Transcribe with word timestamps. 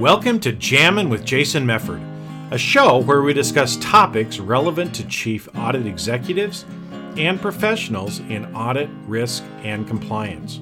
Welcome 0.00 0.40
to 0.40 0.52
Jammin' 0.52 1.10
with 1.10 1.26
Jason 1.26 1.66
Mefford, 1.66 2.00
a 2.50 2.56
show 2.56 3.02
where 3.02 3.20
we 3.20 3.34
discuss 3.34 3.76
topics 3.82 4.38
relevant 4.38 4.94
to 4.94 5.06
chief 5.06 5.46
audit 5.54 5.86
executives 5.86 6.64
and 7.18 7.38
professionals 7.38 8.20
in 8.20 8.46
audit, 8.56 8.88
risk, 9.06 9.44
and 9.62 9.86
compliance. 9.86 10.58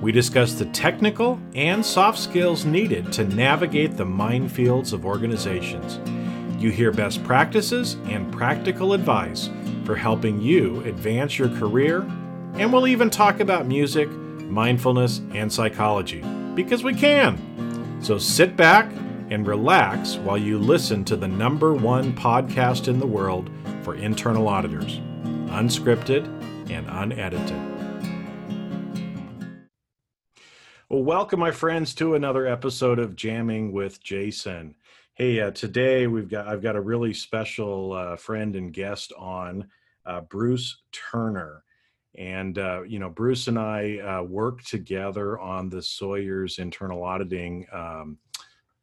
We 0.00 0.12
discuss 0.12 0.52
the 0.52 0.66
technical 0.66 1.40
and 1.56 1.84
soft 1.84 2.20
skills 2.20 2.64
needed 2.64 3.12
to 3.14 3.24
navigate 3.24 3.96
the 3.96 4.06
minefields 4.06 4.92
of 4.92 5.04
organizations. 5.04 5.98
You 6.62 6.70
hear 6.70 6.92
best 6.92 7.24
practices 7.24 7.94
and 8.04 8.32
practical 8.32 8.92
advice 8.92 9.50
for 9.84 9.96
helping 9.96 10.40
you 10.40 10.84
advance 10.84 11.36
your 11.36 11.48
career, 11.48 12.02
and 12.54 12.72
we'll 12.72 12.86
even 12.86 13.10
talk 13.10 13.40
about 13.40 13.66
music, 13.66 14.08
mindfulness, 14.08 15.20
and 15.34 15.52
psychology 15.52 16.22
because 16.54 16.84
we 16.84 16.94
can. 16.94 17.67
So 18.00 18.16
sit 18.16 18.56
back 18.56 18.90
and 19.30 19.46
relax 19.46 20.16
while 20.16 20.38
you 20.38 20.56
listen 20.56 21.04
to 21.06 21.16
the 21.16 21.26
number 21.26 21.74
one 21.74 22.14
podcast 22.14 22.86
in 22.86 23.00
the 23.00 23.06
world 23.06 23.50
for 23.82 23.96
internal 23.96 24.48
auditors, 24.48 25.00
unscripted 25.48 26.26
and 26.70 26.86
unedited. 26.88 27.56
Well, 30.88 31.02
welcome, 31.02 31.40
my 31.40 31.50
friends, 31.50 31.92
to 31.96 32.14
another 32.14 32.46
episode 32.46 32.98
of 32.98 33.16
Jamming 33.16 33.72
with 33.72 34.02
Jason. 34.02 34.76
Hey, 35.14 35.40
uh, 35.40 35.50
today 35.50 36.06
we've 36.06 36.30
got 36.30 36.46
I've 36.46 36.62
got 36.62 36.76
a 36.76 36.80
really 36.80 37.12
special 37.12 37.92
uh, 37.92 38.16
friend 38.16 38.54
and 38.54 38.72
guest 38.72 39.12
on, 39.18 39.68
uh, 40.06 40.20
Bruce 40.22 40.78
Turner. 40.92 41.64
And, 42.18 42.58
uh, 42.58 42.82
you 42.82 42.98
know, 42.98 43.08
Bruce 43.08 43.46
and 43.46 43.58
I 43.58 43.98
uh, 43.98 44.22
worked 44.24 44.66
together 44.66 45.38
on 45.38 45.68
the 45.68 45.80
Sawyer's 45.80 46.58
internal 46.58 47.04
auditing 47.04 47.64
um, 47.72 48.18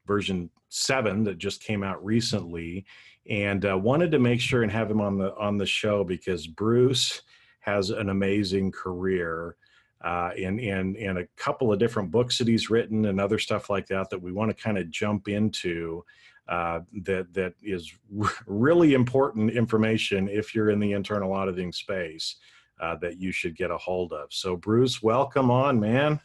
version 0.07 0.49
seven 0.69 1.25
that 1.25 1.37
just 1.37 1.61
came 1.61 1.83
out 1.83 2.03
recently 2.03 2.85
and 3.29 3.65
uh, 3.65 3.77
wanted 3.77 4.11
to 4.11 4.19
make 4.19 4.39
sure 4.39 4.63
and 4.63 4.71
have 4.71 4.89
him 4.89 5.01
on 5.01 5.17
the 5.17 5.35
on 5.35 5.57
the 5.57 5.65
show 5.65 6.03
because 6.03 6.47
Bruce 6.47 7.23
has 7.59 7.89
an 7.89 8.09
amazing 8.09 8.71
career 8.71 9.57
uh, 10.01 10.29
in 10.37 10.57
in 10.59 10.95
in 10.95 11.17
a 11.17 11.25
couple 11.35 11.73
of 11.73 11.79
different 11.79 12.11
books 12.11 12.37
that 12.37 12.47
he's 12.47 12.69
written 12.69 13.05
and 13.05 13.19
other 13.19 13.39
stuff 13.39 13.69
like 13.69 13.87
that 13.87 14.09
that 14.09 14.21
we 14.21 14.31
want 14.31 14.55
to 14.55 14.63
kind 14.63 14.77
of 14.77 14.89
jump 14.91 15.27
into 15.27 16.05
uh, 16.47 16.79
that 17.03 17.33
that 17.33 17.53
is 17.63 17.91
r- 18.21 18.31
really 18.45 18.93
important 18.93 19.49
information 19.51 20.29
if 20.29 20.55
you're 20.55 20.69
in 20.69 20.79
the 20.79 20.93
internal 20.93 21.33
auditing 21.33 21.73
space 21.73 22.37
uh, 22.79 22.95
that 23.01 23.19
you 23.19 23.31
should 23.31 23.55
get 23.55 23.71
a 23.71 23.77
hold 23.77 24.13
of. 24.13 24.27
So, 24.31 24.55
Bruce, 24.55 25.01
welcome 25.01 25.49
on, 25.49 25.79
man. 25.79 26.19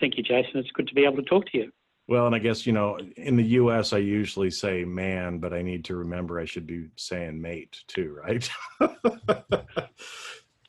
Thank 0.00 0.16
you, 0.16 0.22
Jason. 0.22 0.52
It's 0.56 0.70
good 0.72 0.88
to 0.88 0.94
be 0.94 1.04
able 1.04 1.16
to 1.16 1.22
talk 1.22 1.46
to 1.52 1.58
you. 1.58 1.72
Well, 2.08 2.26
and 2.26 2.34
I 2.34 2.40
guess, 2.40 2.66
you 2.66 2.72
know, 2.72 2.98
in 3.16 3.36
the 3.36 3.44
US, 3.44 3.92
I 3.92 3.98
usually 3.98 4.50
say 4.50 4.84
man, 4.84 5.38
but 5.38 5.52
I 5.52 5.62
need 5.62 5.84
to 5.86 5.96
remember 5.96 6.40
I 6.40 6.44
should 6.44 6.66
be 6.66 6.88
saying 6.96 7.40
mate 7.40 7.80
too, 7.86 8.18
right? 8.22 8.50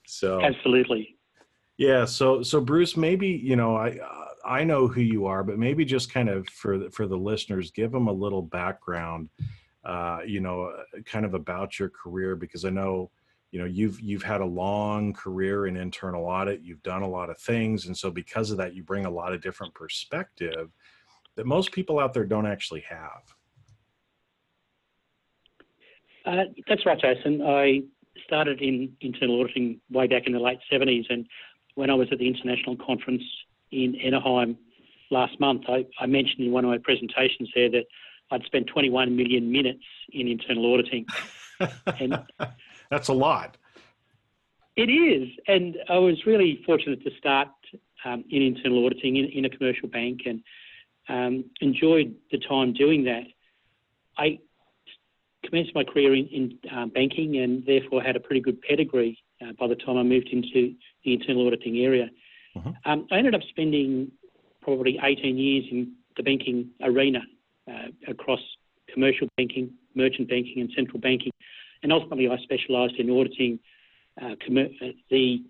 so, 0.05 0.41
absolutely. 0.41 1.17
Yeah. 1.77 2.05
So, 2.05 2.43
so 2.43 2.61
Bruce, 2.61 2.95
maybe, 2.95 3.27
you 3.27 3.55
know, 3.55 3.75
I, 3.75 3.97
I 4.45 4.63
know 4.63 4.87
who 4.87 5.01
you 5.01 5.25
are, 5.25 5.43
but 5.43 5.57
maybe 5.57 5.85
just 5.85 6.13
kind 6.13 6.29
of 6.29 6.47
for 6.49 6.77
the, 6.77 6.91
for 6.91 7.07
the 7.07 7.17
listeners, 7.17 7.71
give 7.71 7.91
them 7.91 8.07
a 8.07 8.13
little 8.13 8.43
background, 8.43 9.29
uh, 9.83 10.19
you 10.25 10.39
know, 10.39 10.71
kind 11.05 11.25
of 11.25 11.33
about 11.33 11.79
your 11.79 11.89
career, 11.89 12.35
because 12.35 12.63
I 12.63 12.69
know, 12.69 13.09
you 13.53 13.59
know 13.59 13.65
you've 13.65 14.01
you've 14.01 14.23
had 14.23 14.41
a 14.41 14.45
long 14.45 15.13
career 15.13 15.67
in 15.67 15.77
internal 15.77 16.25
audit 16.25 16.61
you've 16.61 16.81
done 16.81 17.03
a 17.03 17.07
lot 17.07 17.29
of 17.29 17.37
things 17.37 17.85
and 17.85 17.95
so 17.95 18.09
because 18.09 18.49
of 18.49 18.57
that 18.57 18.73
you 18.73 18.83
bring 18.83 19.05
a 19.05 19.09
lot 19.09 19.31
of 19.31 19.41
different 19.41 19.71
perspective 19.75 20.71
that 21.35 21.45
most 21.45 21.71
people 21.71 21.99
out 21.99 22.13
there 22.13 22.25
don't 22.25 22.45
actually 22.45 22.81
have. 22.81 23.21
Uh, 26.25 26.43
that's 26.67 26.83
right 26.85 26.99
jason. 26.99 27.43
I 27.43 27.83
started 28.25 28.59
in 28.59 28.91
internal 29.01 29.39
auditing 29.39 29.79
way 29.91 30.07
back 30.07 30.23
in 30.25 30.33
the 30.33 30.39
late 30.39 30.59
70s 30.71 31.05
and 31.09 31.27
when 31.75 31.89
i 31.89 31.93
was 31.93 32.07
at 32.11 32.19
the 32.19 32.27
international 32.27 32.77
conference 32.77 33.23
in 33.71 33.95
anaheim 33.99 34.55
last 35.09 35.39
month 35.39 35.63
i, 35.67 35.83
I 35.99 36.05
mentioned 36.05 36.45
in 36.45 36.51
one 36.51 36.63
of 36.63 36.69
my 36.69 36.77
presentations 36.77 37.49
there 37.55 37.71
that 37.71 37.85
i'd 38.31 38.43
spent 38.43 38.67
21 38.67 39.15
million 39.15 39.51
minutes 39.51 39.83
in 40.11 40.27
internal 40.27 40.73
auditing. 40.73 41.05
And 41.99 42.17
that's 42.89 43.09
a 43.09 43.13
lot. 43.13 43.57
It 44.75 44.89
is, 44.89 45.29
and 45.47 45.77
I 45.87 45.99
was 45.99 46.25
really 46.25 46.61
fortunate 46.65 47.03
to 47.03 47.11
start 47.19 47.49
um, 48.05 48.23
in 48.29 48.41
internal 48.41 48.85
auditing 48.85 49.17
in, 49.17 49.25
in, 49.25 49.45
a 49.45 49.49
commercial 49.49 49.87
bank 49.87 50.21
and 50.25 50.41
um, 51.09 51.45
enjoyed 51.61 52.15
the 52.31 52.39
time 52.39 52.73
doing 52.73 53.03
that. 53.05 53.23
I 54.17 54.39
commenced 55.43 55.75
my 55.75 55.83
career 55.83 56.15
in, 56.15 56.27
in 56.27 56.59
uh, 56.75 56.85
banking 56.87 57.37
and 57.37 57.65
therefore 57.65 58.01
had 58.01 58.15
a 58.15 58.19
pretty 58.19 58.41
good 58.41 58.61
pedigree 58.61 59.17
uh, 59.41 59.53
by 59.59 59.67
the 59.67 59.75
time 59.75 59.97
I 59.97 60.03
moved 60.03 60.29
into 60.29 60.73
the 61.03 61.13
internal 61.13 61.47
auditing 61.47 61.77
area. 61.77 62.09
Uh-huh. 62.55 62.71
Um, 62.85 63.07
I 63.11 63.17
ended 63.17 63.35
up 63.35 63.41
spending 63.49 64.11
probably 64.61 64.99
18 65.01 65.37
years 65.37 65.65
in 65.71 65.93
the 66.17 66.23
banking 66.23 66.69
arena 66.81 67.19
uh, 67.69 67.87
across 68.07 68.39
commercial 68.91 69.27
banking, 69.37 69.71
merchant 69.95 70.29
banking, 70.29 70.61
and 70.61 70.71
central 70.75 70.99
banking. 70.99 71.31
And 71.83 71.91
ultimately, 71.91 72.27
I 72.29 72.37
specialised 72.37 72.95
in 72.97 73.09
auditing 73.09 73.59
uh, 74.21 74.29
uh, 74.29 74.87
the 75.09 75.43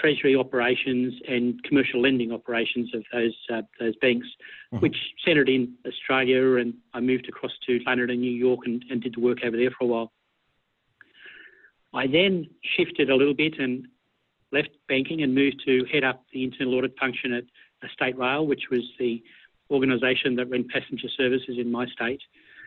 treasury 0.00 0.34
operations 0.34 1.14
and 1.28 1.62
commercial 1.64 2.00
lending 2.00 2.32
operations 2.32 2.94
of 2.94 3.04
those 3.12 3.36
uh, 3.52 3.62
those 3.78 3.94
banks, 3.96 4.26
mm-hmm. 4.72 4.82
which 4.82 4.96
centred 5.24 5.48
in 5.48 5.74
Australia. 5.86 6.56
And 6.56 6.74
I 6.92 7.00
moved 7.00 7.28
across 7.28 7.52
to 7.66 7.78
London 7.86 8.10
and 8.10 8.20
New 8.20 8.30
York 8.30 8.60
and, 8.64 8.84
and 8.90 9.02
did 9.02 9.14
the 9.16 9.20
work 9.20 9.38
over 9.44 9.56
there 9.56 9.70
for 9.70 9.84
a 9.84 9.86
while. 9.86 10.12
I 11.94 12.06
then 12.06 12.46
shifted 12.76 13.10
a 13.10 13.16
little 13.16 13.34
bit 13.34 13.58
and 13.58 13.86
left 14.50 14.70
banking 14.88 15.22
and 15.22 15.34
moved 15.34 15.62
to 15.66 15.84
head 15.92 16.04
up 16.04 16.24
the 16.32 16.44
internal 16.44 16.74
audit 16.74 16.98
function 16.98 17.32
at 17.32 17.44
State 17.92 18.16
Rail, 18.16 18.46
which 18.46 18.64
was 18.70 18.82
the 18.98 19.22
organisation 19.70 20.36
that 20.36 20.48
ran 20.50 20.66
passenger 20.68 21.08
services 21.16 21.56
in 21.58 21.70
my 21.70 21.86
state. 21.86 22.20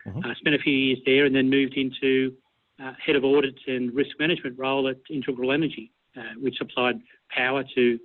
Mm-hmm. 0.06 0.18
Uh, 0.18 0.34
spent 0.38 0.54
a 0.54 0.58
few 0.58 0.72
years 0.72 0.98
there 1.04 1.24
and 1.24 1.34
then 1.34 1.50
moved 1.50 1.74
into 1.74 2.32
uh, 2.82 2.92
head 3.04 3.16
of 3.16 3.24
audit 3.24 3.58
and 3.66 3.94
risk 3.94 4.10
management 4.18 4.58
role 4.58 4.88
at 4.88 4.96
Integral 5.10 5.52
Energy, 5.52 5.92
uh, 6.16 6.34
which 6.40 6.56
supplied 6.58 7.00
power 7.30 7.64
to 7.74 7.98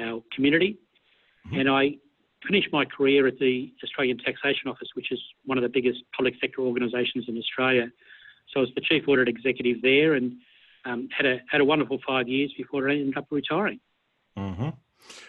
our 0.00 0.22
community. 0.34 0.78
Mm-hmm. 1.46 1.60
And 1.60 1.70
I 1.70 1.92
finished 2.46 2.68
my 2.72 2.84
career 2.84 3.26
at 3.26 3.38
the 3.38 3.72
Australian 3.82 4.18
Taxation 4.18 4.68
Office, 4.68 4.88
which 4.94 5.12
is 5.12 5.20
one 5.44 5.58
of 5.58 5.62
the 5.62 5.68
biggest 5.68 6.00
public 6.16 6.34
sector 6.40 6.62
organisations 6.62 7.26
in 7.28 7.36
Australia. 7.38 7.86
So 8.52 8.60
I 8.60 8.62
was 8.62 8.70
the 8.74 8.82
chief 8.82 9.08
audit 9.08 9.28
executive 9.28 9.82
there 9.82 10.14
and 10.14 10.34
um, 10.84 11.08
had 11.16 11.26
a 11.26 11.38
had 11.48 11.60
a 11.60 11.64
wonderful 11.64 11.98
five 12.06 12.28
years 12.28 12.52
before 12.56 12.88
I 12.88 12.94
ended 12.94 13.16
up 13.16 13.26
retiring. 13.30 13.80
Mm-hmm. 14.38 14.70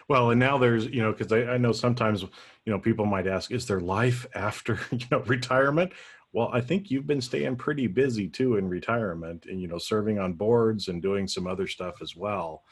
Well, 0.08 0.32
and 0.32 0.40
now 0.40 0.58
there's, 0.58 0.86
you 0.86 1.02
know, 1.02 1.12
because 1.12 1.32
I, 1.32 1.54
I, 1.54 1.58
know 1.58 1.72
sometimes, 1.72 2.22
you 2.22 2.72
know, 2.72 2.80
people 2.80 3.06
might 3.06 3.28
ask, 3.28 3.52
is 3.52 3.66
there 3.68 3.80
life 3.80 4.26
after, 4.34 4.80
you 4.92 5.06
know, 5.12 5.20
retirement? 5.20 5.92
Well, 6.36 6.50
I 6.52 6.60
think 6.60 6.92
you've 6.92 7.08
been 7.08 7.22
staying 7.22 7.56
pretty 7.56 7.88
busy 7.88 8.28
too 8.28 8.58
in 8.58 8.68
retirement, 8.68 9.46
and 9.46 9.62
you 9.62 9.70
know, 9.70 9.78
serving 9.78 10.20
on 10.20 10.34
boards 10.34 10.90
and 10.90 11.02
doing 11.02 11.30
some 11.30 11.48
other 11.48 11.66
stuff 11.66 12.02
as 12.02 12.14
well. 12.14 12.66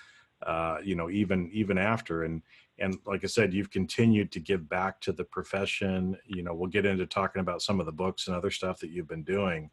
Uh, 0.45 0.79
you 0.83 0.95
know, 0.95 1.09
even 1.09 1.49
even 1.53 1.77
after, 1.77 2.25
and 2.25 2.41
and 2.77 2.97
like 3.05 3.23
I 3.23 3.27
said, 3.27 3.53
you've 3.53 3.71
continued 3.71 4.33
to 4.33 4.41
give 4.41 4.67
back 4.67 4.99
to 5.01 5.13
the 5.13 5.23
profession. 5.23 6.17
You 6.25 6.43
know, 6.43 6.53
we'll 6.53 6.69
get 6.69 6.85
into 6.85 7.05
talking 7.05 7.39
about 7.39 7.61
some 7.61 7.79
of 7.79 7.85
the 7.85 7.93
books 7.93 8.27
and 8.27 8.35
other 8.35 8.51
stuff 8.51 8.79
that 8.81 8.89
you've 8.89 9.07
been 9.07 9.23
doing. 9.23 9.69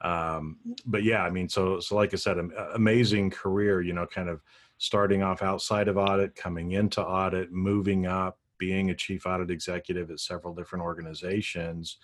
Um, 0.00 0.58
but 0.86 1.02
yeah, 1.02 1.24
I 1.24 1.30
mean, 1.30 1.48
so 1.48 1.80
so 1.80 1.96
like 1.96 2.14
I 2.14 2.18
said, 2.18 2.38
amazing 2.74 3.30
career. 3.30 3.80
You 3.80 3.94
know, 3.94 4.06
kind 4.06 4.28
of 4.28 4.42
starting 4.78 5.24
off 5.24 5.42
outside 5.42 5.88
of 5.88 5.96
audit, 5.96 6.36
coming 6.36 6.70
into 6.70 7.02
audit, 7.02 7.50
moving 7.50 8.06
up, 8.06 8.38
being 8.58 8.90
a 8.90 8.94
chief 8.94 9.26
audit 9.26 9.50
executive 9.50 10.12
at 10.12 10.20
several 10.20 10.54
different 10.54 10.84
organizations. 10.84 11.96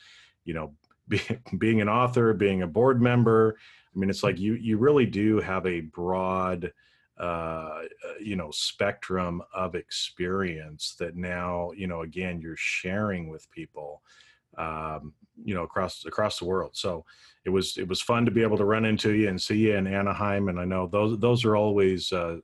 You 0.45 0.55
know, 0.55 0.75
be, 1.11 1.21
being 1.59 1.81
an 1.83 1.89
author, 1.89 2.33
being 2.33 2.63
a 2.63 2.67
board 2.67 3.03
member. 3.03 3.59
I 3.95 3.99
mean, 3.99 4.09
it's 4.09 4.23
like 4.23 4.39
you 4.39 4.55
you 4.55 4.79
really 4.79 5.07
do 5.07 5.41
have 5.41 5.67
a 5.67 5.81
broad, 5.81 6.73
uh, 7.19 7.83
you 8.21 8.37
know, 8.37 8.51
spectrum 8.51 9.43
of 9.55 9.75
experience 9.75 10.95
that 10.99 11.17
now 11.17 11.73
you 11.77 11.87
know 11.87 12.03
again 12.03 12.41
you're 12.41 12.57
sharing 12.57 13.29
with 13.29 13.51
people, 13.51 14.03
um, 14.57 15.13
you 15.45 15.55
know, 15.55 15.65
across 15.65 16.05
across 16.07 16.39
the 16.39 16.47
world. 16.47 16.71
So 16.75 17.05
it 17.45 17.51
was 17.51 17.77
it 17.77 17.89
was 17.89 18.01
fun 18.01 18.25
to 18.25 18.31
be 18.31 18.43
able 18.43 18.57
to 18.59 18.65
run 18.65 18.85
into 18.85 19.13
you 19.13 19.29
and 19.29 19.41
see 19.41 19.59
you 19.59 19.77
in 19.77 19.87
Anaheim, 19.87 20.49
and 20.49 20.59
I 20.59 20.65
know 20.65 20.87
those 20.87 21.19
those 21.19 21.45
are 21.45 21.57
always. 21.57 22.13
Uh, 22.13 22.39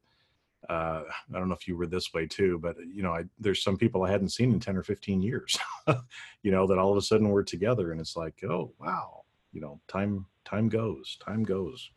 uh, 0.68 1.02
I 1.34 1.38
don't 1.38 1.48
know 1.48 1.54
if 1.54 1.68
you 1.68 1.76
were 1.76 1.86
this 1.86 2.12
way 2.12 2.26
too, 2.26 2.58
but 2.60 2.76
you 2.78 3.02
know, 3.02 3.12
I, 3.12 3.24
there's 3.38 3.62
some 3.62 3.76
people 3.76 4.02
I 4.02 4.10
hadn't 4.10 4.30
seen 4.30 4.52
in 4.52 4.60
10 4.60 4.76
or 4.76 4.82
15 4.82 5.22
years, 5.22 5.56
you 6.42 6.50
know, 6.50 6.66
that 6.66 6.78
all 6.78 6.90
of 6.90 6.96
a 6.96 7.02
sudden 7.02 7.28
we're 7.28 7.42
together 7.42 7.92
and 7.92 8.00
it's 8.00 8.16
like, 8.16 8.42
oh, 8.44 8.72
wow, 8.80 9.22
you 9.52 9.60
know, 9.60 9.80
time, 9.88 10.26
time 10.44 10.68
goes, 10.68 11.18
time 11.24 11.42
goes. 11.42 11.90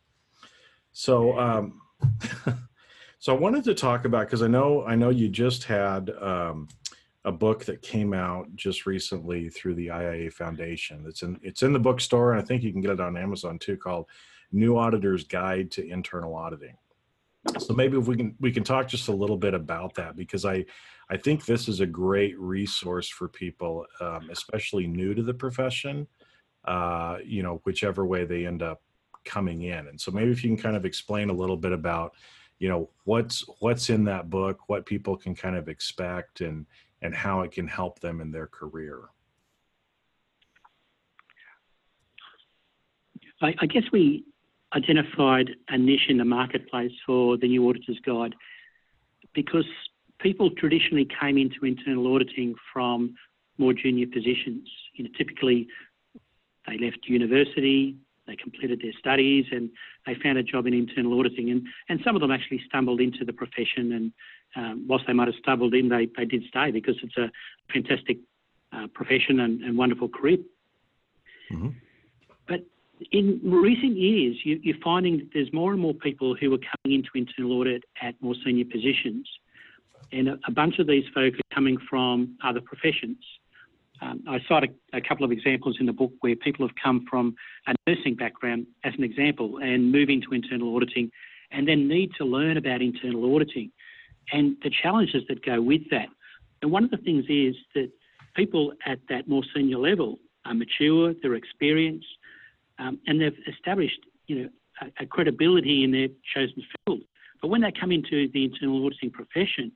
So, 0.92 1.38
um, 1.38 1.80
so 3.18 3.34
I 3.34 3.38
wanted 3.38 3.64
to 3.64 3.74
talk 3.74 4.04
about, 4.04 4.28
cause 4.28 4.42
I 4.42 4.48
know, 4.48 4.84
I 4.84 4.94
know 4.94 5.10
you 5.10 5.28
just 5.28 5.64
had, 5.64 6.10
um, 6.20 6.68
a 7.24 7.32
book 7.32 7.66
that 7.66 7.82
came 7.82 8.14
out 8.14 8.48
just 8.56 8.86
recently 8.86 9.50
through 9.50 9.74
the 9.74 9.88
IIA 9.88 10.32
Foundation. 10.32 11.04
It's 11.06 11.22
in 11.22 11.38
it's 11.42 11.62
in 11.62 11.72
the 11.72 11.78
bookstore, 11.78 12.32
and 12.32 12.40
I 12.40 12.44
think 12.44 12.62
you 12.62 12.72
can 12.72 12.80
get 12.80 12.92
it 12.92 13.00
on 13.00 13.16
Amazon 13.16 13.58
too, 13.58 13.76
called 13.76 14.06
"New 14.52 14.78
Auditor's 14.78 15.24
Guide 15.24 15.70
to 15.72 15.86
Internal 15.86 16.34
Auditing." 16.34 16.78
So 17.58 17.74
maybe 17.74 17.98
if 17.98 18.06
we 18.06 18.16
can 18.16 18.34
we 18.38 18.52
can 18.52 18.64
talk 18.64 18.86
just 18.86 19.08
a 19.08 19.12
little 19.12 19.36
bit 19.36 19.54
about 19.54 19.94
that 19.94 20.16
because 20.16 20.44
I 20.44 20.64
I 21.08 21.16
think 21.16 21.44
this 21.44 21.68
is 21.68 21.80
a 21.80 21.86
great 21.86 22.38
resource 22.38 23.08
for 23.08 23.28
people, 23.28 23.86
um, 24.00 24.28
especially 24.30 24.86
new 24.86 25.14
to 25.14 25.22
the 25.22 25.34
profession. 25.34 26.06
Uh, 26.64 27.16
you 27.24 27.42
know, 27.42 27.60
whichever 27.64 28.04
way 28.04 28.24
they 28.24 28.46
end 28.46 28.62
up 28.62 28.82
coming 29.24 29.62
in, 29.62 29.88
and 29.88 29.98
so 29.98 30.10
maybe 30.10 30.30
if 30.30 30.44
you 30.44 30.50
can 30.50 30.62
kind 30.62 30.76
of 30.76 30.84
explain 30.84 31.30
a 31.30 31.32
little 31.32 31.56
bit 31.56 31.72
about 31.72 32.12
you 32.58 32.68
know 32.68 32.90
what's 33.04 33.42
what's 33.60 33.88
in 33.88 34.04
that 34.04 34.28
book, 34.28 34.68
what 34.68 34.84
people 34.84 35.16
can 35.16 35.34
kind 35.34 35.56
of 35.56 35.68
expect, 35.68 36.42
and 36.42 36.66
and 37.00 37.14
how 37.14 37.40
it 37.40 37.52
can 37.52 37.66
help 37.66 37.98
them 38.00 38.20
in 38.20 38.30
their 38.30 38.46
career. 38.46 39.08
I, 43.40 43.54
I 43.60 43.66
guess 43.66 43.84
we 43.90 44.24
identified 44.74 45.50
a 45.68 45.78
niche 45.78 46.08
in 46.08 46.18
the 46.18 46.24
marketplace 46.24 46.92
for 47.04 47.36
the 47.36 47.48
new 47.48 47.68
auditor's 47.68 47.98
guide 48.04 48.34
because 49.34 49.64
people 50.20 50.50
traditionally 50.50 51.08
came 51.20 51.38
into 51.38 51.64
internal 51.64 52.12
auditing 52.14 52.54
from 52.72 53.14
more 53.58 53.72
junior 53.72 54.06
positions. 54.06 54.68
You 54.94 55.04
know, 55.04 55.10
typically 55.16 55.68
they 56.66 56.78
left 56.78 56.98
university, 57.06 57.96
they 58.26 58.36
completed 58.36 58.80
their 58.82 58.92
studies, 58.98 59.46
and 59.50 59.70
they 60.06 60.14
found 60.22 60.38
a 60.38 60.42
job 60.42 60.66
in 60.66 60.74
internal 60.74 61.18
auditing. 61.18 61.50
And, 61.50 61.66
and 61.88 62.00
some 62.04 62.14
of 62.14 62.20
them 62.20 62.30
actually 62.30 62.62
stumbled 62.66 63.00
into 63.00 63.24
the 63.24 63.32
profession. 63.32 63.92
And 63.92 64.12
um, 64.56 64.86
whilst 64.88 65.06
they 65.06 65.12
might 65.12 65.28
have 65.28 65.34
stumbled 65.42 65.74
in, 65.74 65.88
they, 65.88 66.08
they 66.16 66.24
did 66.24 66.44
stay 66.48 66.70
because 66.70 66.96
it's 67.02 67.16
a 67.16 67.30
fantastic 67.72 68.18
uh, 68.72 68.86
profession 68.94 69.40
and, 69.40 69.62
and, 69.62 69.76
wonderful 69.76 70.08
career. 70.08 70.38
Mm-hmm. 71.52 71.70
But 72.46 72.60
in 73.12 73.40
recent 73.42 73.96
years, 73.96 74.36
you, 74.44 74.72
are 74.72 74.78
finding 74.82 75.18
that 75.18 75.28
there's 75.32 75.52
more 75.52 75.72
and 75.72 75.80
more 75.80 75.94
people 75.94 76.34
who 76.34 76.52
are 76.54 76.58
coming 76.58 76.98
into 76.98 77.08
internal 77.14 77.52
audit 77.52 77.84
at 78.02 78.14
more 78.20 78.34
senior 78.44 78.64
positions. 78.64 79.28
And 80.12 80.28
a, 80.28 80.38
a 80.46 80.50
bunch 80.50 80.78
of 80.78 80.86
these 80.86 81.04
folk 81.14 81.34
are 81.34 81.54
coming 81.54 81.78
from 81.88 82.36
other 82.44 82.60
professions. 82.60 83.18
Um, 84.02 84.22
I 84.28 84.38
cite 84.48 84.64
a, 84.64 84.96
a, 84.96 85.00
couple 85.00 85.24
of 85.24 85.32
examples 85.32 85.76
in 85.78 85.86
the 85.86 85.92
book 85.92 86.12
where 86.20 86.34
people 86.34 86.66
have 86.66 86.74
come 86.82 87.04
from 87.08 87.34
a 87.66 87.74
nursing 87.86 88.14
background, 88.14 88.66
as 88.84 88.94
an 88.96 89.04
example, 89.04 89.58
and 89.58 89.92
move 89.92 90.08
into 90.08 90.32
internal 90.32 90.74
auditing 90.74 91.10
and 91.50 91.68
then 91.68 91.88
need 91.88 92.10
to 92.16 92.24
learn 92.24 92.56
about 92.56 92.80
internal 92.80 93.34
auditing 93.34 93.70
and 94.32 94.56
the 94.62 94.70
challenges 94.70 95.22
that 95.28 95.44
go 95.44 95.60
with 95.60 95.82
that. 95.90 96.08
And 96.62 96.70
one 96.70 96.84
of 96.84 96.90
the 96.90 96.96
things 96.98 97.24
is 97.28 97.56
that 97.74 97.90
people 98.34 98.72
at 98.86 99.00
that 99.08 99.28
more 99.28 99.42
senior 99.54 99.78
level 99.78 100.18
are 100.44 100.54
mature, 100.54 101.14
they're 101.22 101.34
experienced, 101.34 102.06
um, 102.80 102.98
and 103.06 103.20
they've 103.20 103.36
established, 103.46 104.00
you 104.26 104.42
know, 104.42 104.48
a, 104.80 105.02
a, 105.02 105.06
credibility 105.06 105.84
in 105.84 105.92
their 105.92 106.08
chosen 106.34 106.62
field. 106.86 107.00
But 107.40 107.48
when 107.48 107.60
they 107.60 107.72
come 107.72 107.92
into 107.92 108.28
the 108.32 108.44
internal 108.44 108.84
auditing 108.84 109.10
profession, 109.10 109.72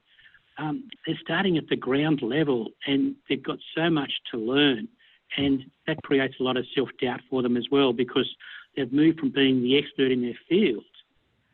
um, 0.58 0.88
they're 1.06 1.18
starting 1.20 1.58
at 1.58 1.68
the 1.68 1.76
ground 1.76 2.22
level 2.22 2.68
and 2.86 3.14
they've 3.28 3.42
got 3.42 3.58
so 3.76 3.90
much 3.90 4.12
to 4.30 4.38
learn. 4.38 4.88
And 5.36 5.64
that 5.86 6.02
creates 6.04 6.36
a 6.40 6.42
lot 6.42 6.56
of 6.56 6.64
self 6.74 6.88
doubt 7.00 7.20
for 7.28 7.42
them 7.42 7.56
as 7.56 7.66
well 7.70 7.92
because 7.92 8.28
they've 8.76 8.92
moved 8.92 9.20
from 9.20 9.30
being 9.30 9.62
the 9.62 9.76
expert 9.76 10.10
in 10.10 10.22
their 10.22 10.38
field. 10.48 10.84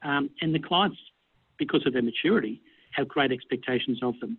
Um, 0.02 0.30
and 0.40 0.54
the 0.54 0.58
clients, 0.58 0.98
because 1.58 1.86
of 1.86 1.92
their 1.92 2.02
maturity, 2.02 2.60
have 2.92 3.08
great 3.08 3.32
expectations 3.32 4.00
of 4.02 4.18
them. 4.20 4.38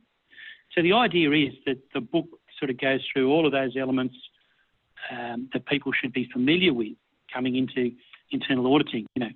So 0.74 0.82
the 0.82 0.94
idea 0.94 1.32
is 1.32 1.54
that 1.66 1.78
the 1.94 2.02
book 2.02 2.28
sort 2.58 2.70
of 2.70 2.80
goes 2.80 3.02
through 3.12 3.32
all 3.32 3.46
of 3.46 3.52
those 3.52 3.76
elements 3.78 4.16
um, 5.12 5.50
that 5.54 5.66
people 5.66 5.92
should 5.92 6.14
be 6.14 6.30
familiar 6.32 6.74
with 6.74 6.94
coming 7.34 7.56
into 7.56 7.92
internal 8.32 8.74
auditing. 8.74 9.06
You 9.16 9.26
know, 9.26 9.32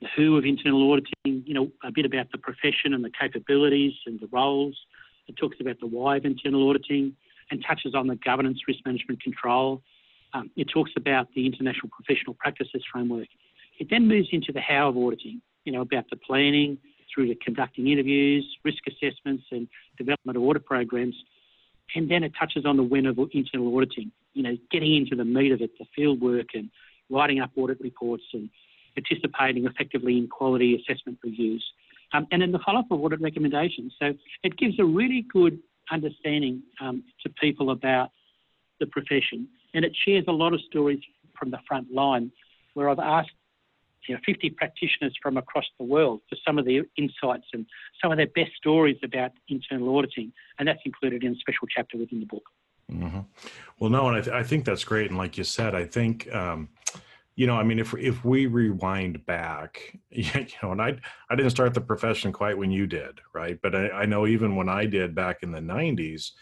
the 0.00 0.08
who 0.16 0.36
of 0.36 0.44
internal 0.44 0.92
auditing, 0.92 1.44
you 1.46 1.54
know, 1.54 1.70
a 1.84 1.92
bit 1.92 2.04
about 2.04 2.30
the 2.32 2.38
profession 2.38 2.92
and 2.92 3.04
the 3.04 3.10
capabilities 3.10 3.92
and 4.06 4.20
the 4.20 4.28
roles. 4.32 4.76
It 5.28 5.36
talks 5.36 5.56
about 5.60 5.78
the 5.80 5.86
why 5.86 6.16
of 6.16 6.24
internal 6.24 6.68
auditing 6.68 7.16
and 7.50 7.64
touches 7.66 7.94
on 7.94 8.06
the 8.06 8.16
governance, 8.16 8.58
risk 8.66 8.80
management, 8.84 9.22
control. 9.22 9.82
Um, 10.34 10.50
it 10.56 10.68
talks 10.72 10.90
about 10.96 11.28
the 11.34 11.46
international 11.46 11.90
professional 11.90 12.34
practices 12.34 12.82
framework. 12.90 13.28
It 13.78 13.88
then 13.90 14.08
moves 14.08 14.28
into 14.32 14.52
the 14.52 14.60
how 14.60 14.88
of 14.88 14.96
auditing, 14.96 15.40
you 15.64 15.72
know, 15.72 15.82
about 15.82 16.04
the 16.10 16.16
planning 16.16 16.78
through 17.14 17.28
to 17.28 17.34
conducting 17.36 17.88
interviews, 17.88 18.44
risk 18.64 18.78
assessments, 18.88 19.44
and 19.50 19.68
development 19.98 20.36
of 20.36 20.42
audit 20.42 20.64
programs. 20.64 21.14
And 21.94 22.10
then 22.10 22.24
it 22.24 22.32
touches 22.38 22.64
on 22.64 22.76
the 22.76 22.82
when 22.82 23.06
of 23.06 23.18
internal 23.32 23.76
auditing, 23.76 24.10
you 24.34 24.42
know, 24.42 24.56
getting 24.70 24.96
into 24.96 25.16
the 25.16 25.24
meat 25.24 25.52
of 25.52 25.60
it, 25.60 25.70
the 25.78 25.86
field 25.94 26.20
work 26.20 26.48
and 26.54 26.70
writing 27.10 27.40
up 27.40 27.50
audit 27.56 27.80
reports 27.80 28.24
and 28.32 28.48
participating 28.94 29.66
effectively 29.66 30.18
in 30.18 30.28
quality 30.28 30.74
assessment 30.74 31.18
reviews. 31.22 31.64
Um, 32.12 32.26
and 32.30 32.42
then 32.42 32.52
the 32.52 32.58
follow-up 32.58 32.90
of 32.90 33.00
audit 33.00 33.20
recommendations. 33.20 33.94
So 33.98 34.12
it 34.42 34.56
gives 34.56 34.78
a 34.78 34.84
really 34.84 35.24
good 35.32 35.58
understanding 35.90 36.62
um, 36.80 37.04
to 37.22 37.30
people 37.40 37.70
about 37.70 38.10
the 38.80 38.86
profession. 38.86 39.48
And 39.74 39.84
it 39.84 39.96
shares 40.04 40.24
a 40.28 40.32
lot 40.32 40.52
of 40.52 40.60
stories 40.62 41.00
from 41.38 41.50
the 41.50 41.58
front 41.66 41.92
line 41.92 42.30
where 42.74 42.88
I've 42.88 42.98
asked 42.98 43.30
you 44.08 44.14
know, 44.14 44.20
50 44.26 44.50
practitioners 44.50 45.16
from 45.22 45.36
across 45.36 45.64
the 45.78 45.84
world 45.84 46.20
for 46.28 46.36
some 46.46 46.58
of 46.58 46.64
their 46.64 46.84
insights 46.96 47.46
and 47.52 47.66
some 48.02 48.10
of 48.10 48.18
their 48.18 48.26
best 48.26 48.52
stories 48.56 48.96
about 49.02 49.30
internal 49.48 49.96
auditing. 49.96 50.32
And 50.58 50.66
that's 50.66 50.80
included 50.84 51.22
in 51.22 51.32
a 51.32 51.36
special 51.36 51.68
chapter 51.68 51.96
within 51.96 52.20
the 52.20 52.26
book. 52.26 52.44
Mm-hmm. 52.92 53.20
Well, 53.78 53.90
no, 53.90 54.08
and 54.08 54.16
I, 54.16 54.20
th- 54.20 54.34
I, 54.34 54.42
think 54.42 54.64
that's 54.64 54.84
great. 54.84 55.10
And 55.10 55.18
like 55.18 55.38
you 55.38 55.44
said, 55.44 55.74
I 55.74 55.84
think, 55.84 56.32
um, 56.32 56.68
you 57.34 57.46
know, 57.46 57.56
I 57.56 57.62
mean, 57.62 57.78
if 57.78 57.94
if 57.94 58.24
we 58.24 58.46
rewind 58.46 59.24
back, 59.24 59.98
you 60.10 60.46
know, 60.62 60.72
and 60.72 60.82
I 60.82 60.98
I 61.30 61.34
didn't 61.34 61.50
start 61.50 61.74
the 61.74 61.80
profession 61.80 62.32
quite 62.32 62.56
when 62.56 62.70
you 62.70 62.86
did, 62.86 63.20
right? 63.34 63.58
But 63.62 63.74
I, 63.74 63.88
I 63.90 64.06
know 64.06 64.26
even 64.26 64.56
when 64.56 64.68
I 64.68 64.86
did 64.86 65.14
back 65.14 65.42
in 65.42 65.50
the 65.50 65.60
'90s, 65.60 66.32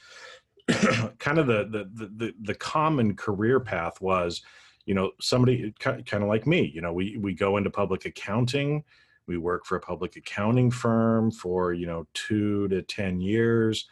kind 1.19 1.39
of 1.39 1.47
the, 1.47 1.65
the 1.71 2.11
the 2.17 2.35
the 2.43 2.55
common 2.55 3.15
career 3.15 3.61
path 3.61 4.01
was, 4.01 4.43
you 4.85 4.95
know, 4.95 5.13
somebody 5.21 5.73
kind 5.79 6.13
of 6.13 6.29
like 6.29 6.47
me. 6.47 6.71
You 6.75 6.81
know, 6.81 6.93
we 6.93 7.17
we 7.17 7.35
go 7.35 7.57
into 7.57 7.71
public 7.71 8.05
accounting, 8.05 8.83
we 9.27 9.39
work 9.39 9.65
for 9.65 9.77
a 9.77 9.81
public 9.81 10.17
accounting 10.17 10.73
firm 10.73 11.31
for 11.31 11.73
you 11.73 11.87
know 11.87 12.07
two 12.15 12.67
to 12.69 12.83
ten 12.83 13.21
years 13.21 13.89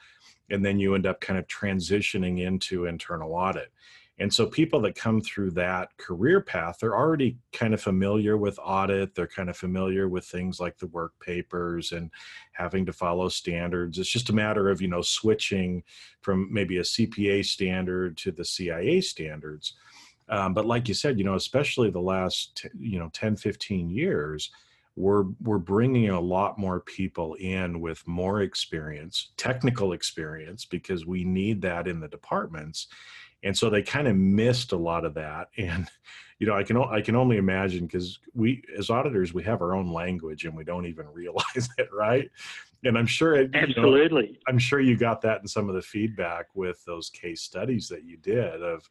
and 0.50 0.64
then 0.64 0.78
you 0.78 0.94
end 0.94 1.06
up 1.06 1.20
kind 1.20 1.38
of 1.38 1.46
transitioning 1.46 2.40
into 2.40 2.86
internal 2.86 3.34
audit. 3.34 3.72
And 4.20 4.32
so 4.32 4.46
people 4.46 4.80
that 4.80 4.96
come 4.96 5.20
through 5.20 5.52
that 5.52 5.96
career 5.96 6.40
path, 6.40 6.78
they're 6.80 6.96
already 6.96 7.38
kind 7.52 7.72
of 7.72 7.80
familiar 7.80 8.36
with 8.36 8.58
audit. 8.60 9.14
They're 9.14 9.28
kind 9.28 9.48
of 9.48 9.56
familiar 9.56 10.08
with 10.08 10.24
things 10.24 10.58
like 10.58 10.76
the 10.76 10.88
work 10.88 11.12
papers 11.20 11.92
and 11.92 12.10
having 12.52 12.84
to 12.86 12.92
follow 12.92 13.28
standards. 13.28 13.96
It's 13.96 14.10
just 14.10 14.30
a 14.30 14.34
matter 14.34 14.70
of, 14.70 14.82
you 14.82 14.88
know, 14.88 15.02
switching 15.02 15.84
from 16.20 16.52
maybe 16.52 16.78
a 16.78 16.82
CPA 16.82 17.44
standard 17.44 18.16
to 18.18 18.32
the 18.32 18.44
CIA 18.44 19.00
standards. 19.02 19.74
Um, 20.28 20.52
but 20.52 20.66
like 20.66 20.88
you 20.88 20.94
said, 20.94 21.16
you 21.16 21.24
know, 21.24 21.36
especially 21.36 21.90
the 21.90 22.00
last, 22.00 22.66
you 22.78 22.98
know, 22.98 23.10
10, 23.12 23.36
15 23.36 23.88
years, 23.88 24.50
we're 24.98 25.24
we're 25.40 25.58
bringing 25.58 26.10
a 26.10 26.20
lot 26.20 26.58
more 26.58 26.80
people 26.80 27.34
in 27.34 27.80
with 27.80 28.06
more 28.06 28.42
experience 28.42 29.30
technical 29.36 29.92
experience 29.92 30.64
because 30.64 31.06
we 31.06 31.24
need 31.24 31.62
that 31.62 31.86
in 31.86 32.00
the 32.00 32.08
departments. 32.08 32.88
And 33.44 33.56
so 33.56 33.70
they 33.70 33.82
kind 33.82 34.08
of 34.08 34.16
missed 34.16 34.72
a 34.72 34.76
lot 34.76 35.04
of 35.04 35.14
that. 35.14 35.48
And 35.58 35.88
you 36.38 36.46
know 36.46 36.54
i 36.54 36.62
can 36.62 36.76
i 36.76 37.00
can 37.00 37.16
only 37.16 37.36
imagine 37.36 37.86
because 37.86 38.20
we 38.32 38.62
as 38.78 38.90
auditors 38.90 39.34
we 39.34 39.42
have 39.42 39.60
our 39.60 39.74
own 39.74 39.92
language 39.92 40.44
and 40.44 40.56
we 40.56 40.64
don't 40.64 40.86
even 40.86 41.06
realize 41.12 41.68
it 41.78 41.88
right? 41.92 42.30
And 42.84 42.96
i'm 42.96 43.06
sure 43.06 43.34
it, 43.34 43.50
absolutely 43.54 44.26
you 44.26 44.32
know, 44.32 44.38
i'm 44.46 44.58
sure 44.58 44.80
you 44.80 44.96
got 44.96 45.20
that 45.22 45.40
in 45.40 45.48
some 45.48 45.68
of 45.68 45.74
the 45.74 45.82
feedback 45.82 46.46
with 46.54 46.84
those 46.84 47.10
case 47.10 47.42
studies 47.42 47.88
that 47.88 48.04
you 48.04 48.16
did 48.18 48.62
of 48.62 48.88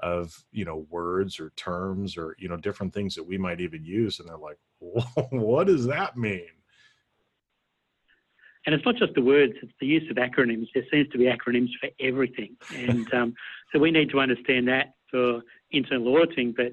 of 0.00 0.44
you 0.52 0.64
know 0.64 0.86
words 0.90 1.38
or 1.38 1.50
terms 1.50 2.16
or 2.16 2.36
you 2.38 2.48
know 2.48 2.56
different 2.56 2.92
things 2.92 3.14
that 3.14 3.24
we 3.24 3.38
might 3.38 3.60
even 3.60 3.84
use 3.84 4.18
and 4.18 4.28
they're 4.28 4.36
like 4.36 4.58
what 5.30 5.66
does 5.66 5.86
that 5.86 6.16
mean? 6.16 6.46
And 8.66 8.74
it's 8.74 8.84
not 8.84 8.96
just 8.96 9.14
the 9.14 9.22
words 9.22 9.54
it's 9.62 9.72
the 9.80 9.86
use 9.86 10.04
of 10.10 10.16
acronyms. 10.16 10.66
There 10.74 10.84
seems 10.90 11.08
to 11.08 11.18
be 11.18 11.24
acronyms 11.24 11.70
for 11.80 11.88
everything. 12.00 12.56
And 12.74 13.12
um, 13.14 13.34
so 13.72 13.78
we 13.78 13.90
need 13.90 14.10
to 14.10 14.20
understand 14.20 14.68
that 14.68 14.94
for 15.10 15.40
internal 15.70 16.14
auditing 16.16 16.54
but 16.56 16.72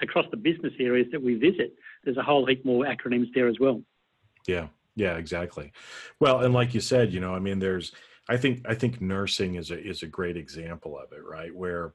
across 0.00 0.26
the 0.30 0.36
business 0.36 0.72
areas 0.80 1.06
that 1.12 1.22
we 1.22 1.34
visit 1.34 1.74
there's 2.02 2.16
a 2.16 2.22
whole 2.22 2.46
heap 2.46 2.64
more 2.64 2.84
acronyms 2.84 3.28
there 3.34 3.48
as 3.48 3.58
well. 3.60 3.82
Yeah. 4.46 4.68
Yeah 4.96 5.16
exactly. 5.16 5.72
Well 6.20 6.40
and 6.40 6.54
like 6.54 6.74
you 6.74 6.80
said 6.80 7.12
you 7.12 7.20
know 7.20 7.34
i 7.34 7.38
mean 7.38 7.58
there's 7.58 7.92
i 8.28 8.36
think 8.36 8.64
i 8.66 8.74
think 8.74 9.00
nursing 9.00 9.56
is 9.56 9.70
a 9.70 9.78
is 9.82 10.02
a 10.02 10.06
great 10.06 10.36
example 10.36 10.98
of 10.98 11.12
it 11.12 11.24
right? 11.24 11.54
Where 11.54 11.94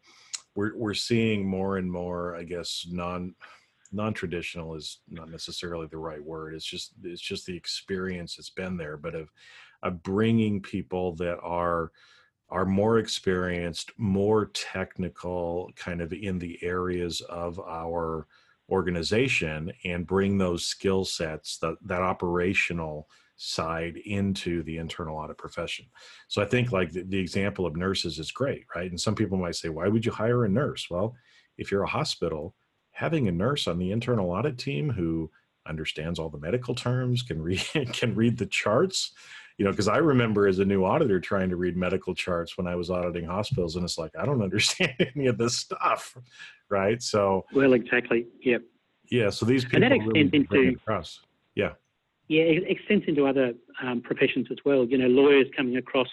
we're 0.56 0.76
we're 0.76 0.94
seeing 0.94 1.48
more 1.48 1.78
and 1.78 1.92
more, 1.92 2.36
I 2.36 2.44
guess, 2.44 2.86
non 2.90 3.36
non-traditional 3.91 4.75
is 4.75 5.00
not 5.10 5.29
necessarily 5.29 5.88
the 5.88 5.98
right 5.98 6.24
word. 6.24 6.53
It's 6.53 6.65
just 6.65 6.93
it's 7.03 7.22
just 7.22 7.46
the 7.46 7.55
experience 7.55 8.36
that's 8.36 8.50
been 8.50 8.77
there, 8.77 8.98
but 8.98 9.15
of 9.15 9.29
of 9.84 10.03
bringing 10.03 10.62
people 10.62 11.15
that 11.15 11.39
are 11.41 11.91
are 12.50 12.65
more 12.65 12.98
experienced, 12.98 13.91
more 13.98 14.48
technical, 14.48 15.69
kind 15.75 16.01
of 16.01 16.12
in 16.13 16.39
the 16.39 16.58
areas 16.63 17.22
of 17.22 17.60
our 17.60 18.27
organization, 18.69 19.72
and 19.86 20.08
bring 20.08 20.38
those 20.38 20.65
skill 20.65 21.05
sets, 21.05 21.58
that, 21.60 21.75
that 21.86 22.01
operational 22.01 23.08
side 23.38 23.98
into 24.05 24.63
the 24.63 24.77
internal 24.77 25.17
audit 25.17 25.38
profession. 25.38 25.86
So 26.27 26.41
I 26.41 26.46
think 26.46 26.72
like 26.72 26.91
the, 26.91 27.03
the, 27.03 27.19
example 27.19 27.65
of 27.65 27.77
nurses 27.77 28.19
is 28.19 28.31
great, 28.31 28.65
right? 28.75 28.89
And 28.89 29.00
some 29.00 29.15
people 29.15 29.38
might 29.38 29.55
say, 29.55 29.69
why 29.69 29.88
would 29.88 30.05
you 30.05 30.12
hire 30.12 30.43
a 30.43 30.50
nurse? 30.50 30.88
Well, 30.89 31.15
if 31.58 31.72
you're 31.72 31.84
a 31.84 31.88
hospital, 31.88 32.55
having 33.00 33.29
a 33.29 33.32
nurse 33.32 33.65
on 33.65 33.79
the 33.79 33.91
internal 33.91 34.29
audit 34.29 34.58
team 34.58 34.89
who 34.89 35.32
understands 35.65 36.20
all 36.20 36.29
the 36.29 36.38
medical 36.38 36.75
terms, 36.75 37.24
can 37.24 37.41
read 37.41 37.63
can 37.94 38.13
read 38.13 38.38
the 38.38 38.46
charts, 38.46 39.13
you 39.58 39.63
know, 39.63 39.72
because 39.72 39.88
I 39.88 39.98
remember 39.98 40.48
as 40.48 40.60
a 40.60 40.65
new 40.65 40.84
auditor 40.84 41.20
trying 41.22 41.50
to 41.50 41.56
read 41.56 41.77
medical 41.77 42.13
charts 42.13 42.58
when 42.58 42.68
I 42.68 42.75
was 42.75 42.89
auditing 42.89 43.25
hospitals, 43.25 43.77
and 43.77 43.86
it's 43.86 43.98
like 43.98 44.12
I 44.20 44.25
don't 44.25 44.41
understand 44.50 44.96
any 45.15 45.27
of 45.27 45.38
this 45.38 45.56
stuff, 45.56 46.18
right? 46.70 47.01
So 47.01 47.46
well, 47.53 47.74
exactly, 47.74 48.27
yep. 48.41 48.63
Yeah, 49.10 49.29
so 49.29 49.46
these 49.46 49.63
people 49.63 49.82
and 49.82 49.91
that 49.91 49.91
extends 49.94 50.51
really 50.51 50.68
into 50.68 50.79
across. 50.79 51.22
Yeah, 51.56 51.72
yeah, 52.27 52.44
it 52.44 52.63
extends 52.68 53.06
into 53.08 53.25
other 53.25 53.53
um, 53.82 54.01
professions 54.01 54.48
as 54.51 54.58
well. 54.65 54.86
You 54.86 54.98
know, 54.98 55.08
lawyers 55.08 55.48
coming 55.56 55.77
across 55.77 56.10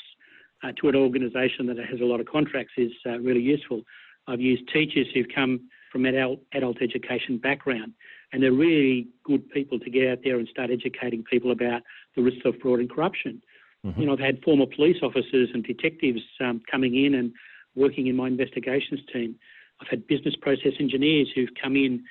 uh, 0.63 0.71
to 0.81 0.89
an 0.89 0.95
organisation 0.95 1.67
that 1.67 1.79
has 1.79 2.01
a 2.01 2.05
lot 2.05 2.21
of 2.21 2.27
contracts 2.27 2.73
is 2.77 2.93
uh, 3.07 3.19
really 3.19 3.43
useful. 3.43 3.83
I've 4.29 4.41
used 4.41 4.69
teachers 4.73 5.09
who've 5.13 5.27
come 5.35 5.69
from 5.97 6.05
adult, 6.05 6.41
adult 6.53 6.77
education 6.83 7.39
background, 7.39 7.95
and 8.31 8.43
they're 8.43 8.53
really 8.53 9.09
good 9.25 9.49
people 9.49 9.79
to 9.79 9.89
get 9.89 10.07
out 10.07 10.19
there 10.23 10.39
and 10.39 10.47
start 10.49 10.71
educating 10.71 11.25
people 11.25 11.53
about 11.53 11.81
the 12.15 12.23
risks 12.23 12.43
of 12.45 12.55
fraud 12.61 12.81
and 12.81 12.91
corruption. 12.91 13.41
Mm-hmm. 13.83 13.99
You 13.99 14.07
know, 14.07 14.13
I've 14.13 14.19
had 14.19 14.43
former 14.43 14.67
police 14.67 14.99
officers 15.03 15.49
and 15.55 15.65
detectives 15.65 16.21
um, 16.41 16.61
coming 16.71 17.03
in 17.03 17.15
and 17.15 17.33
working 17.75 18.09
in 18.09 18.17
my 18.17 18.27
investigations 18.27 19.01
team. 19.11 19.37
I've 19.81 19.89
had 19.89 20.07
business 20.07 20.35
process 20.37 20.73
engineers 20.79 21.29
who've 21.35 21.49
come 21.63 21.77
in 21.77 22.05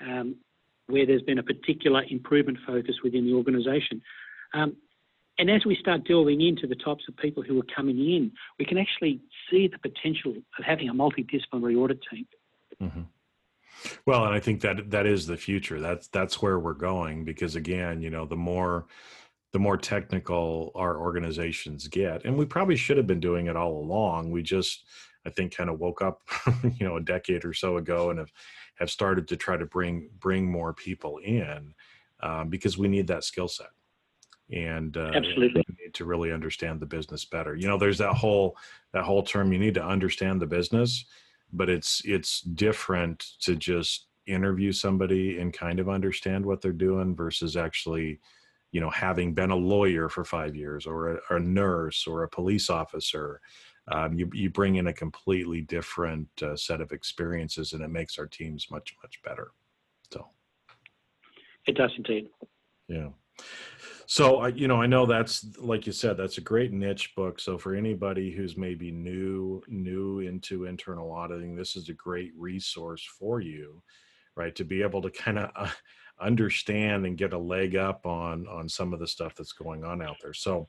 um, 0.00 0.36
where 0.86 1.04
there's 1.04 1.22
been 1.22 1.38
a 1.38 1.42
particular 1.42 2.04
improvement 2.08 2.58
focus 2.64 2.96
within 3.02 3.26
the 3.26 3.32
organisation. 3.32 4.02
Um, 4.54 4.76
and 5.38 5.50
as 5.50 5.66
we 5.66 5.76
start 5.80 6.06
delving 6.06 6.42
into 6.42 6.68
the 6.68 6.76
types 6.76 7.04
of 7.08 7.16
people 7.16 7.42
who 7.42 7.58
are 7.58 7.66
coming 7.74 7.98
in, 7.98 8.30
we 8.60 8.66
can 8.66 8.78
actually 8.78 9.20
see 9.50 9.66
the 9.66 9.78
potential 9.78 10.32
of 10.36 10.64
having 10.64 10.88
a 10.88 10.94
multidisciplinary 10.94 11.76
audit 11.76 11.98
team. 12.08 12.26
Mm-hmm. 12.80 13.00
Well, 14.06 14.24
and 14.24 14.34
I 14.34 14.40
think 14.40 14.60
that 14.62 14.90
that 14.90 15.06
is 15.06 15.26
the 15.26 15.36
future. 15.36 15.80
That's 15.80 16.08
that's 16.08 16.40
where 16.42 16.58
we're 16.58 16.74
going 16.74 17.24
because 17.24 17.56
again, 17.56 18.00
you 18.00 18.10
know, 18.10 18.26
the 18.26 18.36
more 18.36 18.86
the 19.52 19.58
more 19.58 19.76
technical 19.76 20.72
our 20.74 20.98
organizations 20.98 21.88
get, 21.88 22.24
and 22.24 22.36
we 22.36 22.46
probably 22.46 22.76
should 22.76 22.96
have 22.96 23.06
been 23.06 23.20
doing 23.20 23.46
it 23.46 23.56
all 23.56 23.78
along. 23.78 24.30
We 24.30 24.42
just, 24.42 24.84
I 25.26 25.30
think, 25.30 25.54
kind 25.54 25.68
of 25.68 25.78
woke 25.78 26.00
up, 26.00 26.22
you 26.62 26.86
know, 26.86 26.96
a 26.96 27.02
decade 27.02 27.44
or 27.44 27.52
so 27.52 27.76
ago 27.76 28.10
and 28.10 28.18
have 28.18 28.32
have 28.76 28.90
started 28.90 29.28
to 29.28 29.36
try 29.36 29.56
to 29.56 29.66
bring 29.66 30.08
bring 30.18 30.50
more 30.50 30.72
people 30.72 31.18
in 31.18 31.74
um, 32.22 32.48
because 32.48 32.78
we 32.78 32.88
need 32.88 33.06
that 33.08 33.24
skill 33.24 33.48
set 33.48 33.68
and 34.52 34.96
uh, 34.96 35.12
absolutely 35.14 35.62
we 35.68 35.84
need 35.84 35.94
to 35.94 36.04
really 36.04 36.32
understand 36.32 36.80
the 36.80 36.86
business 36.86 37.24
better 37.24 37.54
you 37.54 37.66
know 37.66 37.78
there's 37.78 37.98
that 37.98 38.12
whole 38.12 38.56
that 38.92 39.04
whole 39.04 39.22
term 39.22 39.52
you 39.52 39.58
need 39.58 39.74
to 39.74 39.84
understand 39.84 40.40
the 40.40 40.46
business 40.46 41.06
but 41.52 41.68
it's 41.68 42.02
it's 42.04 42.40
different 42.40 43.24
to 43.40 43.56
just 43.56 44.06
interview 44.26 44.72
somebody 44.72 45.38
and 45.38 45.52
kind 45.52 45.80
of 45.80 45.88
understand 45.88 46.44
what 46.44 46.60
they're 46.60 46.72
doing 46.72 47.14
versus 47.14 47.56
actually 47.56 48.20
you 48.70 48.80
know 48.80 48.90
having 48.90 49.34
been 49.34 49.50
a 49.50 49.56
lawyer 49.56 50.08
for 50.08 50.24
five 50.24 50.54
years 50.54 50.86
or 50.86 51.16
a, 51.16 51.18
a 51.30 51.40
nurse 51.40 52.06
or 52.06 52.22
a 52.22 52.28
police 52.28 52.70
officer 52.70 53.40
um, 53.88 54.14
you, 54.14 54.30
you 54.32 54.48
bring 54.48 54.76
in 54.76 54.86
a 54.86 54.92
completely 54.92 55.62
different 55.62 56.28
uh, 56.42 56.54
set 56.54 56.80
of 56.80 56.92
experiences 56.92 57.72
and 57.72 57.82
it 57.82 57.88
makes 57.88 58.16
our 58.18 58.26
teams 58.26 58.68
much 58.70 58.94
much 59.02 59.20
better. 59.24 59.50
So. 60.12 60.28
It 61.66 61.76
does 61.76 61.90
indeed. 61.96 62.28
Yeah 62.88 63.08
so 64.12 64.40
I, 64.40 64.48
you 64.48 64.68
know 64.68 64.82
i 64.82 64.86
know 64.86 65.06
that's 65.06 65.46
like 65.58 65.86
you 65.86 65.92
said 65.92 66.18
that's 66.18 66.36
a 66.36 66.42
great 66.42 66.70
niche 66.70 67.14
book. 67.16 67.40
So 67.40 67.56
for 67.56 67.74
anybody 67.74 68.30
who's 68.30 68.58
maybe 68.58 68.90
new 68.90 69.62
new 69.68 70.20
into 70.20 70.66
internal 70.66 71.10
auditing 71.12 71.56
this 71.56 71.76
is 71.76 71.88
a 71.88 71.94
great 71.94 72.32
resource 72.36 73.02
for 73.18 73.40
you 73.40 73.82
right 74.36 74.54
to 74.56 74.64
be 74.64 74.82
able 74.82 75.00
to 75.00 75.10
kind 75.10 75.38
of 75.38 75.50
uh, 75.56 75.70
understand 76.20 77.06
and 77.06 77.16
get 77.16 77.32
a 77.32 77.38
leg 77.38 77.74
up 77.74 78.04
on 78.04 78.46
on 78.48 78.68
some 78.68 78.92
of 78.92 79.00
the 79.00 79.06
stuff 79.06 79.34
that's 79.34 79.54
going 79.54 79.82
on 79.82 80.02
out 80.02 80.16
there. 80.22 80.34
So 80.34 80.68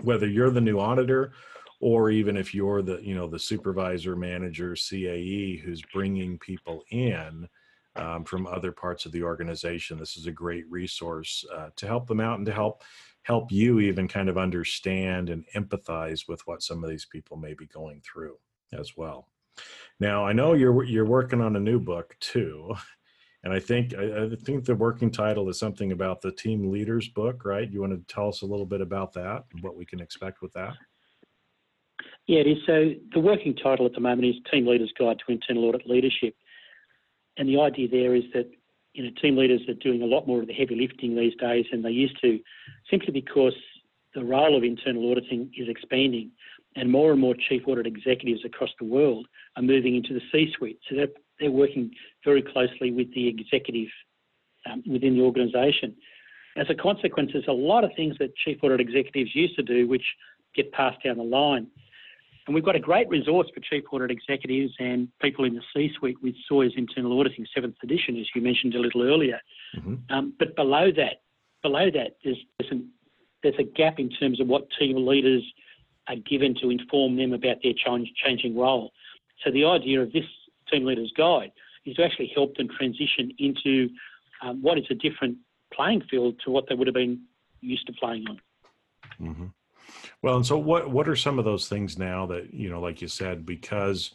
whether 0.00 0.26
you're 0.26 0.50
the 0.50 0.60
new 0.60 0.80
auditor 0.80 1.32
or 1.80 2.10
even 2.10 2.38
if 2.38 2.54
you're 2.54 2.80
the 2.80 3.00
you 3.02 3.14
know 3.14 3.26
the 3.26 3.38
supervisor 3.38 4.16
manager 4.16 4.74
cae 4.74 5.60
who's 5.62 5.82
bringing 5.92 6.38
people 6.38 6.84
in 6.90 7.46
um, 7.96 8.24
from 8.24 8.46
other 8.46 8.72
parts 8.72 9.04
of 9.06 9.12
the 9.12 9.22
organization 9.22 9.98
this 9.98 10.16
is 10.16 10.26
a 10.26 10.32
great 10.32 10.64
resource 10.70 11.44
uh, 11.54 11.68
to 11.76 11.86
help 11.86 12.06
them 12.06 12.20
out 12.20 12.38
and 12.38 12.46
to 12.46 12.52
help 12.52 12.82
help 13.22 13.52
you 13.52 13.80
even 13.80 14.08
kind 14.08 14.28
of 14.28 14.38
understand 14.38 15.30
and 15.30 15.44
empathize 15.54 16.26
with 16.28 16.40
what 16.46 16.62
some 16.62 16.82
of 16.82 16.90
these 16.90 17.06
people 17.06 17.36
may 17.36 17.54
be 17.54 17.66
going 17.66 18.00
through 18.00 18.36
as 18.72 18.96
well 18.96 19.28
now 20.00 20.24
i 20.24 20.32
know 20.32 20.54
you're 20.54 20.84
you're 20.84 21.04
working 21.04 21.40
on 21.40 21.56
a 21.56 21.60
new 21.60 21.78
book 21.78 22.16
too 22.20 22.74
and 23.44 23.52
i 23.52 23.58
think 23.58 23.94
I, 23.94 24.24
I 24.24 24.36
think 24.44 24.64
the 24.64 24.74
working 24.74 25.10
title 25.10 25.48
is 25.48 25.58
something 25.58 25.92
about 25.92 26.20
the 26.20 26.32
team 26.32 26.70
leaders 26.70 27.08
book 27.08 27.44
right 27.44 27.70
you 27.70 27.80
want 27.80 27.92
to 27.92 28.14
tell 28.14 28.28
us 28.28 28.42
a 28.42 28.46
little 28.46 28.66
bit 28.66 28.80
about 28.80 29.12
that 29.14 29.44
and 29.52 29.62
what 29.62 29.76
we 29.76 29.84
can 29.84 30.00
expect 30.00 30.40
with 30.42 30.52
that 30.54 30.74
yeah, 32.26 32.40
it 32.40 32.46
is. 32.46 32.58
So 32.66 32.92
the 33.14 33.20
working 33.20 33.54
title 33.56 33.86
at 33.86 33.94
the 33.94 34.00
moment 34.00 34.26
is 34.26 34.36
Team 34.50 34.66
Leaders 34.66 34.92
Guide 34.98 35.18
to 35.26 35.32
Internal 35.32 35.64
Audit 35.64 35.88
Leadership. 35.88 36.34
And 37.36 37.48
the 37.48 37.60
idea 37.60 37.88
there 37.88 38.14
is 38.14 38.24
that 38.34 38.50
you 38.94 39.04
know 39.04 39.10
team 39.20 39.36
leaders 39.36 39.62
are 39.68 39.74
doing 39.74 40.02
a 40.02 40.06
lot 40.06 40.26
more 40.26 40.40
of 40.40 40.46
the 40.46 40.52
heavy 40.52 40.76
lifting 40.76 41.16
these 41.16 41.34
days 41.36 41.66
than 41.70 41.82
they 41.82 41.90
used 41.90 42.20
to, 42.22 42.38
simply 42.90 43.12
because 43.12 43.54
the 44.14 44.24
role 44.24 44.56
of 44.56 44.64
internal 44.64 45.10
auditing 45.10 45.50
is 45.56 45.68
expanding, 45.68 46.30
and 46.76 46.90
more 46.90 47.12
and 47.12 47.20
more 47.20 47.34
chief 47.48 47.62
audit 47.66 47.86
executives 47.86 48.44
across 48.44 48.70
the 48.78 48.84
world 48.84 49.26
are 49.56 49.62
moving 49.62 49.96
into 49.96 50.12
the 50.12 50.20
C-suite. 50.30 50.78
So 50.88 50.96
they're 50.96 51.08
they're 51.40 51.50
working 51.50 51.90
very 52.24 52.42
closely 52.42 52.92
with 52.92 53.12
the 53.14 53.28
executive 53.28 53.88
um, 54.70 54.82
within 54.86 55.16
the 55.16 55.22
organisation. 55.22 55.96
As 56.56 56.66
a 56.68 56.74
consequence, 56.74 57.30
there's 57.32 57.48
a 57.48 57.52
lot 57.52 57.84
of 57.84 57.90
things 57.96 58.16
that 58.18 58.36
chief 58.36 58.58
audit 58.62 58.80
executives 58.80 59.34
used 59.34 59.56
to 59.56 59.62
do 59.62 59.88
which 59.88 60.04
get 60.54 60.70
passed 60.72 61.02
down 61.02 61.16
the 61.16 61.22
line. 61.22 61.66
And 62.46 62.54
we've 62.54 62.64
got 62.64 62.74
a 62.74 62.80
great 62.80 63.08
resource 63.08 63.48
for 63.54 63.60
chief 63.60 63.84
audit 63.92 64.10
executives 64.10 64.72
and 64.80 65.08
people 65.20 65.44
in 65.44 65.54
the 65.54 65.62
C-suite 65.74 66.20
with 66.22 66.34
Sawyer's 66.48 66.74
Internal 66.76 67.18
Auditing, 67.18 67.46
seventh 67.54 67.76
edition, 67.82 68.18
as 68.18 68.26
you 68.34 68.42
mentioned 68.42 68.74
a 68.74 68.80
little 68.80 69.02
earlier. 69.02 69.40
Mm-hmm. 69.76 69.94
Um, 70.10 70.34
but 70.38 70.56
below 70.56 70.90
that, 70.96 71.22
below 71.62 71.90
that, 71.90 72.16
there's 72.24 72.38
there's, 72.58 72.72
an, 72.72 72.88
there's 73.42 73.54
a 73.58 73.64
gap 73.64 73.98
in 73.98 74.10
terms 74.10 74.40
of 74.40 74.48
what 74.48 74.66
team 74.78 75.06
leaders 75.06 75.42
are 76.08 76.16
given 76.16 76.54
to 76.60 76.70
inform 76.70 77.16
them 77.16 77.32
about 77.32 77.58
their 77.62 77.74
change, 77.74 78.12
changing 78.24 78.56
role. 78.56 78.90
So 79.44 79.52
the 79.52 79.64
idea 79.64 80.02
of 80.02 80.12
this 80.12 80.24
team 80.70 80.84
leaders 80.84 81.12
guide 81.16 81.52
is 81.84 81.96
to 81.96 82.04
actually 82.04 82.32
help 82.34 82.56
them 82.56 82.68
transition 82.68 83.30
into 83.38 83.88
um, 84.42 84.60
what 84.62 84.78
is 84.78 84.84
a 84.90 84.94
different 84.94 85.36
playing 85.72 86.02
field 86.10 86.40
to 86.44 86.50
what 86.50 86.64
they 86.68 86.74
would 86.74 86.88
have 86.88 86.94
been 86.94 87.20
used 87.60 87.86
to 87.86 87.92
playing 87.92 88.24
on. 88.28 88.40
Mm-hmm. 89.20 89.46
Well, 90.22 90.36
and 90.36 90.46
so 90.46 90.56
what 90.56 90.90
what 90.90 91.08
are 91.08 91.16
some 91.16 91.38
of 91.38 91.44
those 91.44 91.68
things 91.68 91.98
now 91.98 92.26
that 92.26 92.54
you 92.54 92.70
know, 92.70 92.80
like 92.80 93.02
you 93.02 93.08
said, 93.08 93.44
because 93.44 94.12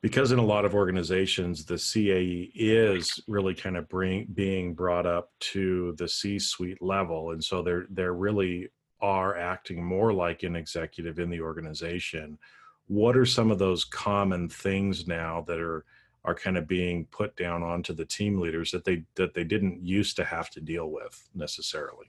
because 0.00 0.32
in 0.32 0.38
a 0.38 0.44
lot 0.44 0.64
of 0.64 0.74
organizations 0.74 1.64
the 1.64 1.74
CAE 1.74 2.50
is 2.54 3.20
really 3.28 3.54
kind 3.54 3.76
of 3.76 3.88
bring, 3.88 4.26
being 4.34 4.74
brought 4.74 5.06
up 5.06 5.30
to 5.38 5.94
the 5.96 6.08
C-suite 6.08 6.82
level, 6.82 7.32
and 7.32 7.42
so 7.42 7.62
they're 7.62 7.86
they're 7.90 8.14
really 8.14 8.68
are 9.00 9.36
acting 9.36 9.84
more 9.84 10.12
like 10.12 10.44
an 10.44 10.54
executive 10.54 11.18
in 11.18 11.28
the 11.28 11.40
organization. 11.40 12.38
What 12.86 13.16
are 13.16 13.26
some 13.26 13.50
of 13.50 13.58
those 13.58 13.84
common 13.84 14.48
things 14.48 15.08
now 15.08 15.44
that 15.48 15.58
are 15.58 15.84
are 16.24 16.34
kind 16.36 16.56
of 16.56 16.68
being 16.68 17.06
put 17.06 17.34
down 17.34 17.64
onto 17.64 17.92
the 17.92 18.04
team 18.04 18.38
leaders 18.40 18.70
that 18.70 18.84
they 18.84 19.02
that 19.16 19.34
they 19.34 19.42
didn't 19.42 19.84
used 19.84 20.14
to 20.16 20.24
have 20.24 20.50
to 20.50 20.60
deal 20.60 20.90
with 20.90 21.28
necessarily? 21.34 22.06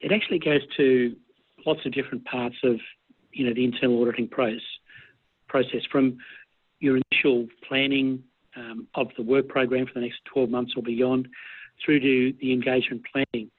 It 0.00 0.12
actually 0.12 0.38
goes 0.38 0.60
to 0.76 1.16
lots 1.66 1.84
of 1.84 1.92
different 1.92 2.24
parts 2.24 2.56
of 2.64 2.76
you 3.32 3.46
know 3.46 3.54
the 3.54 3.64
internal 3.64 4.00
auditing 4.00 4.28
process 4.28 4.62
process 5.48 5.80
from 5.90 6.18
your 6.80 6.98
initial 7.10 7.46
planning 7.66 8.22
um, 8.56 8.86
of 8.94 9.08
the 9.16 9.22
work 9.22 9.48
program 9.48 9.86
for 9.86 9.94
the 9.94 10.00
next 10.00 10.20
12 10.32 10.50
months 10.50 10.72
or 10.76 10.82
beyond 10.82 11.28
through 11.84 12.00
to 12.00 12.36
the 12.40 12.52
engagement 12.52 13.02
planning 13.12 13.50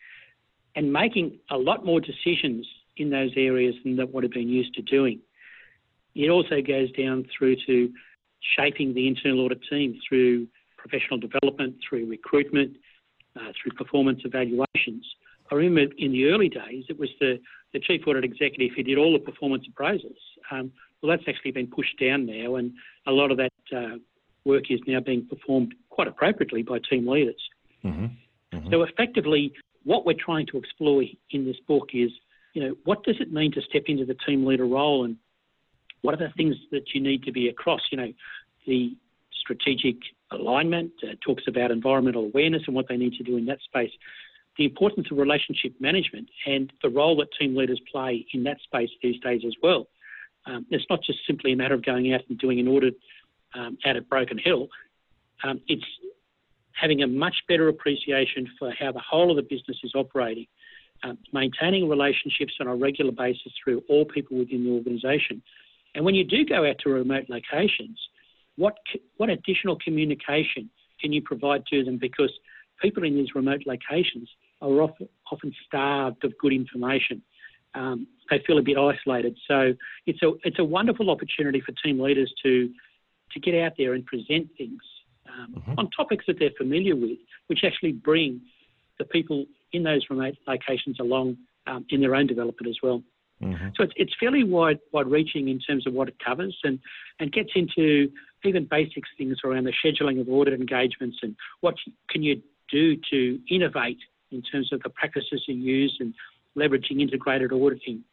and 0.75 0.91
making 0.91 1.39
a 1.49 1.57
lot 1.57 1.85
more 1.85 1.99
decisions 1.99 2.67
in 2.97 3.09
those 3.09 3.31
areas 3.35 3.75
than 3.83 3.95
that 3.95 4.13
would 4.13 4.23
have 4.23 4.31
been 4.31 4.49
used 4.49 4.73
to 4.75 4.81
doing. 4.81 5.19
It 6.15 6.29
also 6.29 6.61
goes 6.61 6.91
down 6.91 7.25
through 7.35 7.55
to 7.65 7.91
shaping 8.57 8.93
the 8.93 9.07
internal 9.07 9.41
audit 9.45 9.61
team 9.69 9.99
through 10.07 10.47
professional 10.77 11.19
development, 11.19 11.77
through 11.87 12.07
recruitment, 12.07 12.77
uh, 13.35 13.51
through 13.61 13.71
performance 13.73 14.21
evaluations 14.25 15.05
I 15.51 15.55
remember 15.55 15.93
in 15.97 16.11
the 16.11 16.25
early 16.25 16.49
days, 16.49 16.85
it 16.89 16.99
was 16.99 17.09
the, 17.19 17.39
the 17.73 17.79
chief 17.79 18.01
audit 18.07 18.23
executive 18.23 18.75
who 18.75 18.83
did 18.83 18.97
all 18.97 19.13
the 19.13 19.19
performance 19.19 19.65
appraisals. 19.67 20.19
Um, 20.51 20.71
well, 21.01 21.15
that's 21.15 21.27
actually 21.27 21.51
been 21.51 21.67
pushed 21.67 21.99
down 21.99 22.25
now, 22.25 22.55
and 22.55 22.73
a 23.07 23.11
lot 23.11 23.31
of 23.31 23.37
that 23.37 23.51
uh, 23.75 23.97
work 24.45 24.69
is 24.69 24.79
now 24.87 24.99
being 24.99 25.25
performed 25.25 25.73
quite 25.89 26.07
appropriately 26.07 26.61
by 26.61 26.79
team 26.89 27.07
leaders. 27.07 27.41
Mm-hmm. 27.83 28.05
Mm-hmm. 28.55 28.71
So 28.71 28.83
effectively, 28.83 29.53
what 29.83 30.05
we're 30.05 30.13
trying 30.13 30.45
to 30.47 30.57
explore 30.57 31.03
in 31.31 31.45
this 31.45 31.57
book 31.67 31.89
is, 31.93 32.11
you 32.53 32.61
know, 32.63 32.75
what 32.83 33.03
does 33.03 33.15
it 33.19 33.31
mean 33.31 33.51
to 33.53 33.61
step 33.61 33.83
into 33.87 34.05
the 34.05 34.15
team 34.25 34.45
leader 34.45 34.65
role, 34.65 35.05
and 35.05 35.15
what 36.01 36.13
are 36.13 36.27
the 36.27 36.33
things 36.35 36.55
that 36.71 36.93
you 36.93 37.01
need 37.01 37.23
to 37.23 37.31
be 37.31 37.47
across? 37.47 37.81
You 37.91 37.97
know, 37.97 38.13
the 38.67 38.95
strategic 39.39 39.97
alignment 40.31 40.91
uh, 41.03 41.13
talks 41.25 41.43
about 41.47 41.71
environmental 41.71 42.25
awareness 42.25 42.63
and 42.67 42.75
what 42.75 42.87
they 42.87 42.97
need 42.97 43.13
to 43.13 43.23
do 43.23 43.37
in 43.37 43.45
that 43.45 43.59
space. 43.61 43.91
The 44.57 44.65
importance 44.65 45.07
of 45.11 45.17
relationship 45.17 45.73
management 45.79 46.29
and 46.45 46.71
the 46.83 46.89
role 46.89 47.15
that 47.17 47.29
team 47.39 47.55
leaders 47.55 47.79
play 47.91 48.25
in 48.33 48.43
that 48.43 48.59
space 48.61 48.89
these 49.01 49.19
days 49.21 49.41
as 49.45 49.53
well. 49.63 49.87
Um, 50.45 50.65
it's 50.69 50.85
not 50.89 51.01
just 51.03 51.19
simply 51.25 51.53
a 51.53 51.55
matter 51.55 51.75
of 51.75 51.85
going 51.85 52.13
out 52.13 52.21
and 52.29 52.37
doing 52.37 52.59
an 52.59 52.67
audit 52.67 52.95
um, 53.55 53.77
out 53.85 53.95
at 53.95 54.09
Broken 54.09 54.37
Hill. 54.37 54.67
Um, 55.43 55.61
it's 55.67 55.85
having 56.73 57.03
a 57.03 57.07
much 57.07 57.35
better 57.47 57.67
appreciation 57.67 58.47
for 58.57 58.71
how 58.77 58.91
the 58.91 59.01
whole 59.01 59.29
of 59.31 59.37
the 59.37 59.43
business 59.43 59.77
is 59.83 59.93
operating, 59.95 60.47
um, 61.03 61.17
maintaining 61.33 61.89
relationships 61.89 62.53
on 62.59 62.67
a 62.67 62.75
regular 62.75 63.11
basis 63.11 63.51
through 63.63 63.83
all 63.89 64.05
people 64.05 64.37
within 64.37 64.63
the 64.63 64.71
organisation. 64.71 65.41
And 65.95 66.05
when 66.05 66.15
you 66.15 66.23
do 66.23 66.45
go 66.45 66.67
out 66.67 66.77
to 66.83 66.89
remote 66.89 67.25
locations, 67.29 67.99
what 68.55 68.77
what 69.17 69.29
additional 69.29 69.77
communication 69.77 70.69
can 71.01 71.13
you 71.13 71.21
provide 71.21 71.65
to 71.67 71.83
them? 71.83 71.97
Because 71.97 72.31
people 72.81 73.03
in 73.03 73.15
these 73.15 73.35
remote 73.35 73.61
locations 73.65 74.29
are 74.61 74.81
often, 74.81 75.07
often 75.31 75.53
starved 75.65 76.23
of 76.23 76.33
good 76.37 76.53
information. 76.53 77.21
Um, 77.75 78.07
they 78.29 78.41
feel 78.45 78.57
a 78.57 78.61
bit 78.61 78.77
isolated. 78.77 79.37
So 79.47 79.73
it's 80.05 80.21
a 80.23 80.31
it's 80.43 80.59
a 80.59 80.63
wonderful 80.63 81.09
opportunity 81.09 81.61
for 81.61 81.71
team 81.83 81.99
leaders 81.99 82.33
to 82.43 82.69
to 83.31 83.39
get 83.39 83.55
out 83.63 83.73
there 83.77 83.93
and 83.93 84.05
present 84.05 84.49
things 84.57 84.81
um, 85.31 85.55
mm-hmm. 85.55 85.73
on 85.77 85.89
topics 85.95 86.25
that 86.27 86.39
they're 86.39 86.49
familiar 86.57 86.95
with, 86.95 87.19
which 87.47 87.59
actually 87.63 87.91
bring 87.91 88.41
the 88.97 89.05
people 89.05 89.45
in 89.71 89.83
those 89.83 90.01
remote 90.09 90.35
locations 90.47 90.99
along 90.99 91.37
um, 91.67 91.85
in 91.89 92.01
their 92.01 92.15
own 92.15 92.27
development 92.27 92.67
as 92.67 92.77
well. 92.81 93.03
Mm-hmm. 93.41 93.69
So 93.77 93.83
it's, 93.83 93.93
it's 93.95 94.13
fairly 94.19 94.43
wide 94.43 94.79
wide 94.91 95.07
reaching 95.07 95.47
in 95.47 95.59
terms 95.59 95.87
of 95.87 95.93
what 95.93 96.07
it 96.07 96.15
covers 96.23 96.57
and, 96.63 96.79
and 97.19 97.31
gets 97.31 97.51
into 97.55 98.09
even 98.43 98.65
basics 98.65 99.09
things 99.17 99.37
around 99.43 99.65
the 99.65 99.73
scheduling 99.83 100.19
of 100.19 100.29
audit 100.29 100.53
engagements 100.53 101.17
and 101.21 101.35
what 101.61 101.75
can 102.09 102.23
you 102.23 102.41
do 102.71 102.95
to 103.11 103.39
innovate 103.49 103.99
in 104.31 104.41
terms 104.41 104.71
of 104.71 104.81
the 104.83 104.89
practices 104.89 105.43
you 105.47 105.55
use 105.55 105.95
and 105.99 106.13
leveraging 106.57 107.01
integrated 107.01 107.51
auditing 107.51 108.03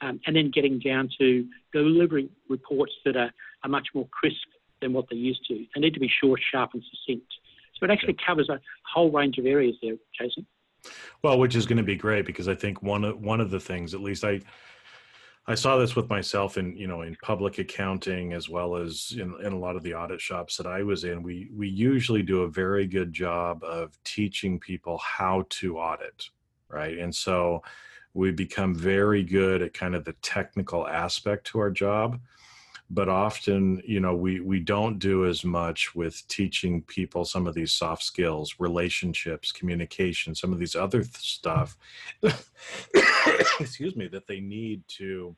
um, 0.00 0.20
and 0.26 0.36
then 0.36 0.50
getting 0.50 0.78
down 0.78 1.08
to 1.18 1.46
delivering 1.72 2.28
reports 2.48 2.92
that 3.04 3.16
are, 3.16 3.30
are 3.62 3.70
much 3.70 3.88
more 3.94 4.06
crisp 4.08 4.46
than 4.80 4.92
what 4.92 5.06
they 5.10 5.16
used 5.16 5.44
to. 5.48 5.64
They 5.74 5.80
need 5.80 5.94
to 5.94 6.00
be 6.00 6.10
short, 6.22 6.40
sharp, 6.52 6.70
and 6.74 6.82
succinct. 6.90 7.26
So 7.78 7.84
it 7.84 7.90
actually 7.90 8.16
covers 8.26 8.48
a 8.48 8.60
whole 8.92 9.10
range 9.10 9.38
of 9.38 9.46
areas 9.46 9.76
there, 9.82 9.94
Jason. 10.18 10.46
Well, 11.22 11.38
which 11.38 11.56
is 11.56 11.66
going 11.66 11.78
to 11.78 11.82
be 11.82 11.96
great 11.96 12.26
because 12.26 12.48
I 12.48 12.54
think 12.54 12.82
one 12.82 13.04
of 13.04 13.20
one 13.20 13.40
of 13.40 13.50
the 13.50 13.58
things, 13.58 13.92
at 13.92 14.00
least 14.00 14.24
I 14.24 14.40
I 15.48 15.54
saw 15.54 15.76
this 15.76 15.94
with 15.94 16.10
myself 16.10 16.58
in 16.58 16.76
you 16.76 16.88
know 16.88 17.02
in 17.02 17.16
public 17.22 17.58
accounting 17.58 18.32
as 18.32 18.48
well 18.48 18.76
as 18.76 19.14
in, 19.16 19.34
in 19.44 19.52
a 19.52 19.58
lot 19.58 19.76
of 19.76 19.84
the 19.84 19.94
audit 19.94 20.20
shops 20.20 20.56
that 20.56 20.66
I 20.66 20.82
was 20.82 21.04
in. 21.04 21.22
We 21.22 21.50
we 21.54 21.68
usually 21.68 22.22
do 22.22 22.42
a 22.42 22.50
very 22.50 22.86
good 22.86 23.12
job 23.12 23.62
of 23.62 23.96
teaching 24.02 24.58
people 24.58 24.98
how 24.98 25.46
to 25.50 25.78
audit, 25.78 26.28
right? 26.68 26.98
And 26.98 27.14
so 27.14 27.62
we 28.14 28.32
become 28.32 28.74
very 28.74 29.22
good 29.22 29.62
at 29.62 29.74
kind 29.74 29.94
of 29.94 30.04
the 30.04 30.14
technical 30.14 30.88
aspect 30.88 31.46
to 31.48 31.60
our 31.60 31.70
job 31.70 32.18
but 32.90 33.08
often 33.08 33.82
you 33.84 34.00
know 34.00 34.14
we 34.14 34.40
we 34.40 34.60
don't 34.60 34.98
do 34.98 35.26
as 35.26 35.44
much 35.44 35.94
with 35.94 36.26
teaching 36.28 36.82
people 36.82 37.24
some 37.24 37.46
of 37.46 37.54
these 37.54 37.72
soft 37.72 38.02
skills 38.02 38.54
relationships 38.58 39.50
communication 39.50 40.34
some 40.34 40.52
of 40.52 40.58
these 40.58 40.76
other 40.76 41.02
th- 41.02 41.16
stuff 41.16 41.76
excuse 43.60 43.96
me 43.96 44.06
that 44.06 44.26
they 44.26 44.40
need 44.40 44.82
to 44.86 45.34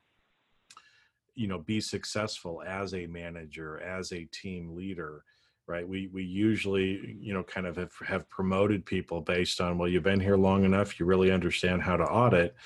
you 1.39 1.47
know 1.47 1.59
be 1.59 1.81
successful 1.81 2.63
as 2.67 2.95
a 2.95 3.07
manager 3.07 3.81
as 3.81 4.13
a 4.13 4.25
team 4.33 4.75
leader 4.75 5.25
right? 5.69 5.87
We 5.87 6.09
we 6.09 6.25
usually 6.25 7.19
you 7.21 7.35
know 7.35 7.45
kind 7.45 7.67
of 7.67 7.77
have, 7.77 7.93
have 8.07 8.29
promoted 8.31 8.85
people 8.87 9.21
based 9.21 9.61
on 9.61 9.77
well 9.77 9.89
you've 9.89 10.03
been 10.03 10.19
here 10.19 10.37
long 10.37 10.65
enough 10.65 10.99
you 10.99 11.05
really 11.07 11.31
understand 11.31 11.83
how 11.83 11.97
to 11.97 12.05
audit. 12.05 12.57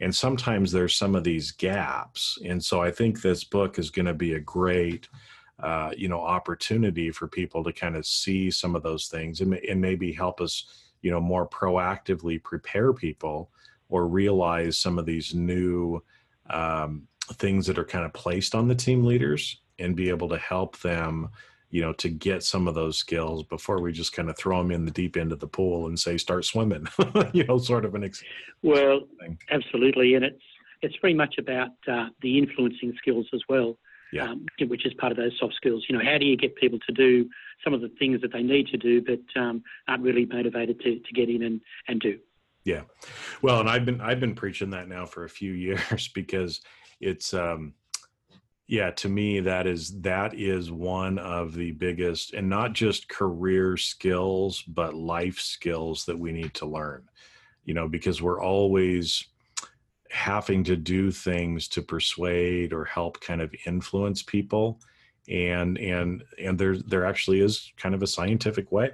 And 0.00 0.14
sometimes 0.14 0.70
there's 0.70 0.94
some 0.94 1.14
of 1.16 1.24
these 1.24 1.50
gaps. 1.50 2.38
And 2.46 2.64
so 2.64 2.80
i 2.80 2.90
think 2.90 3.20
this 3.20 3.44
book 3.44 3.78
is 3.78 3.90
going 3.90 4.06
to 4.06 4.14
be 4.14 4.34
a 4.34 4.40
great 4.40 5.08
uh, 5.62 5.90
you 5.96 6.08
know 6.08 6.20
opportunity 6.20 7.10
for 7.10 7.28
people 7.28 7.62
to 7.64 7.72
kind 7.72 7.96
of 7.96 8.06
see 8.06 8.50
some 8.50 8.74
of 8.74 8.82
those 8.82 9.08
things 9.08 9.40
and, 9.40 9.54
and 9.54 9.80
maybe 9.80 10.12
help 10.12 10.40
us 10.40 10.92
you 11.02 11.10
know 11.10 11.20
more 11.20 11.48
proactively 11.48 12.42
prepare 12.42 12.92
people 12.92 13.50
or 13.88 14.06
realize 14.06 14.78
some 14.78 14.98
of 14.98 15.04
these 15.04 15.34
new 15.34 16.02
um, 16.50 17.06
things 17.36 17.66
that 17.66 17.78
are 17.78 17.84
kind 17.84 18.04
of 18.04 18.12
placed 18.12 18.54
on 18.54 18.68
the 18.68 18.74
team 18.74 19.04
leaders 19.04 19.60
and 19.78 19.96
be 19.96 20.08
able 20.08 20.28
to 20.28 20.38
help 20.38 20.78
them 20.80 21.30
you 21.72 21.80
know, 21.80 21.92
to 21.94 22.10
get 22.10 22.44
some 22.44 22.68
of 22.68 22.74
those 22.74 22.98
skills 22.98 23.42
before 23.44 23.80
we 23.80 23.92
just 23.92 24.12
kind 24.12 24.28
of 24.28 24.36
throw 24.36 24.58
them 24.58 24.70
in 24.70 24.84
the 24.84 24.90
deep 24.90 25.16
end 25.16 25.32
of 25.32 25.40
the 25.40 25.46
pool 25.46 25.86
and 25.86 25.98
say, 25.98 26.18
start 26.18 26.44
swimming, 26.44 26.86
you 27.32 27.44
know, 27.44 27.56
sort 27.56 27.86
of 27.86 27.94
an 27.94 28.04
ex- 28.04 28.22
well, 28.62 29.00
thing. 29.18 29.38
absolutely. 29.50 30.14
And 30.14 30.22
it's, 30.22 30.42
it's 30.82 30.94
very 31.00 31.14
much 31.14 31.36
about 31.38 31.70
uh, 31.90 32.08
the 32.20 32.38
influencing 32.38 32.92
skills 32.98 33.26
as 33.32 33.40
well, 33.48 33.78
yeah. 34.12 34.28
um, 34.28 34.44
which 34.66 34.84
is 34.84 34.92
part 34.94 35.12
of 35.12 35.16
those 35.16 35.32
soft 35.40 35.54
skills. 35.54 35.86
You 35.88 35.96
know, 35.96 36.04
how 36.04 36.18
do 36.18 36.26
you 36.26 36.36
get 36.36 36.54
people 36.56 36.78
to 36.86 36.92
do 36.92 37.26
some 37.64 37.72
of 37.72 37.80
the 37.80 37.90
things 37.98 38.20
that 38.20 38.34
they 38.34 38.42
need 38.42 38.66
to 38.66 38.76
do, 38.76 39.00
but 39.00 39.40
um, 39.40 39.62
aren't 39.88 40.02
really 40.02 40.26
motivated 40.26 40.78
to, 40.80 40.98
to 40.98 41.12
get 41.14 41.30
in 41.30 41.42
and, 41.42 41.60
and 41.88 42.02
do? 42.02 42.18
Yeah. 42.64 42.82
Well, 43.40 43.60
and 43.60 43.68
I've 43.70 43.86
been, 43.86 44.02
I've 44.02 44.20
been 44.20 44.34
preaching 44.34 44.70
that 44.70 44.88
now 44.88 45.06
for 45.06 45.24
a 45.24 45.28
few 45.30 45.52
years 45.54 46.08
because 46.08 46.60
it's, 47.02 47.34
um, 47.34 47.74
yeah 48.68 48.90
to 48.90 49.08
me 49.08 49.40
that 49.40 49.66
is 49.66 50.00
that 50.00 50.32
is 50.34 50.70
one 50.70 51.18
of 51.18 51.52
the 51.52 51.72
biggest 51.72 52.32
and 52.32 52.48
not 52.48 52.72
just 52.72 53.08
career 53.08 53.76
skills 53.76 54.62
but 54.62 54.94
life 54.94 55.38
skills 55.38 56.06
that 56.06 56.18
we 56.18 56.32
need 56.32 56.54
to 56.54 56.64
learn. 56.64 57.02
You 57.64 57.74
know 57.74 57.86
because 57.88 58.22
we're 58.22 58.40
always 58.40 59.26
having 60.10 60.62
to 60.64 60.76
do 60.76 61.10
things 61.10 61.68
to 61.68 61.82
persuade 61.82 62.72
or 62.72 62.84
help 62.84 63.20
kind 63.20 63.40
of 63.40 63.54
influence 63.66 64.22
people. 64.22 64.80
And 65.28 65.78
and 65.78 66.22
and 66.38 66.58
there 66.58 66.76
there 66.78 67.04
actually 67.04 67.40
is 67.40 67.72
kind 67.76 67.94
of 67.94 68.02
a 68.02 68.06
scientific 68.06 68.72
way 68.72 68.92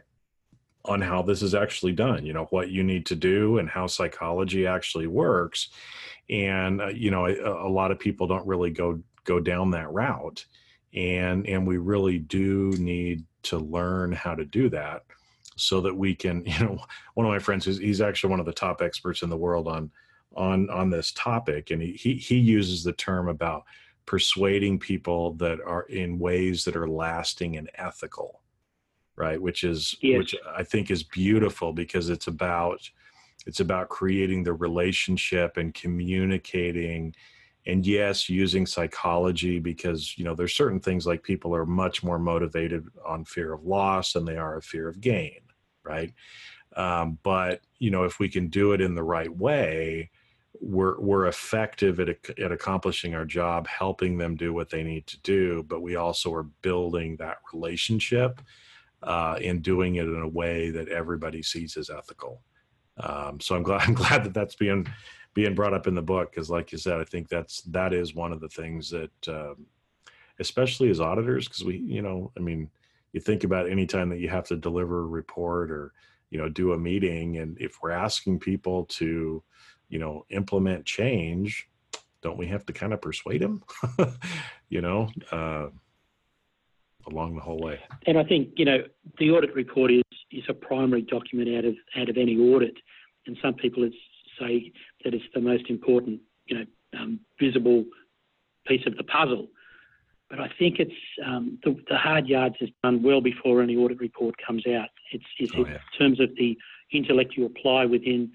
on 0.84 1.00
how 1.00 1.22
this 1.22 1.42
is 1.42 1.54
actually 1.54 1.92
done 1.92 2.24
you 2.24 2.32
know 2.32 2.46
what 2.50 2.70
you 2.70 2.82
need 2.82 3.04
to 3.06 3.16
do 3.16 3.58
and 3.58 3.68
how 3.68 3.86
psychology 3.86 4.66
actually 4.66 5.06
works. 5.06 5.68
And 6.30 6.80
uh, 6.80 6.88
you 6.88 7.10
know 7.10 7.26
a, 7.26 7.66
a, 7.66 7.70
lot 7.70 7.90
of 7.90 7.98
people 7.98 8.26
don't 8.26 8.46
really 8.46 8.70
go 8.70 9.00
go 9.24 9.40
down 9.40 9.70
that 9.72 9.92
route. 9.92 10.44
And 10.94 11.46
and 11.46 11.66
we 11.66 11.78
really 11.78 12.18
do 12.18 12.72
need 12.78 13.24
to 13.44 13.58
learn 13.58 14.12
how 14.12 14.34
to 14.34 14.44
do 14.44 14.68
that 14.70 15.04
so 15.56 15.80
that 15.80 15.94
we 15.94 16.14
can 16.14 16.44
you 16.46 16.58
know 16.60 16.78
one 17.14 17.26
of 17.26 17.32
my 17.32 17.38
friends 17.38 17.66
is 17.66 17.78
he's 17.78 18.00
actually 18.00 18.30
one 18.30 18.40
of 18.40 18.46
the 18.46 18.52
top 18.52 18.80
experts 18.82 19.22
in 19.22 19.30
the 19.30 19.36
world 19.36 19.68
on 19.68 19.90
on 20.36 20.70
on 20.70 20.90
this 20.90 21.12
topic. 21.12 21.70
And 21.70 21.82
he 21.82 21.92
he, 21.92 22.14
he 22.14 22.36
uses 22.36 22.84
the 22.84 22.92
term 22.92 23.28
about 23.28 23.64
persuading 24.06 24.78
people 24.78 25.34
that 25.34 25.58
are 25.60 25.82
in 25.82 26.18
ways 26.18 26.64
that 26.64 26.76
are 26.76 26.88
lasting 26.88 27.56
and 27.58 27.70
ethical 27.74 28.40
right 29.18 29.40
which 29.40 29.64
is 29.64 29.96
yes. 30.00 30.18
which 30.18 30.34
i 30.56 30.62
think 30.62 30.90
is 30.90 31.02
beautiful 31.02 31.72
because 31.72 32.08
it's 32.08 32.28
about 32.28 32.88
it's 33.46 33.60
about 33.60 33.88
creating 33.88 34.42
the 34.42 34.52
relationship 34.52 35.56
and 35.56 35.74
communicating 35.74 37.14
and 37.66 37.86
yes 37.86 38.28
using 38.28 38.64
psychology 38.64 39.58
because 39.58 40.16
you 40.16 40.24
know 40.24 40.34
there's 40.34 40.54
certain 40.54 40.80
things 40.80 41.06
like 41.06 41.22
people 41.22 41.54
are 41.54 41.66
much 41.66 42.02
more 42.02 42.18
motivated 42.18 42.86
on 43.06 43.24
fear 43.24 43.52
of 43.52 43.64
loss 43.64 44.12
than 44.12 44.24
they 44.24 44.36
are 44.36 44.56
of 44.56 44.64
fear 44.64 44.88
of 44.88 45.00
gain 45.00 45.40
right 45.84 46.12
um, 46.76 47.18
but 47.22 47.60
you 47.78 47.90
know 47.90 48.04
if 48.04 48.18
we 48.18 48.28
can 48.28 48.48
do 48.48 48.72
it 48.72 48.80
in 48.80 48.94
the 48.94 49.02
right 49.02 49.34
way 49.36 50.10
we're 50.60 50.98
we're 51.00 51.26
effective 51.26 52.00
at, 52.00 52.08
at 52.38 52.52
accomplishing 52.52 53.14
our 53.14 53.24
job 53.24 53.66
helping 53.66 54.18
them 54.18 54.34
do 54.34 54.52
what 54.52 54.70
they 54.70 54.82
need 54.82 55.06
to 55.06 55.18
do 55.20 55.62
but 55.68 55.82
we 55.82 55.96
also 55.96 56.32
are 56.32 56.44
building 56.62 57.16
that 57.16 57.38
relationship 57.52 58.40
uh, 59.02 59.38
doing 59.60 59.96
it 59.96 60.06
in 60.06 60.22
a 60.22 60.28
way 60.28 60.70
that 60.70 60.88
everybody 60.88 61.42
sees 61.42 61.76
as 61.76 61.90
ethical. 61.90 62.42
Um, 63.00 63.38
so 63.40 63.54
i'm 63.54 63.62
glad 63.62 63.82
i'm 63.86 63.94
glad 63.94 64.24
that 64.24 64.34
that's 64.34 64.56
being 64.56 64.86
being 65.34 65.54
brought 65.54 65.74
up 65.74 65.86
in 65.86 65.94
the 65.94 66.02
book 66.02 66.32
because 66.32 66.50
like 66.50 66.72
you 66.72 66.78
said 66.78 67.00
i 67.00 67.04
think 67.04 67.28
that's 67.28 67.62
that 67.62 67.92
is 67.92 68.14
one 68.14 68.32
of 68.32 68.40
the 68.40 68.48
things 68.48 68.90
that 68.90 69.28
um, 69.28 69.66
especially 70.40 70.90
as 70.90 71.00
auditors 71.00 71.46
because 71.48 71.64
we 71.64 71.76
you 71.76 72.02
know 72.02 72.32
i 72.36 72.40
mean 72.40 72.68
you 73.12 73.20
think 73.20 73.44
about 73.44 73.68
any 73.68 73.86
time 73.86 74.08
that 74.08 74.20
you 74.20 74.28
have 74.28 74.44
to 74.44 74.56
deliver 74.56 75.00
a 75.00 75.06
report 75.06 75.70
or 75.70 75.92
you 76.30 76.38
know 76.38 76.48
do 76.48 76.72
a 76.72 76.78
meeting 76.78 77.38
and 77.38 77.56
if 77.60 77.78
we're 77.82 77.90
asking 77.90 78.38
people 78.38 78.84
to 78.86 79.42
you 79.88 79.98
know 79.98 80.24
implement 80.30 80.84
change 80.84 81.68
don't 82.20 82.36
we 82.36 82.46
have 82.46 82.66
to 82.66 82.72
kind 82.72 82.92
of 82.92 83.00
persuade 83.00 83.40
them 83.40 83.62
you 84.68 84.80
know 84.80 85.08
uh, 85.30 85.68
along 87.06 87.34
the 87.34 87.40
whole 87.40 87.60
way 87.60 87.78
and 88.06 88.18
i 88.18 88.24
think 88.24 88.50
you 88.56 88.64
know 88.64 88.78
the 89.18 89.30
audit 89.30 89.54
report 89.54 89.90
is 89.90 90.02
is 90.30 90.44
a 90.48 90.54
primary 90.54 91.02
document 91.02 91.48
out 91.56 91.64
of 91.64 91.74
out 91.96 92.08
of 92.08 92.16
any 92.16 92.36
audit 92.36 92.74
and 93.26 93.36
some 93.42 93.54
people 93.54 93.88
say 94.38 94.72
that 95.04 95.14
it's 95.14 95.24
the 95.34 95.40
most 95.40 95.70
important 95.70 96.20
you 96.46 96.58
know 96.58 96.64
um, 96.98 97.20
visible 97.40 97.84
piece 98.66 98.86
of 98.86 98.96
the 98.96 99.04
puzzle 99.04 99.48
but 100.30 100.40
I 100.40 100.50
think 100.58 100.78
it's 100.78 100.92
um, 101.24 101.58
the, 101.64 101.74
the, 101.88 101.96
hard 101.96 102.26
yards 102.26 102.56
is 102.60 102.68
done 102.82 103.02
well 103.02 103.20
before 103.20 103.62
any 103.62 103.76
audit 103.76 103.98
report 103.98 104.34
comes 104.46 104.66
out. 104.66 104.88
It's, 105.10 105.24
it's 105.38 105.52
oh, 105.56 105.64
yeah. 105.64 105.74
in 105.74 105.98
terms 105.98 106.20
of 106.20 106.34
the 106.36 106.56
intellect 106.92 107.34
you 107.36 107.46
apply 107.46 107.86
within 107.86 108.30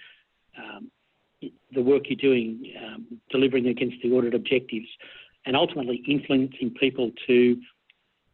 um, 0.58 0.89
the 1.71 1.82
work 1.82 2.04
you're 2.08 2.15
doing, 2.15 2.73
um, 2.84 3.19
delivering 3.30 3.67
against 3.67 3.97
the 4.02 4.12
audit 4.12 4.34
objectives, 4.34 4.88
and 5.45 5.56
ultimately 5.56 6.04
influencing 6.08 6.71
people 6.80 7.12
to 7.28 7.58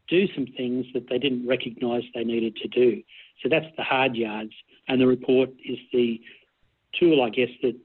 do 0.10 0.28
some 0.34 0.48
things 0.58 0.86
that 0.94 1.08
they 1.10 1.18
didn't 1.18 1.48
recognise 1.48 2.04
they 2.14 2.24
needed 2.24 2.56
to 2.58 2.68
do. 2.68 3.02
So 3.42 3.50
that's 3.50 3.66
the 3.78 3.84
hard 3.84 4.16
yards, 4.16 4.54
and 4.88 5.00
the 5.00 5.08
report 5.08 5.50
is 5.64 5.78
the 5.94 6.20
tool, 7.00 7.22
I 7.22 7.30
guess, 7.30 7.50
that 7.62 7.76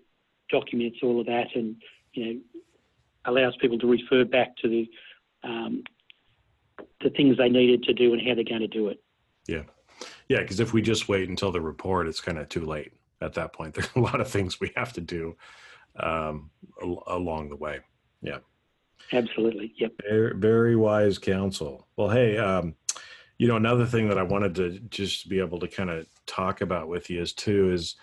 documents 0.50 0.98
all 1.02 1.20
of 1.20 1.26
that 1.26 1.48
and 1.54 1.76
you 2.12 2.24
know 2.26 2.40
allows 3.26 3.56
people 3.56 3.78
to 3.78 3.86
refer 3.86 4.24
back 4.24 4.56
to 4.58 4.68
the 4.68 4.90
um, 5.48 5.82
the 7.02 7.10
things 7.10 7.36
they 7.36 7.48
needed 7.48 7.82
to 7.84 7.92
do 7.92 8.12
and 8.12 8.22
how 8.22 8.34
they're 8.34 8.44
going 8.44 8.60
to 8.60 8.66
do 8.66 8.88
it. 8.88 9.02
Yeah. 9.46 9.62
Yeah, 10.28 10.40
because 10.40 10.60
if 10.60 10.72
we 10.72 10.82
just 10.82 11.08
wait 11.08 11.28
until 11.28 11.52
the 11.52 11.60
report, 11.60 12.08
it's 12.08 12.20
kind 12.20 12.38
of 12.38 12.48
too 12.48 12.64
late 12.64 12.92
at 13.20 13.34
that 13.34 13.52
point. 13.52 13.74
There's 13.74 13.90
a 13.94 14.00
lot 14.00 14.20
of 14.20 14.28
things 14.28 14.58
we 14.58 14.72
have 14.76 14.92
to 14.94 15.00
do 15.00 15.36
um, 15.96 16.50
along 17.06 17.50
the 17.50 17.56
way. 17.56 17.80
Yeah. 18.22 18.38
Absolutely. 19.12 19.72
Yep. 19.76 19.92
Very, 20.08 20.34
very 20.36 20.76
wise 20.76 21.18
counsel. 21.18 21.86
Well, 21.96 22.08
hey, 22.08 22.38
um, 22.38 22.74
you 23.38 23.48
know, 23.48 23.56
another 23.56 23.86
thing 23.86 24.08
that 24.08 24.18
I 24.18 24.22
wanted 24.22 24.54
to 24.56 24.78
just 24.90 25.28
be 25.28 25.40
able 25.40 25.60
to 25.60 25.68
kind 25.68 25.90
of 25.90 26.06
talk 26.26 26.60
about 26.60 26.88
with 26.88 27.10
you 27.10 27.20
is 27.20 27.32
too 27.32 27.72
is, 27.72 27.96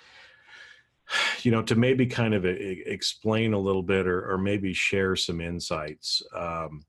you 1.41 1.51
know, 1.51 1.61
to 1.63 1.75
maybe 1.75 2.05
kind 2.05 2.33
of 2.33 2.45
explain 2.45 3.53
a 3.53 3.59
little 3.59 3.83
bit 3.83 4.07
or, 4.07 4.31
or 4.31 4.37
maybe 4.37 4.73
share 4.73 5.15
some 5.15 5.41
insights. 5.41 6.21
Um, 6.35 6.85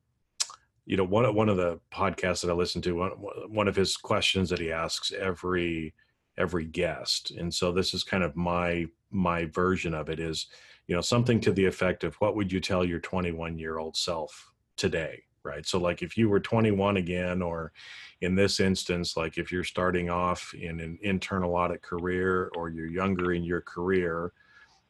you 0.84 0.96
know 0.96 1.04
one 1.04 1.32
one 1.34 1.48
of 1.48 1.56
the 1.56 1.80
podcasts 1.92 2.42
that 2.42 2.50
I 2.50 2.54
listen 2.54 2.82
to 2.82 2.92
one 2.92 3.10
one 3.10 3.68
of 3.68 3.76
his 3.76 3.96
questions 3.96 4.50
that 4.50 4.58
he 4.58 4.72
asks 4.72 5.12
every 5.12 5.94
every 6.38 6.64
guest 6.64 7.30
and 7.30 7.52
so 7.52 7.72
this 7.72 7.94
is 7.94 8.02
kind 8.02 8.24
of 8.24 8.36
my 8.36 8.86
my 9.10 9.44
version 9.46 9.94
of 9.94 10.08
it 10.08 10.18
is 10.18 10.46
you 10.86 10.94
know 10.94 11.00
something 11.00 11.40
to 11.40 11.52
the 11.52 11.64
effect 11.64 12.04
of 12.04 12.14
what 12.16 12.36
would 12.36 12.52
you 12.52 12.60
tell 12.60 12.84
your 12.84 13.00
21 13.00 13.58
year 13.58 13.78
old 13.78 13.96
self 13.96 14.52
today? 14.76 15.22
Right? 15.44 15.66
So 15.66 15.78
like 15.78 16.02
if 16.02 16.16
you 16.16 16.28
were 16.28 16.40
21 16.40 16.98
again 16.98 17.42
or 17.42 17.72
in 18.20 18.36
this 18.36 18.60
instance 18.60 19.16
like 19.16 19.38
if 19.38 19.50
you're 19.50 19.64
starting 19.64 20.08
off 20.08 20.54
in 20.54 20.78
an 20.78 20.98
internal 21.02 21.56
audit 21.56 21.82
career 21.82 22.52
or 22.54 22.68
you're 22.68 22.86
younger 22.86 23.32
in 23.32 23.42
your 23.42 23.60
career 23.60 24.32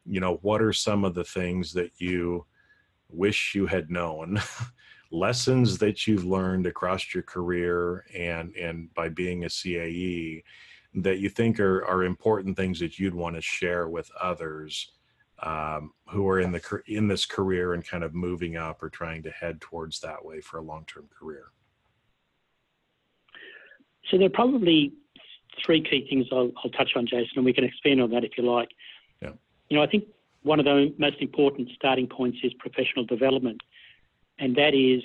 you 0.05 0.21
know 0.21 0.39
what 0.43 0.61
are 0.61 0.73
some 0.73 1.05
of 1.05 1.15
the 1.15 1.25
things 1.25 1.73
that 1.73 1.93
you 1.99 2.45
wish 3.13 3.55
you 3.55 3.67
had 3.67 3.91
known? 3.91 4.41
Lessons 5.11 5.79
that 5.79 6.07
you've 6.07 6.25
learned 6.25 6.67
across 6.67 7.13
your 7.13 7.23
career 7.23 8.07
and 8.15 8.57
and 8.57 8.93
by 8.95 9.11
being 9.11 9.45
a 9.45 9.49
CAE 9.49 10.43
that 10.95 11.19
you 11.19 11.29
think 11.29 11.61
are, 11.61 11.85
are 11.87 12.05
important 12.05 12.57
things 12.57 12.79
that 12.81 12.99
you'd 12.99 13.15
want 13.15 13.37
to 13.37 13.43
share 13.43 13.89
with 13.89 14.11
others 14.21 14.93
um, 15.43 15.93
who 16.09 16.29
are 16.29 16.41
in 16.41 16.53
the 16.53 16.83
in 16.87 17.09
this 17.09 17.27
career 17.27 17.75
and 17.75 17.87
kind 17.87 18.05
of 18.05 18.15
moving 18.15 18.57
up 18.57 18.83
or 18.83 18.89
trying 18.89 19.23
to 19.25 19.31
head 19.31 19.61
towards 19.61 20.01
that 20.01 20.25
way 20.25 20.41
for 20.41 20.59
a 20.59 20.63
long 20.63 20.85
term 20.87 21.09
career? 21.19 21.47
So 24.11 24.19
there 24.19 24.27
are 24.27 24.31
probably 24.31 24.93
three 25.65 25.83
key 25.83 26.07
things 26.09 26.27
I'll, 26.33 26.51
I'll, 26.65 26.71
touch 26.71 26.91
on, 26.97 27.07
Jason, 27.07 27.33
and 27.37 27.45
we 27.45 27.53
can 27.53 27.65
expand 27.65 28.01
on 28.01 28.11
that 28.11 28.25
if 28.25 28.33
you 28.37 28.51
like. 28.51 28.69
Yeah. 29.21 29.33
You 29.69 29.77
know, 29.77 29.83
I 29.83 29.87
think 29.87 30.05
one 30.43 30.59
of 30.59 30.65
the 30.65 30.93
most 30.99 31.17
important 31.21 31.69
starting 31.75 32.09
points 32.09 32.39
is 32.43 32.53
professional 32.55 33.05
development 33.05 33.61
and 34.39 34.57
that 34.57 34.75
is 34.75 35.03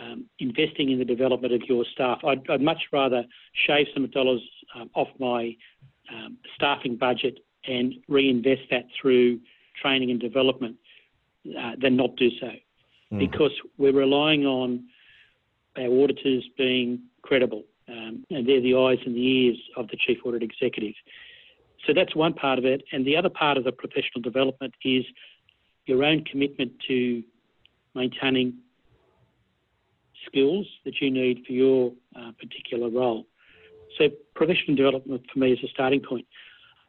um, 0.00 0.26
investing 0.38 0.90
in 0.90 0.98
the 0.98 1.04
development 1.04 1.52
of 1.52 1.62
your 1.68 1.84
staff. 1.92 2.20
I'd, 2.24 2.48
I'd 2.48 2.60
much 2.60 2.82
rather 2.92 3.24
shave 3.66 3.86
some 3.94 4.08
dollars 4.10 4.40
um, 4.74 4.90
off 4.94 5.08
my 5.18 5.56
um, 6.12 6.38
staffing 6.54 6.96
budget 6.96 7.40
and 7.66 7.94
reinvest 8.08 8.62
that 8.70 8.84
through 9.00 9.40
training 9.80 10.10
and 10.10 10.20
development 10.20 10.76
uh, 11.58 11.72
than 11.80 11.96
not 11.96 12.16
do 12.16 12.30
so, 12.40 12.50
mm. 13.12 13.18
because 13.18 13.52
we're 13.78 13.92
relying 13.92 14.46
on 14.46 14.84
our 15.76 15.88
auditors 16.02 16.44
being 16.56 17.00
credible, 17.22 17.64
um, 17.88 18.24
and 18.30 18.48
they're 18.48 18.60
the 18.60 18.74
eyes 18.74 18.98
and 19.04 19.14
the 19.14 19.26
ears 19.26 19.58
of 19.76 19.88
the 19.88 19.96
chief 19.96 20.18
audit 20.24 20.42
executive. 20.42 20.94
So 21.86 21.92
that's 21.92 22.16
one 22.16 22.32
part 22.32 22.58
of 22.58 22.64
it, 22.64 22.82
and 22.92 23.06
the 23.06 23.16
other 23.16 23.28
part 23.28 23.56
of 23.58 23.64
the 23.64 23.72
professional 23.72 24.22
development 24.22 24.74
is 24.84 25.04
your 25.86 26.02
own 26.02 26.24
commitment 26.24 26.72
to 26.88 27.22
maintaining 27.94 28.54
skills 30.26 30.66
that 30.84 31.00
you 31.00 31.10
need 31.10 31.44
for 31.46 31.52
your 31.52 31.92
uh, 32.16 32.32
particular 32.40 32.88
role. 32.90 33.26
So 33.96 34.08
professional 34.34 34.76
development 34.76 35.22
for 35.32 35.38
me 35.38 35.52
is 35.52 35.58
a 35.62 35.68
starting 35.68 36.00
point. 36.00 36.26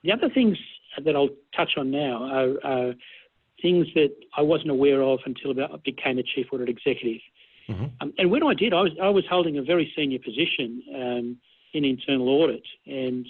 The 0.04 0.12
other 0.12 0.30
things 0.30 0.58
that 1.04 1.16
I'll 1.16 1.30
touch 1.56 1.72
on 1.78 1.92
now 1.92 2.24
are, 2.24 2.54
are 2.64 2.94
things 3.62 3.88
that 3.96 4.16
I 4.36 4.42
wasn't 4.42 4.72
aware 4.72 5.02
of 5.02 5.20
until 5.26 5.52
about 5.52 5.74
I 5.74 5.78
became 5.78 6.18
a 6.20 6.24
chief 6.24 6.48
audit 6.52 6.70
executive. 6.70 7.22
Mm-hmm. 7.70 7.86
Um, 8.02 8.14
and 8.18 8.32
when 8.32 8.44
I 8.44 8.54
did, 8.54 8.74
I 8.74 8.82
was 8.82 8.92
I 9.02 9.10
was 9.10 9.26
holding 9.30 9.58
a 9.58 9.62
very 9.62 9.92
senior 9.96 10.20
position 10.20 10.84
um, 10.96 11.38
in 11.74 11.84
internal 11.84 12.30
audit, 12.30 12.64
and 12.86 13.28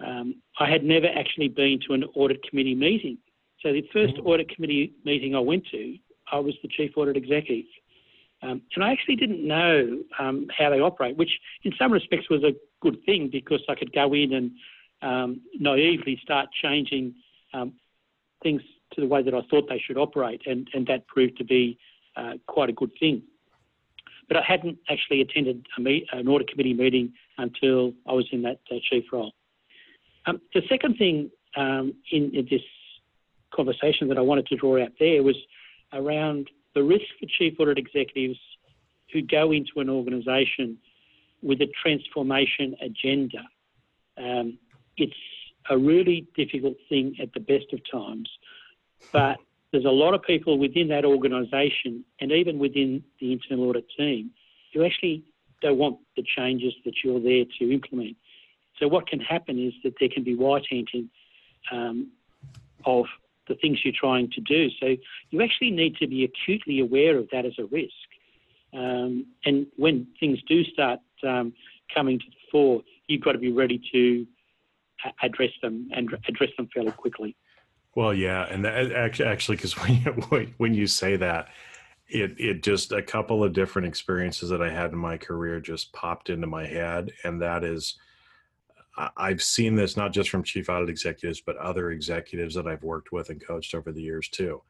um, 0.00 0.34
I 0.58 0.70
had 0.70 0.84
never 0.84 1.06
actually 1.06 1.48
been 1.48 1.78
to 1.86 1.94
an 1.94 2.04
audit 2.14 2.42
committee 2.48 2.74
meeting. 2.74 3.18
So 3.60 3.72
the 3.72 3.82
1st 3.94 4.18
mm-hmm. 4.18 4.26
audit 4.26 4.48
committee 4.48 4.92
meeting 5.04 5.36
I 5.36 5.38
went 5.38 5.66
to, 5.70 5.96
I 6.32 6.38
was 6.38 6.54
the 6.62 6.68
chief 6.68 6.92
audit 6.96 7.16
executive. 7.16 7.66
Um, 8.42 8.60
and 8.74 8.84
I 8.84 8.90
actually 8.90 9.16
didn't 9.16 9.46
know 9.46 10.02
um, 10.18 10.48
how 10.56 10.70
they 10.70 10.80
operate, 10.80 11.16
which 11.16 11.30
in 11.62 11.72
some 11.78 11.92
respects 11.92 12.28
was 12.28 12.42
a 12.42 12.54
good 12.80 12.98
thing 13.06 13.28
because 13.30 13.60
I 13.68 13.76
could 13.76 13.92
go 13.92 14.12
in 14.14 14.32
and 14.32 14.50
um, 15.02 15.40
naively 15.58 16.18
start 16.22 16.48
changing 16.62 17.14
um, 17.52 17.74
things 18.42 18.62
to 18.94 19.00
the 19.00 19.06
way 19.06 19.22
that 19.22 19.34
I 19.34 19.40
thought 19.50 19.68
they 19.68 19.82
should 19.84 19.96
operate, 19.96 20.42
and, 20.46 20.68
and 20.74 20.86
that 20.86 21.06
proved 21.06 21.36
to 21.38 21.44
be 21.44 21.78
uh, 22.16 22.34
quite 22.46 22.68
a 22.68 22.72
good 22.72 22.90
thing. 22.98 23.22
But 24.28 24.36
I 24.36 24.42
hadn't 24.46 24.78
actually 24.88 25.20
attended 25.20 25.66
meet, 25.78 26.06
an 26.12 26.28
audit 26.28 26.48
committee 26.48 26.74
meeting 26.74 27.12
until 27.38 27.92
I 28.06 28.12
was 28.12 28.26
in 28.32 28.42
that 28.42 28.60
uh, 28.70 28.76
chief 28.88 29.04
role. 29.12 29.32
Um, 30.26 30.40
the 30.54 30.62
second 30.68 30.96
thing 30.96 31.30
um, 31.56 31.94
in, 32.10 32.34
in 32.34 32.46
this 32.50 32.62
conversation 33.54 34.08
that 34.08 34.18
I 34.18 34.20
wanted 34.20 34.46
to 34.46 34.56
draw 34.56 34.82
out 34.82 34.92
there 34.98 35.22
was 35.22 35.36
around 35.92 36.48
the 36.74 36.82
risk 36.82 37.04
for 37.20 37.26
chief 37.38 37.58
audit 37.58 37.78
executives 37.78 38.38
who 39.12 39.22
go 39.22 39.52
into 39.52 39.72
an 39.76 39.90
organisation 39.90 40.78
with 41.42 41.60
a 41.60 41.66
transformation 41.82 42.76
agenda. 42.80 43.42
Um, 44.16 44.58
it's 44.96 45.16
a 45.70 45.78
really 45.78 46.26
difficult 46.36 46.76
thing 46.88 47.16
at 47.20 47.32
the 47.32 47.40
best 47.40 47.72
of 47.72 47.80
times, 47.90 48.28
but 49.12 49.36
there's 49.72 49.84
a 49.84 49.88
lot 49.88 50.14
of 50.14 50.22
people 50.22 50.58
within 50.58 50.88
that 50.88 51.04
organisation 51.04 52.04
and 52.20 52.30
even 52.30 52.58
within 52.58 53.02
the 53.20 53.32
internal 53.32 53.68
audit 53.68 53.86
team 53.96 54.30
who 54.74 54.84
actually 54.84 55.22
don't 55.60 55.78
want 55.78 55.98
the 56.16 56.22
changes 56.22 56.74
that 56.84 56.94
you're 57.02 57.20
there 57.20 57.44
to 57.58 57.72
implement. 57.72 58.16
So 58.78 58.88
what 58.88 59.06
can 59.06 59.20
happen 59.20 59.58
is 59.58 59.72
that 59.84 59.94
there 60.00 60.08
can 60.08 60.24
be 60.24 60.34
white 60.34 60.66
anting 60.70 61.08
um, 61.70 62.10
of 62.84 63.06
the 63.48 63.54
things 63.54 63.78
you're 63.84 63.94
trying 63.98 64.30
to 64.30 64.40
do. 64.40 64.68
So 64.80 64.96
you 65.30 65.42
actually 65.42 65.70
need 65.70 65.96
to 65.96 66.06
be 66.06 66.24
acutely 66.24 66.80
aware 66.80 67.16
of 67.16 67.28
that 67.32 67.44
as 67.44 67.52
a 67.58 67.64
risk. 67.64 67.92
Um, 68.72 69.26
and 69.44 69.66
when 69.76 70.06
things 70.18 70.38
do 70.48 70.64
start 70.64 71.00
um, 71.26 71.52
coming 71.94 72.18
to 72.18 72.24
the 72.26 72.36
fore, 72.50 72.82
you've 73.06 73.22
got 73.22 73.32
to 73.32 73.38
be 73.38 73.52
ready 73.52 73.80
to 73.92 74.26
address 75.22 75.50
them 75.62 75.88
and 75.92 76.08
address 76.28 76.50
them 76.56 76.68
fairly 76.72 76.92
quickly. 76.92 77.36
Well, 77.94 78.14
yeah, 78.14 78.46
and 78.50 78.64
that, 78.64 78.92
actually, 78.92 79.28
actually, 79.28 79.56
because 79.56 79.72
when 79.78 80.02
you, 80.02 80.52
when 80.58 80.74
you 80.74 80.86
say 80.86 81.16
that, 81.16 81.48
it 82.08 82.34
it 82.38 82.62
just 82.62 82.92
a 82.92 83.02
couple 83.02 83.42
of 83.42 83.52
different 83.52 83.88
experiences 83.88 84.50
that 84.50 84.62
I 84.62 84.70
had 84.70 84.92
in 84.92 84.98
my 84.98 85.16
career 85.16 85.60
just 85.60 85.92
popped 85.92 86.30
into 86.30 86.46
my 86.46 86.66
head, 86.66 87.10
and 87.24 87.40
that 87.42 87.64
is 87.64 87.96
I've 89.16 89.42
seen 89.42 89.74
this 89.74 89.96
not 89.96 90.12
just 90.12 90.28
from 90.28 90.42
chief 90.42 90.68
audit 90.68 90.90
executives, 90.90 91.40
but 91.40 91.56
other 91.56 91.90
executives 91.90 92.54
that 92.54 92.66
I've 92.66 92.82
worked 92.82 93.10
with 93.10 93.30
and 93.30 93.44
coached 93.44 93.74
over 93.74 93.90
the 93.90 94.02
years 94.02 94.28
too. 94.28 94.62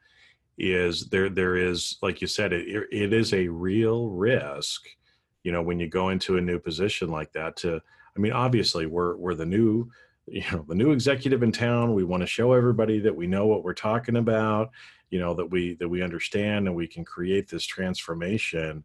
Is 0.59 1.09
there 1.09 1.29
there 1.29 1.57
is 1.57 1.97
like 2.03 2.21
you 2.21 2.29
said 2.29 2.53
it 2.53 2.87
it 2.93 3.13
is 3.13 3.33
a 3.33 3.49
real 3.49 4.09
risk, 4.09 4.83
you 5.43 5.51
know, 5.51 5.63
when 5.63 5.81
you 5.81 5.89
go 5.89 6.11
into 6.11 6.37
a 6.37 6.41
new 6.41 6.61
position 6.61 7.11
like 7.11 7.33
that. 7.33 7.57
To 7.59 7.81
I 8.17 8.21
mean, 8.21 8.33
obviously 8.33 8.87
we're 8.87 9.17
we're 9.17 9.35
the 9.35 9.47
new 9.47 9.91
you 10.27 10.43
know 10.53 10.65
the 10.69 10.75
new 10.75 10.93
executive 10.93 11.43
in 11.43 11.53
town. 11.53 11.95
We 11.95 12.05
want 12.05 12.23
to 12.23 12.27
show 12.27 12.53
everybody 12.53 13.01
that 13.01 13.17
we 13.17 13.27
know 13.27 13.47
what 13.47 13.65
we're 13.65 13.75
talking 13.75 14.17
about 14.17 14.71
you 15.13 15.21
know 15.21 15.35
that 15.35 15.47
we 15.47 15.75
that 15.75 15.89
we 15.89 16.03
understand 16.03 16.67
and 16.67 16.75
we 16.75 16.89
can 16.89 17.05
create 17.05 17.49
this 17.49 17.65
transformation. 17.65 18.83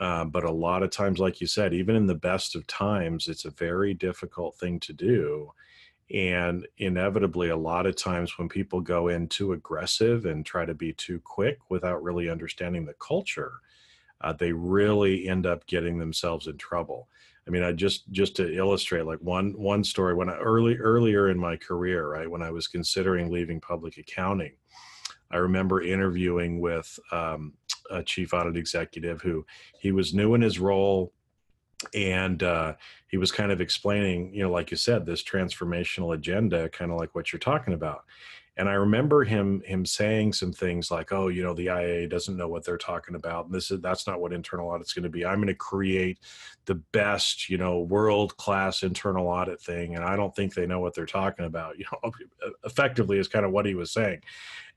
Uh, 0.00 0.24
but 0.24 0.44
a 0.44 0.50
lot 0.50 0.82
of 0.82 0.90
times 0.90 1.18
like 1.18 1.40
you 1.40 1.46
said 1.46 1.74
even 1.74 1.94
in 1.94 2.06
the 2.06 2.14
best 2.14 2.56
of 2.56 2.66
times 2.66 3.28
it's 3.28 3.44
a 3.44 3.50
very 3.50 3.94
difficult 3.94 4.56
thing 4.56 4.80
to 4.80 4.92
do. 4.92 5.52
And 6.12 6.66
inevitably 6.78 7.50
a 7.50 7.56
lot 7.56 7.84
of 7.84 7.94
times 7.94 8.38
when 8.38 8.48
people 8.48 8.80
go 8.80 9.08
in 9.08 9.28
too 9.28 9.52
aggressive 9.52 10.24
and 10.24 10.46
try 10.46 10.64
to 10.64 10.72
be 10.72 10.94
too 10.94 11.20
quick 11.22 11.58
without 11.68 12.02
really 12.02 12.30
understanding 12.30 12.86
the 12.86 12.94
culture 12.94 13.52
uh, 14.20 14.32
they 14.32 14.52
really 14.52 15.28
end 15.28 15.46
up 15.46 15.66
getting 15.66 15.98
themselves 15.98 16.46
in 16.46 16.56
trouble 16.56 17.08
I 17.48 17.50
mean, 17.50 17.62
I 17.62 17.72
just 17.72 18.10
just 18.12 18.36
to 18.36 18.54
illustrate 18.54 19.06
like 19.06 19.20
one 19.20 19.54
one 19.56 19.82
story 19.82 20.14
when 20.14 20.28
I 20.28 20.36
early 20.36 20.76
earlier 20.76 21.30
in 21.30 21.38
my 21.38 21.56
career, 21.56 22.06
right 22.06 22.30
when 22.30 22.42
I 22.42 22.50
was 22.50 22.68
considering 22.68 23.30
leaving 23.30 23.58
public 23.58 23.96
accounting, 23.96 24.52
I 25.30 25.38
remember 25.38 25.80
interviewing 25.80 26.60
with 26.60 26.98
um, 27.10 27.54
a 27.90 28.02
chief 28.02 28.34
audit 28.34 28.56
executive 28.56 29.22
who 29.22 29.46
he 29.80 29.92
was 29.92 30.12
new 30.12 30.34
in 30.34 30.42
his 30.42 30.58
role, 30.58 31.14
and 31.94 32.42
uh, 32.42 32.74
he 33.08 33.16
was 33.16 33.32
kind 33.32 33.50
of 33.50 33.62
explaining, 33.62 34.34
you 34.34 34.42
know, 34.42 34.50
like 34.50 34.70
you 34.70 34.76
said, 34.76 35.06
this 35.06 35.22
transformational 35.22 36.14
agenda, 36.14 36.68
kind 36.68 36.90
of 36.90 36.98
like 36.98 37.14
what 37.14 37.32
you're 37.32 37.40
talking 37.40 37.72
about 37.72 38.04
and 38.58 38.68
I 38.68 38.72
remember 38.72 39.22
him 39.22 39.62
him 39.64 39.86
saying 39.86 40.32
some 40.32 40.52
things 40.52 40.90
like, 40.90 41.12
"Oh, 41.12 41.28
you 41.28 41.44
know, 41.44 41.54
the 41.54 41.66
IA 41.66 42.08
doesn't 42.08 42.36
know 42.36 42.48
what 42.48 42.64
they're 42.64 42.76
talking 42.76 43.14
about. 43.14 43.46
And 43.46 43.54
this 43.54 43.70
is 43.70 43.80
that's 43.80 44.06
not 44.08 44.20
what 44.20 44.32
internal 44.32 44.68
audit's 44.68 44.92
going 44.92 45.04
to 45.04 45.08
be. 45.08 45.24
I'm 45.24 45.36
going 45.36 45.46
to 45.46 45.54
create 45.54 46.18
the 46.64 46.74
best, 46.74 47.48
you 47.48 47.56
know, 47.56 47.78
world 47.78 48.36
class 48.36 48.82
internal 48.82 49.28
audit 49.28 49.60
thing, 49.62 49.94
and 49.94 50.04
I 50.04 50.16
don't 50.16 50.34
think 50.34 50.54
they 50.54 50.66
know 50.66 50.80
what 50.80 50.94
they're 50.94 51.06
talking 51.06 51.46
about." 51.46 51.76
You 51.78 51.84
know, 51.92 52.10
effectively 52.64 53.18
is 53.18 53.28
kind 53.28 53.44
of 53.44 53.52
what 53.52 53.64
he 53.64 53.76
was 53.76 53.92
saying. 53.92 54.22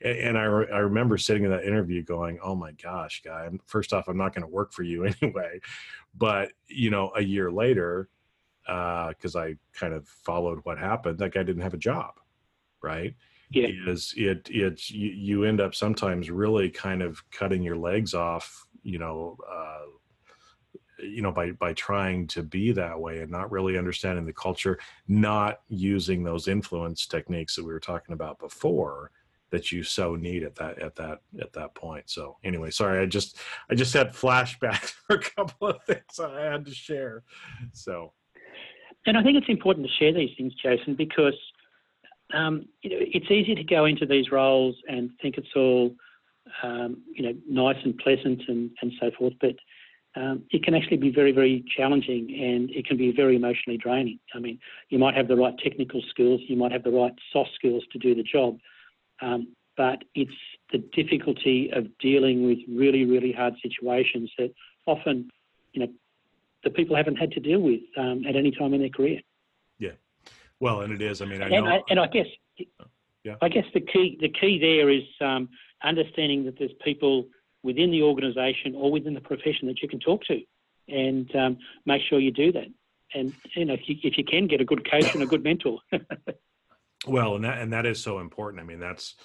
And 0.02 0.38
I 0.38 0.44
re- 0.44 0.72
I 0.72 0.78
remember 0.80 1.18
sitting 1.18 1.46
in 1.46 1.52
that 1.52 1.66
interview 1.66 2.04
going, 2.04 2.38
"Oh 2.44 2.56
my 2.56 2.74
gosh, 2.74 3.24
guy! 3.26 3.46
I'm, 3.46 3.60
First 3.66 3.94
off, 3.94 4.08
I'm 4.08 4.18
not 4.18 4.36
going 4.36 4.44
to 4.44 4.48
work 4.48 4.74
for 4.74 4.84
you 4.84 5.06
anyway." 5.22 5.60
But 6.16 6.52
you 6.68 6.92
know, 6.92 7.12
a 7.16 7.22
year 7.24 7.52
later, 7.52 8.10
because 8.66 9.36
uh, 9.36 9.40
I 9.40 9.56
kind 9.74 9.94
of 9.94 10.08
followed 10.08 10.60
what 10.64 10.78
happened, 10.78 11.18
that 11.20 11.34
guy 11.34 11.42
didn't 11.42 11.64
have 11.64 11.74
a 11.74 11.78
job, 11.78 12.14
right? 12.84 13.16
Yeah. 13.52 13.68
is 13.88 14.14
it 14.18 14.48
it's 14.50 14.90
you, 14.90 15.10
you, 15.10 15.44
end 15.44 15.62
up 15.62 15.76
sometimes 15.76 16.30
really 16.30 16.70
kind 16.70 17.02
of 17.02 17.22
cutting 17.32 17.62
your 17.62 17.78
legs 17.78 18.14
off 18.14 18.66
you 18.84 18.98
know 18.98 19.38
uh, 19.50 19.86
you 21.02 21.22
know 21.22 21.32
by 21.32 21.52
by 21.52 21.74
trying 21.74 22.28
to 22.28 22.44
be 22.44 22.72
that 22.72 23.00
way 23.00 23.20
and 23.22 23.32
not 23.32 23.52
really 23.52 23.78
understanding 23.78 24.26
the 24.26 24.34
culture 24.34 24.80
not 25.08 25.62
using 25.68 26.24
those 26.24 26.48
influence 26.48 27.06
techniques 27.06 27.56
that 27.56 27.66
we 27.66 27.74
were 27.74 27.80
talking 27.80 28.14
about 28.14 28.40
before 28.40 29.12
that 29.50 29.72
you 29.72 29.84
so 29.84 30.16
need 30.16 30.44
at 30.44 30.56
that 30.56 30.80
at 30.80 30.96
that 30.96 31.20
at 31.42 31.52
that 31.54 31.74
point 31.76 32.10
so 32.10 32.38
anyway 32.44 32.70
sorry 32.70 33.02
i 33.02 33.06
just 33.06 33.38
i 33.70 33.76
just 33.76 33.94
had 33.94 34.14
flashbacks 34.14 34.94
for 35.08 35.16
a 35.18 35.20
couple 35.20 35.68
of 35.68 35.84
things 35.84 36.20
i 36.20 36.42
had 36.42 36.66
to 36.66 36.74
share 36.74 37.24
so 37.74 38.14
and 39.06 39.18
i 39.18 39.24
think 39.24 39.38
it's 39.38 39.50
important 39.50 39.86
to 39.86 39.94
share 39.94 40.14
these 40.14 40.32
things 40.38 40.54
jason 40.56 40.96
because 40.96 41.36
um, 42.34 42.66
you 42.82 42.90
know, 42.90 42.98
it's 43.00 43.32
easy 43.32 43.56
to 43.56 43.64
go 43.64 43.86
into 43.86 44.06
these 44.06 44.32
roles 44.32 44.76
and 44.88 45.12
think 45.22 45.38
it's 45.38 45.56
all, 45.56 45.94
um, 46.64 47.02
you 47.14 47.24
know, 47.24 47.34
nice 47.48 47.78
and 47.84 47.98
pleasant 47.98 48.42
and, 48.48 48.72
and 48.82 48.92
so 49.00 49.12
forth, 49.18 49.34
but 49.40 49.56
um, 50.16 50.44
it 50.52 50.64
can 50.64 50.76
actually 50.76 50.98
be 50.98 51.12
very, 51.12 51.32
very 51.32 51.64
challenging 51.76 52.38
and 52.38 52.70
it 52.72 52.86
can 52.86 52.98
be 52.98 53.14
very 53.14 53.38
emotionally 53.38 53.78
draining. 53.78 54.20
I 54.36 54.40
mean, 54.40 54.60
you 54.90 55.00
might 55.00 55.16
have 55.16 55.28
the 55.28 55.38
right 55.38 55.58
technical 55.58 56.02
skills, 56.10 56.42
you 56.48 56.58
might 56.58 56.72
have 56.74 56.84
the 56.84 56.92
right 56.92 57.14
soft 57.32 57.52
skills 57.56 57.84
to 57.94 58.00
do 58.00 58.14
the 58.14 58.24
job, 58.24 58.58
um, 59.22 59.56
but 59.78 60.04
it's 60.16 60.32
the 60.72 60.80
difficulty 60.94 61.70
of 61.74 61.86
dealing 62.00 62.46
with 62.46 62.60
really, 62.70 63.06
really 63.06 63.32
hard 63.32 63.54
situations 63.62 64.30
that 64.38 64.54
often, 64.86 65.30
you 65.72 65.82
know, 65.82 65.92
the 66.64 66.70
people 66.70 66.96
haven't 66.96 67.16
had 67.16 67.32
to 67.32 67.40
deal 67.40 67.60
with 67.60 67.80
um, 67.98 68.24
at 68.28 68.36
any 68.36 68.52
time 68.52 68.74
in 68.74 68.82
their 68.82 68.90
career. 68.90 69.22
Well, 70.62 70.82
and 70.82 70.94
it 70.94 71.02
is. 71.02 71.22
I 71.22 71.26
mean, 71.26 71.42
I 71.42 71.50
and, 71.50 71.66
know. 71.66 71.84
and 71.90 72.00
I 72.00 72.08
guess, 72.08 72.28
yeah. 73.24 73.36
I 73.42 73.50
guess 73.50 73.66
the 73.74 73.82
key 73.82 74.18
the 74.22 74.30
key 74.30 74.60
there 74.60 74.90
is 74.92 75.04
um, 75.20 75.50
understanding 75.84 76.46
that 76.46 76.58
there's 76.58 76.72
people 76.86 77.26
within 77.64 77.90
the 77.90 78.04
organisation 78.04 78.76
or 78.76 78.92
within 78.92 79.16
the 79.16 79.22
profession 79.22 79.68
that 79.68 79.82
you 79.82 79.90
can 79.90 80.00
talk 80.00 80.24
to, 80.26 80.40
and 80.88 81.36
um, 81.36 81.58
make 81.88 82.04
sure 82.08 82.20
you 82.20 82.32
do 82.32 82.52
that. 82.52 82.68
And 83.16 83.34
you 83.56 83.66
know, 83.66 83.74
if 83.74 83.90
you, 83.90 83.96
if 84.04 84.20
you 84.20 84.24
can 84.24 84.46
get 84.46 84.62
a 84.62 84.66
good 84.66 84.90
coach 84.90 85.14
and 85.16 85.24
a 85.24 85.26
good 85.26 85.44
mentor. 85.44 85.80
well, 87.08 87.36
and 87.36 87.44
that 87.44 87.58
and 87.58 87.74
that 87.74 87.88
is 87.88 88.02
so 88.02 88.20
important. 88.20 88.62
I 88.62 88.66
mean, 88.66 88.80
that's 88.80 89.16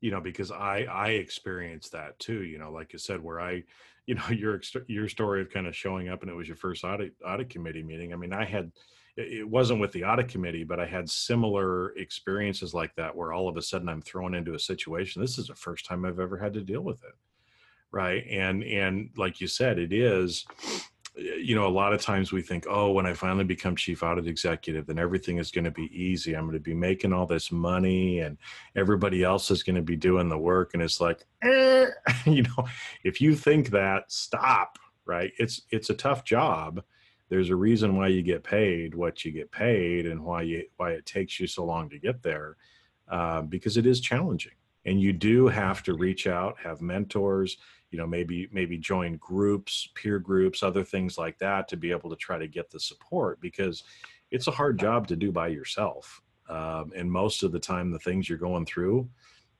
you 0.00 0.12
know 0.12 0.20
because 0.20 0.52
I 0.52 0.86
I 0.88 1.08
experienced 1.08 1.90
that 1.90 2.20
too. 2.20 2.44
You 2.44 2.58
know, 2.58 2.70
like 2.70 2.92
you 2.92 3.00
said, 3.00 3.20
where 3.20 3.40
I 3.40 3.64
you 4.06 4.14
know 4.14 4.26
your 4.30 4.60
your 4.86 5.08
story 5.08 5.42
of 5.42 5.50
kind 5.50 5.66
of 5.66 5.74
showing 5.74 6.08
up 6.08 6.22
and 6.22 6.30
it 6.30 6.34
was 6.34 6.46
your 6.46 6.56
first 6.56 6.84
audit 6.84 7.14
audit 7.26 7.50
committee 7.50 7.82
meeting. 7.82 8.12
I 8.12 8.16
mean, 8.16 8.32
I 8.32 8.44
had 8.44 8.70
it 9.16 9.48
wasn't 9.48 9.80
with 9.80 9.92
the 9.92 10.04
audit 10.04 10.28
committee, 10.28 10.64
but 10.64 10.80
I 10.80 10.86
had 10.86 11.08
similar 11.08 11.90
experiences 11.96 12.74
like 12.74 12.94
that 12.96 13.14
where 13.14 13.32
all 13.32 13.48
of 13.48 13.56
a 13.56 13.62
sudden 13.62 13.88
I'm 13.88 14.02
thrown 14.02 14.34
into 14.34 14.54
a 14.54 14.58
situation. 14.58 15.22
This 15.22 15.38
is 15.38 15.46
the 15.46 15.54
first 15.54 15.86
time 15.86 16.04
I've 16.04 16.18
ever 16.18 16.36
had 16.36 16.54
to 16.54 16.60
deal 16.60 16.82
with 16.82 17.02
it. 17.04 17.14
Right. 17.92 18.24
And 18.28 18.64
and 18.64 19.10
like 19.16 19.40
you 19.40 19.46
said, 19.46 19.78
it 19.78 19.92
is 19.92 20.44
you 21.16 21.54
know, 21.54 21.66
a 21.66 21.68
lot 21.68 21.92
of 21.92 22.00
times 22.00 22.32
we 22.32 22.42
think, 22.42 22.66
oh, 22.68 22.90
when 22.90 23.06
I 23.06 23.14
finally 23.14 23.44
become 23.44 23.76
chief 23.76 24.02
audit 24.02 24.26
executive, 24.26 24.86
then 24.86 24.98
everything 24.98 25.38
is 25.38 25.52
going 25.52 25.64
to 25.64 25.70
be 25.70 25.88
easy. 25.92 26.34
I'm 26.34 26.44
going 26.44 26.54
to 26.54 26.60
be 26.60 26.74
making 26.74 27.12
all 27.12 27.26
this 27.26 27.52
money 27.52 28.18
and 28.18 28.36
everybody 28.74 29.22
else 29.22 29.50
is 29.50 29.62
going 29.62 29.76
to 29.76 29.82
be 29.82 29.96
doing 29.96 30.28
the 30.28 30.38
work. 30.38 30.74
And 30.74 30.82
it's 30.82 31.00
like, 31.00 31.24
eh, 31.42 31.86
you 32.26 32.42
know, 32.42 32.66
if 33.04 33.20
you 33.20 33.36
think 33.36 33.70
that, 33.70 34.10
stop, 34.10 34.78
right? 35.06 35.32
It's 35.38 35.62
it's 35.70 35.90
a 35.90 35.94
tough 35.94 36.24
job 36.24 36.82
there's 37.34 37.50
a 37.50 37.56
reason 37.56 37.96
why 37.96 38.06
you 38.06 38.22
get 38.22 38.44
paid 38.44 38.94
what 38.94 39.24
you 39.24 39.32
get 39.32 39.50
paid 39.50 40.06
and 40.06 40.24
why 40.24 40.40
you 40.40 40.64
why 40.76 40.92
it 40.92 41.04
takes 41.04 41.40
you 41.40 41.48
so 41.48 41.64
long 41.64 41.90
to 41.90 41.98
get 41.98 42.22
there 42.22 42.56
uh, 43.08 43.42
because 43.42 43.76
it 43.76 43.86
is 43.86 44.00
challenging. 44.00 44.52
And 44.86 45.00
you 45.00 45.12
do 45.12 45.48
have 45.48 45.82
to 45.82 45.94
reach 45.94 46.28
out 46.28 46.56
have 46.62 46.80
mentors 46.80 47.56
you 47.90 47.98
know 47.98 48.06
maybe 48.06 48.48
maybe 48.52 48.78
join 48.78 49.16
groups 49.16 49.88
peer 49.96 50.20
groups 50.20 50.62
other 50.62 50.84
things 50.84 51.18
like 51.18 51.36
that 51.38 51.66
to 51.66 51.76
be 51.76 51.90
able 51.90 52.08
to 52.08 52.16
try 52.16 52.38
to 52.38 52.46
get 52.46 52.70
the 52.70 52.78
support 52.78 53.40
because 53.40 53.82
it's 54.30 54.46
a 54.46 54.52
hard 54.52 54.78
job 54.78 55.08
to 55.08 55.16
do 55.16 55.32
by 55.32 55.48
yourself 55.48 56.22
um, 56.48 56.92
and 56.94 57.10
most 57.10 57.42
of 57.42 57.50
the 57.50 57.58
time 57.58 57.90
the 57.90 57.98
things 57.98 58.28
you're 58.28 58.38
going 58.38 58.64
through 58.64 59.08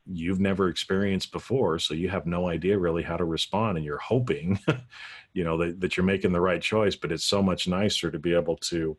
you've 0.07 0.41
never 0.41 0.69
experienced 0.69 1.33
before 1.33 1.79
so 1.79 1.95
you 1.95 2.09
have 2.09 2.27
no 2.27 2.49
idea 2.49 2.79
really 2.79 3.03
how 3.03 3.17
to 3.17 3.25
respond 3.25 3.77
and 3.77 3.87
you're 3.87 3.99
hoping 3.99 4.59
you 5.33 5.45
know 5.45 5.57
that, 5.57 5.81
that 5.81 5.97
you're 5.97 6.05
making 6.05 6.33
the 6.33 6.41
right 6.41 6.61
choice 6.61 6.95
but 6.95 7.11
it's 7.11 7.25
so 7.25 7.43
much 7.43 7.67
nicer 7.67 8.11
to 8.11 8.19
be 8.19 8.35
able 8.35 8.57
to 8.57 8.97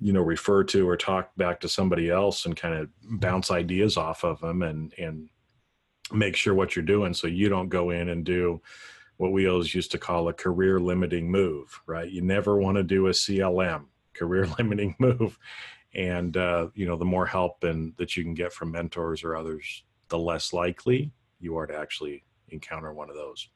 you 0.00 0.12
know 0.12 0.22
refer 0.22 0.64
to 0.64 0.88
or 0.88 0.96
talk 0.96 1.30
back 1.36 1.60
to 1.60 1.68
somebody 1.68 2.08
else 2.08 2.46
and 2.46 2.56
kind 2.56 2.74
of 2.74 2.88
bounce 3.20 3.50
ideas 3.50 3.96
off 3.96 4.24
of 4.24 4.40
them 4.40 4.62
and 4.62 4.94
and 4.98 5.28
make 6.12 6.34
sure 6.34 6.54
what 6.54 6.74
you're 6.74 6.84
doing 6.84 7.12
so 7.12 7.26
you 7.26 7.48
don't 7.48 7.68
go 7.68 7.90
in 7.90 8.08
and 8.08 8.24
do 8.24 8.60
what 9.18 9.32
we 9.32 9.48
always 9.48 9.74
used 9.74 9.90
to 9.90 9.98
call 9.98 10.28
a 10.28 10.32
career 10.32 10.80
limiting 10.80 11.30
move 11.30 11.80
right? 11.86 12.10
You 12.10 12.22
never 12.22 12.56
want 12.56 12.76
to 12.76 12.82
do 12.82 13.08
a 13.08 13.10
clm 13.10 13.84
career 14.14 14.46
limiting 14.58 14.94
move 14.98 15.38
and 15.94 16.36
uh, 16.36 16.68
you 16.74 16.86
know 16.86 16.96
the 16.96 17.04
more 17.04 17.26
help 17.26 17.64
and 17.64 17.92
that 17.96 18.16
you 18.16 18.22
can 18.22 18.34
get 18.34 18.52
from 18.52 18.70
mentors 18.70 19.24
or 19.24 19.36
others 19.36 19.82
the 20.08 20.18
less 20.18 20.52
likely 20.52 21.10
you 21.40 21.56
are 21.56 21.66
to 21.66 21.76
actually 21.76 22.24
encounter 22.48 22.92
one 22.92 23.08
of 23.08 23.16
those 23.16 23.48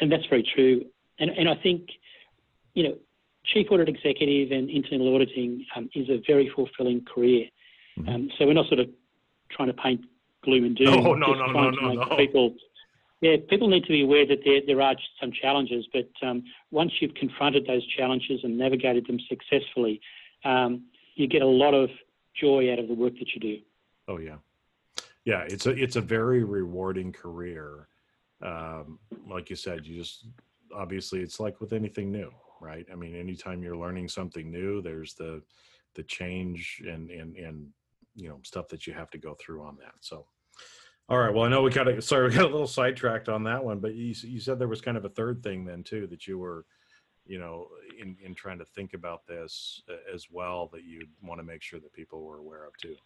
and 0.00 0.10
that's 0.10 0.26
very 0.26 0.46
true 0.54 0.84
and 1.18 1.30
and 1.30 1.48
i 1.48 1.54
think 1.62 1.88
you 2.74 2.82
know 2.82 2.96
chief 3.44 3.66
audit 3.70 3.88
executive 3.88 4.52
and 4.52 4.70
internal 4.70 5.14
auditing 5.14 5.64
um, 5.76 5.88
is 5.94 6.08
a 6.08 6.22
very 6.26 6.50
fulfilling 6.54 7.04
career 7.04 7.46
mm-hmm. 7.98 8.08
um, 8.08 8.30
so 8.38 8.46
we're 8.46 8.52
not 8.52 8.66
sort 8.68 8.80
of 8.80 8.88
trying 9.50 9.68
to 9.68 9.74
paint 9.74 10.00
gloom 10.44 10.64
and 10.64 10.76
doom 10.76 10.90
no 10.90 11.14
no 11.14 11.32
no 11.32 11.46
no 11.46 11.70
no, 11.70 11.92
no. 11.92 12.16
people 12.16 12.54
yeah, 13.22 13.36
people 13.48 13.68
need 13.68 13.84
to 13.84 13.88
be 13.88 14.02
aware 14.02 14.26
that 14.26 14.40
there, 14.44 14.60
there 14.66 14.82
are 14.82 14.96
some 15.20 15.30
challenges, 15.30 15.86
but 15.92 16.10
um, 16.26 16.42
once 16.72 16.90
you've 17.00 17.14
confronted 17.14 17.64
those 17.64 17.86
challenges 17.96 18.40
and 18.42 18.58
navigated 18.58 19.06
them 19.06 19.18
successfully, 19.28 20.00
um, 20.44 20.86
you 21.14 21.28
get 21.28 21.40
a 21.40 21.46
lot 21.46 21.72
of 21.72 21.88
joy 22.34 22.72
out 22.72 22.80
of 22.80 22.88
the 22.88 22.94
work 22.94 23.12
that 23.20 23.32
you 23.32 23.40
do. 23.40 23.58
Oh 24.08 24.18
yeah, 24.18 24.38
yeah. 25.24 25.42
It's 25.42 25.66
a 25.66 25.70
it's 25.70 25.94
a 25.94 26.00
very 26.00 26.42
rewarding 26.42 27.12
career. 27.12 27.86
Um, 28.42 28.98
like 29.28 29.50
you 29.50 29.56
said, 29.56 29.86
you 29.86 30.00
just 30.00 30.26
obviously 30.74 31.20
it's 31.20 31.38
like 31.38 31.60
with 31.60 31.72
anything 31.72 32.10
new, 32.10 32.32
right? 32.60 32.84
I 32.90 32.96
mean, 32.96 33.14
anytime 33.14 33.62
you're 33.62 33.76
learning 33.76 34.08
something 34.08 34.50
new, 34.50 34.82
there's 34.82 35.14
the 35.14 35.42
the 35.94 36.02
change 36.02 36.82
and 36.88 37.08
and 37.10 37.36
and 37.36 37.68
you 38.16 38.28
know 38.28 38.40
stuff 38.42 38.66
that 38.68 38.84
you 38.88 38.94
have 38.94 39.10
to 39.10 39.18
go 39.18 39.36
through 39.38 39.62
on 39.62 39.76
that. 39.76 39.94
So 40.00 40.26
all 41.12 41.18
right. 41.18 41.32
Well, 41.32 41.44
I 41.44 41.48
know 41.48 41.62
we 41.62 41.70
got 41.70 41.86
a 41.86 42.02
sorry 42.02 42.28
we 42.28 42.34
got 42.34 42.46
a 42.46 42.48
little 42.48 42.66
sidetracked 42.66 43.28
on 43.28 43.44
that 43.44 43.62
one, 43.62 43.78
but 43.78 43.94
you 43.94 44.14
you 44.22 44.40
said 44.40 44.58
there 44.58 44.66
was 44.66 44.80
kind 44.80 44.96
of 44.96 45.04
a 45.04 45.10
third 45.10 45.42
thing 45.42 45.64
then 45.64 45.84
too 45.84 46.08
that 46.08 46.26
you 46.26 46.38
were 46.38 46.64
you 47.26 47.38
know, 47.38 47.68
in, 48.00 48.16
in 48.24 48.34
trying 48.34 48.58
to 48.58 48.64
think 48.64 48.94
about 48.94 49.26
this 49.26 49.82
uh, 49.88 50.14
as 50.14 50.26
well 50.30 50.68
that 50.72 50.84
you'd 50.84 51.08
want 51.22 51.38
to 51.38 51.44
make 51.44 51.62
sure 51.62 51.80
that 51.80 51.92
people 51.92 52.22
were 52.22 52.38
aware 52.38 52.66
of 52.66 52.76
too? 52.80 52.96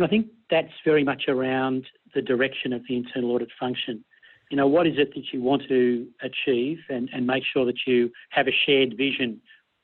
I 0.00 0.06
think 0.06 0.28
that's 0.48 0.72
very 0.84 1.02
much 1.02 1.24
around 1.26 1.84
the 2.14 2.22
direction 2.22 2.72
of 2.72 2.82
the 2.88 2.96
internal 2.96 3.32
audit 3.32 3.48
function. 3.58 4.04
You 4.48 4.56
know, 4.56 4.68
what 4.68 4.86
is 4.86 4.94
it 4.96 5.12
that 5.14 5.24
you 5.32 5.42
want 5.42 5.62
to 5.68 6.06
achieve 6.22 6.78
and, 6.88 7.10
and 7.12 7.26
make 7.26 7.42
sure 7.52 7.66
that 7.66 7.78
you 7.84 8.10
have 8.30 8.46
a 8.46 8.52
shared 8.64 8.96
vision 8.96 9.40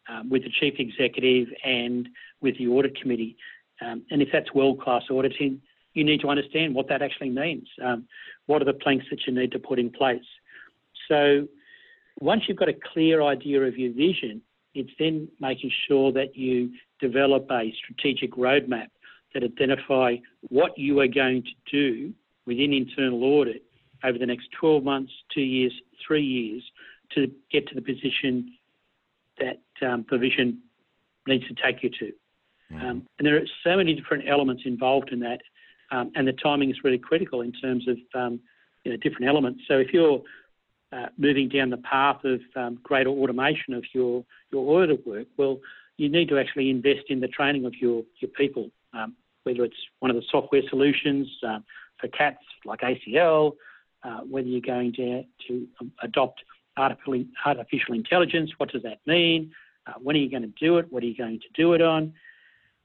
um, 0.08 0.30
with 0.30 0.44
the 0.44 0.50
chief 0.50 0.74
executive 0.78 1.48
and 1.64 2.08
with 2.40 2.56
the 2.58 2.68
audit 2.68 3.00
committee. 3.00 3.36
Um, 3.84 4.04
and 4.10 4.22
if 4.22 4.28
that's 4.32 4.54
world 4.54 4.80
class 4.80 5.02
auditing, 5.10 5.60
you 5.94 6.04
need 6.04 6.20
to 6.20 6.28
understand 6.28 6.74
what 6.74 6.88
that 6.88 7.02
actually 7.02 7.30
means. 7.30 7.68
Um, 7.82 8.06
what 8.46 8.60
are 8.60 8.64
the 8.64 8.74
planks 8.74 9.06
that 9.10 9.20
you 9.26 9.32
need 9.32 9.52
to 9.52 9.58
put 9.58 9.78
in 9.78 9.90
place? 9.90 10.24
So 11.08 11.46
once 12.20 12.42
you've 12.46 12.58
got 12.58 12.68
a 12.68 12.76
clear 12.92 13.22
idea 13.22 13.62
of 13.62 13.76
your 13.76 13.92
vision, 13.92 14.42
it's 14.74 14.90
then 14.98 15.28
making 15.40 15.70
sure 15.86 16.12
that 16.12 16.36
you 16.36 16.70
develop 17.00 17.46
a 17.50 17.72
strategic 17.82 18.32
roadmap 18.32 18.88
that 19.32 19.42
identify 19.42 20.16
what 20.48 20.76
you 20.76 21.00
are 21.00 21.08
going 21.08 21.42
to 21.42 21.70
do 21.70 22.12
within 22.46 22.72
internal 22.72 23.22
audit 23.24 23.64
over 24.04 24.18
the 24.18 24.26
next 24.26 24.48
12 24.60 24.84
months, 24.84 25.12
two 25.32 25.40
years, 25.40 25.72
three 26.06 26.22
years 26.22 26.62
to 27.14 27.30
get 27.50 27.66
to 27.68 27.74
the 27.74 27.82
position 27.82 28.52
that 29.38 29.60
um, 29.86 30.04
the 30.10 30.18
vision 30.18 30.60
needs 31.26 31.46
to 31.48 31.54
take 31.54 31.82
you 31.82 31.90
to. 31.90 32.12
Mm-hmm. 32.72 32.86
Um, 32.86 33.06
and 33.18 33.26
there 33.26 33.36
are 33.36 33.46
so 33.62 33.76
many 33.76 33.94
different 33.94 34.24
elements 34.28 34.62
involved 34.66 35.10
in 35.10 35.20
that, 35.20 35.40
um, 35.90 36.12
and 36.14 36.26
the 36.26 36.32
timing 36.32 36.70
is 36.70 36.84
really 36.84 36.98
critical 36.98 37.40
in 37.40 37.52
terms 37.52 37.86
of 37.88 37.98
um, 38.14 38.40
you 38.84 38.92
know, 38.92 38.96
different 38.98 39.26
elements. 39.26 39.62
So 39.68 39.78
if 39.78 39.92
you're 39.92 40.22
uh, 40.92 41.06
moving 41.18 41.48
down 41.48 41.70
the 41.70 41.78
path 41.78 42.24
of 42.24 42.40
um, 42.56 42.78
greater 42.82 43.10
automation 43.10 43.74
of 43.74 43.84
your, 43.92 44.24
your 44.52 44.82
audit 44.82 45.06
work, 45.06 45.26
well, 45.36 45.60
you 45.96 46.08
need 46.08 46.28
to 46.28 46.38
actually 46.38 46.70
invest 46.70 47.04
in 47.08 47.20
the 47.20 47.28
training 47.28 47.64
of 47.66 47.74
your, 47.80 48.02
your 48.20 48.30
people, 48.30 48.70
um, 48.92 49.14
whether 49.44 49.64
it's 49.64 49.76
one 50.00 50.10
of 50.10 50.16
the 50.16 50.22
software 50.30 50.62
solutions 50.68 51.28
um, 51.46 51.64
for 52.00 52.08
CAATs 52.08 52.36
like 52.64 52.80
ACL, 52.80 53.52
uh, 54.02 54.20
whether 54.20 54.48
you're 54.48 54.60
going 54.60 54.92
to, 54.94 55.24
to 55.48 55.66
adopt 56.02 56.42
artificial, 56.76 57.24
artificial 57.46 57.94
intelligence, 57.94 58.50
what 58.58 58.70
does 58.70 58.82
that 58.82 58.98
mean? 59.06 59.52
Uh, 59.86 59.92
when 60.02 60.16
are 60.16 60.18
you 60.18 60.30
going 60.30 60.42
to 60.42 60.52
do 60.60 60.78
it? 60.78 60.90
What 60.90 61.02
are 61.02 61.06
you 61.06 61.16
going 61.16 61.40
to 61.40 61.48
do 61.54 61.74
it 61.74 61.82
on? 61.82 62.14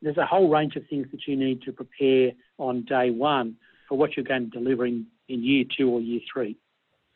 There's 0.02 0.18
a 0.18 0.26
whole 0.26 0.50
range 0.50 0.76
of 0.76 0.88
things 0.88 1.08
that 1.12 1.28
you 1.28 1.36
need 1.36 1.62
to 1.64 1.74
prepare 1.74 2.32
on 2.58 2.86
day 2.86 3.12
one 3.12 3.56
for 3.88 3.98
what 3.98 4.16
you're 4.16 4.24
going 4.24 4.50
to 4.50 4.60
deliver 4.60 4.86
in, 4.86 5.06
in 5.28 5.44
year 5.44 5.66
two 5.78 5.90
or 5.90 6.00
year 6.00 6.22
three. 6.32 6.58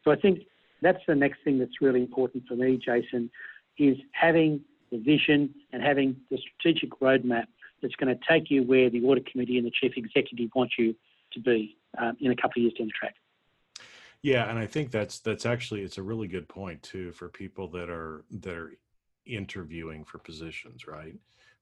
So 0.03 0.11
I 0.11 0.15
think 0.15 0.43
that's 0.81 0.99
the 1.07 1.15
next 1.15 1.39
thing 1.43 1.59
that's 1.59 1.81
really 1.81 2.01
important 2.01 2.43
for 2.47 2.55
me, 2.55 2.77
Jason, 2.77 3.29
is 3.77 3.97
having 4.11 4.61
the 4.91 4.97
vision 4.97 5.53
and 5.71 5.81
having 5.81 6.17
the 6.29 6.37
strategic 6.37 6.91
roadmap 6.99 7.45
that's 7.81 7.95
going 7.95 8.15
to 8.15 8.19
take 8.27 8.51
you 8.51 8.63
where 8.63 8.89
the 8.89 9.03
audit 9.03 9.25
committee 9.25 9.57
and 9.57 9.65
the 9.65 9.71
chief 9.71 9.93
executive 9.95 10.49
want 10.55 10.71
you 10.77 10.95
to 11.31 11.39
be 11.39 11.77
um, 11.97 12.15
in 12.19 12.31
a 12.31 12.35
couple 12.35 12.59
of 12.59 12.63
years 12.63 12.73
down 12.73 12.87
the 12.87 12.93
track. 12.93 13.15
Yeah, 14.21 14.49
and 14.49 14.57
I 14.57 14.67
think 14.67 14.91
that's 14.91 15.19
that's 15.19 15.45
actually 15.45 15.81
it's 15.81 15.97
a 15.97 16.03
really 16.03 16.27
good 16.27 16.47
point 16.47 16.81
too 16.81 17.11
for 17.11 17.27
people 17.27 17.67
that 17.69 17.89
are 17.89 18.23
that 18.31 18.55
are 18.55 18.73
interviewing 19.25 20.05
for 20.05 20.17
positions, 20.17 20.87
right? 20.87 21.15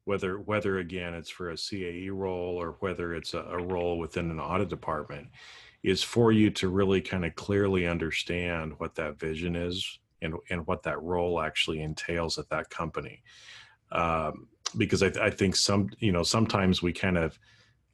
Whether 0.06 0.40
whether 0.40 0.80
again 0.80 1.14
it's 1.14 1.30
for 1.30 1.52
a 1.52 1.56
CAE 1.56 2.10
role 2.12 2.62
or 2.62 2.78
whether 2.80 3.14
it's 3.14 3.34
a, 3.34 3.42
a 3.42 3.64
role 3.64 4.00
within 4.00 4.32
an 4.32 4.40
audit 4.40 4.70
department, 4.70 5.28
is 5.84 6.04
for 6.04 6.32
you 6.32 6.50
to 6.52 6.70
really 6.70 7.02
kind 7.02 7.26
of 7.26 7.36
clearly 7.36 7.88
understand 7.88 8.74
what 8.78 8.96
that 8.96 9.20
vision 9.20 9.56
is 9.56 10.00
and 10.22 10.36
and 10.50 10.66
what 10.68 10.84
that 10.84 11.02
role 11.02 11.42
actually 11.42 11.82
entails 11.82 12.38
at 12.38 12.50
that 12.50 12.70
company. 12.70 13.24
Um, 13.92 14.48
because 14.78 15.04
I, 15.04 15.12
I 15.22 15.30
think 15.30 15.56
some 15.56 15.90
you 16.00 16.12
know 16.12 16.24
sometimes 16.24 16.82
we 16.82 16.94
kind 16.94 17.18
of 17.18 17.38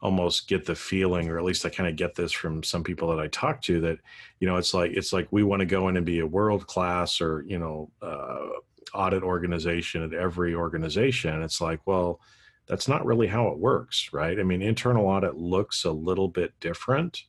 almost 0.01 0.47
get 0.47 0.65
the 0.65 0.75
feeling 0.75 1.27
or 1.27 1.39
at 1.39 1.43
least 1.43 1.65
i 1.65 1.69
kind 1.69 1.89
of 1.89 1.95
get 1.95 2.13
this 2.13 2.31
from 2.31 2.61
some 2.61 2.83
people 2.83 3.09
that 3.09 3.19
i 3.19 3.27
talk 3.29 3.59
to 3.63 3.81
that 3.81 3.97
you 4.39 4.47
know 4.47 4.57
it's 4.57 4.71
like 4.71 4.91
it's 4.91 5.11
like 5.11 5.27
we 5.31 5.41
want 5.41 5.59
to 5.59 5.65
go 5.65 5.87
in 5.87 5.97
and 5.97 6.05
be 6.05 6.19
a 6.19 6.25
world 6.25 6.67
class 6.67 7.19
or 7.19 7.43
you 7.47 7.57
know 7.57 7.89
uh, 8.03 8.45
audit 8.93 9.23
organization 9.23 10.03
at 10.03 10.13
every 10.13 10.53
organization 10.53 11.41
it's 11.41 11.61
like 11.61 11.79
well 11.85 12.19
that's 12.67 12.87
not 12.87 13.05
really 13.05 13.27
how 13.27 13.47
it 13.47 13.57
works 13.57 14.09
right? 14.11 14.39
I 14.39 14.43
mean 14.43 14.61
internal 14.61 15.07
audit 15.07 15.35
looks 15.35 15.85
a 15.85 15.91
little 15.91 16.27
bit 16.27 16.53
different 16.59 17.23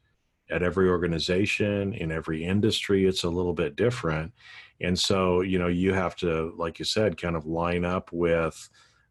at 0.51 0.63
every 0.63 0.89
organization 0.89 1.93
in 1.93 2.11
every 2.11 2.45
industry 2.45 3.07
it's 3.07 3.25
a 3.25 3.31
little 3.31 3.53
bit 3.53 3.77
different. 3.77 4.33
And 4.81 4.99
so 4.99 5.41
you 5.43 5.59
know 5.59 5.69
you 5.69 5.93
have 5.93 6.17
to 6.17 6.55
like 6.57 6.79
you 6.79 6.85
said 6.85 7.21
kind 7.21 7.37
of 7.37 7.47
line 7.47 7.85
up 7.85 8.11
with 8.13 8.69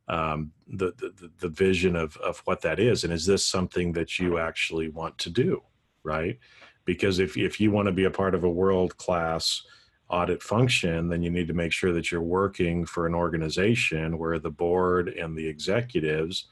um, 0.07 0.51
the, 0.67 0.93
the 0.97 1.31
the 1.39 1.49
vision 1.49 1.95
of 1.95 2.15
of 2.17 2.39
what 2.45 2.61
that 2.61 2.79
is, 2.79 3.03
and 3.03 3.11
is 3.11 3.25
this 3.25 3.45
something 3.45 3.91
that 3.93 4.19
you 4.19 4.39
actually 4.39 4.89
want 4.89 5.17
to 5.19 5.29
do, 5.29 5.61
right? 6.03 6.39
Because 6.85 7.19
if 7.19 7.35
if 7.35 7.59
you 7.59 7.71
want 7.71 7.87
to 7.87 7.91
be 7.91 8.05
a 8.05 8.11
part 8.11 8.33
of 8.33 8.43
a 8.43 8.49
world 8.49 8.95
class 8.97 9.63
audit 10.09 10.41
function, 10.41 11.09
then 11.09 11.21
you 11.21 11.29
need 11.29 11.47
to 11.47 11.53
make 11.53 11.71
sure 11.71 11.91
that 11.93 12.11
you're 12.11 12.21
working 12.21 12.85
for 12.85 13.05
an 13.05 13.13
organization 13.13 14.17
where 14.17 14.39
the 14.39 14.49
board 14.49 15.09
and 15.09 15.35
the 15.35 15.45
executives 15.45 16.45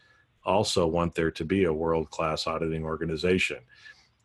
also 0.43 0.85
want 0.85 1.15
there 1.15 1.31
to 1.31 1.45
be 1.45 1.63
a 1.63 1.73
world 1.73 2.09
class 2.09 2.47
auditing 2.47 2.83
organization. 2.83 3.57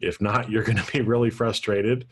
If 0.01 0.21
not, 0.21 0.51
you're 0.51 0.65
going 0.65 0.79
to 0.79 0.93
be 0.93 1.01
really 1.01 1.31
frustrated, 1.31 2.07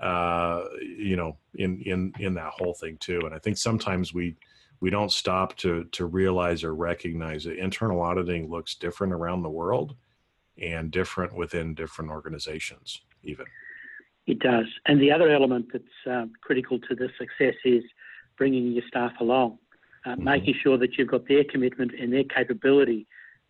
uh, 0.00 0.64
you 0.80 1.16
know, 1.16 1.36
in 1.54 1.80
in 1.82 2.12
in 2.18 2.34
that 2.34 2.52
whole 2.52 2.74
thing 2.74 2.96
too. 2.98 3.20
And 3.24 3.34
I 3.34 3.38
think 3.38 3.58
sometimes 3.58 4.14
we 4.14 4.36
we 4.80 4.90
don't 4.90 5.12
stop 5.12 5.56
to 5.58 5.84
to 5.92 6.06
realize 6.06 6.64
or 6.64 6.74
recognize 6.74 7.44
that 7.44 7.58
internal 7.58 8.00
auditing 8.00 8.50
looks 8.50 8.74
different 8.74 9.12
around 9.12 9.42
the 9.42 9.50
world 9.50 9.94
and 10.60 10.90
different 10.90 11.34
within 11.34 11.74
different 11.74 12.10
organizations 12.10 13.00
even 13.24 13.46
it 14.26 14.38
does 14.38 14.66
and 14.86 15.00
the 15.00 15.10
other 15.10 15.30
element 15.30 15.66
that's 15.72 15.84
um, 16.10 16.32
critical 16.42 16.78
to 16.78 16.94
the 16.94 17.08
success 17.18 17.54
is 17.64 17.82
bringing 18.36 18.72
your 18.72 18.82
staff 18.88 19.12
along 19.20 19.58
uh, 20.06 20.10
mm-hmm. 20.10 20.24
making 20.24 20.54
sure 20.62 20.78
that 20.78 20.96
you've 20.96 21.08
got 21.08 21.26
their 21.28 21.44
commitment 21.44 21.92
and 21.98 22.12
their 22.12 22.24
capability 22.24 23.06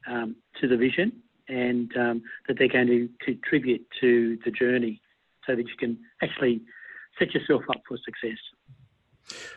um, 0.07 0.37
to 0.61 0.69
the 0.69 0.77
vision 0.77 1.13
and 1.49 1.95
um, 1.97 2.23
that 2.49 2.59
they're 2.59 2.69
going 2.69 2.87
to 2.87 3.09
contribute 3.21 3.87
to 4.01 4.39
the 4.45 4.51
journey 4.51 5.01
so 5.47 5.55
that 5.55 5.67
you 5.67 5.77
can 5.79 5.99
actually 6.23 6.63
set 7.19 7.35
yourself 7.35 7.63
up 7.71 7.83
for 7.87 7.97
success 8.05 8.39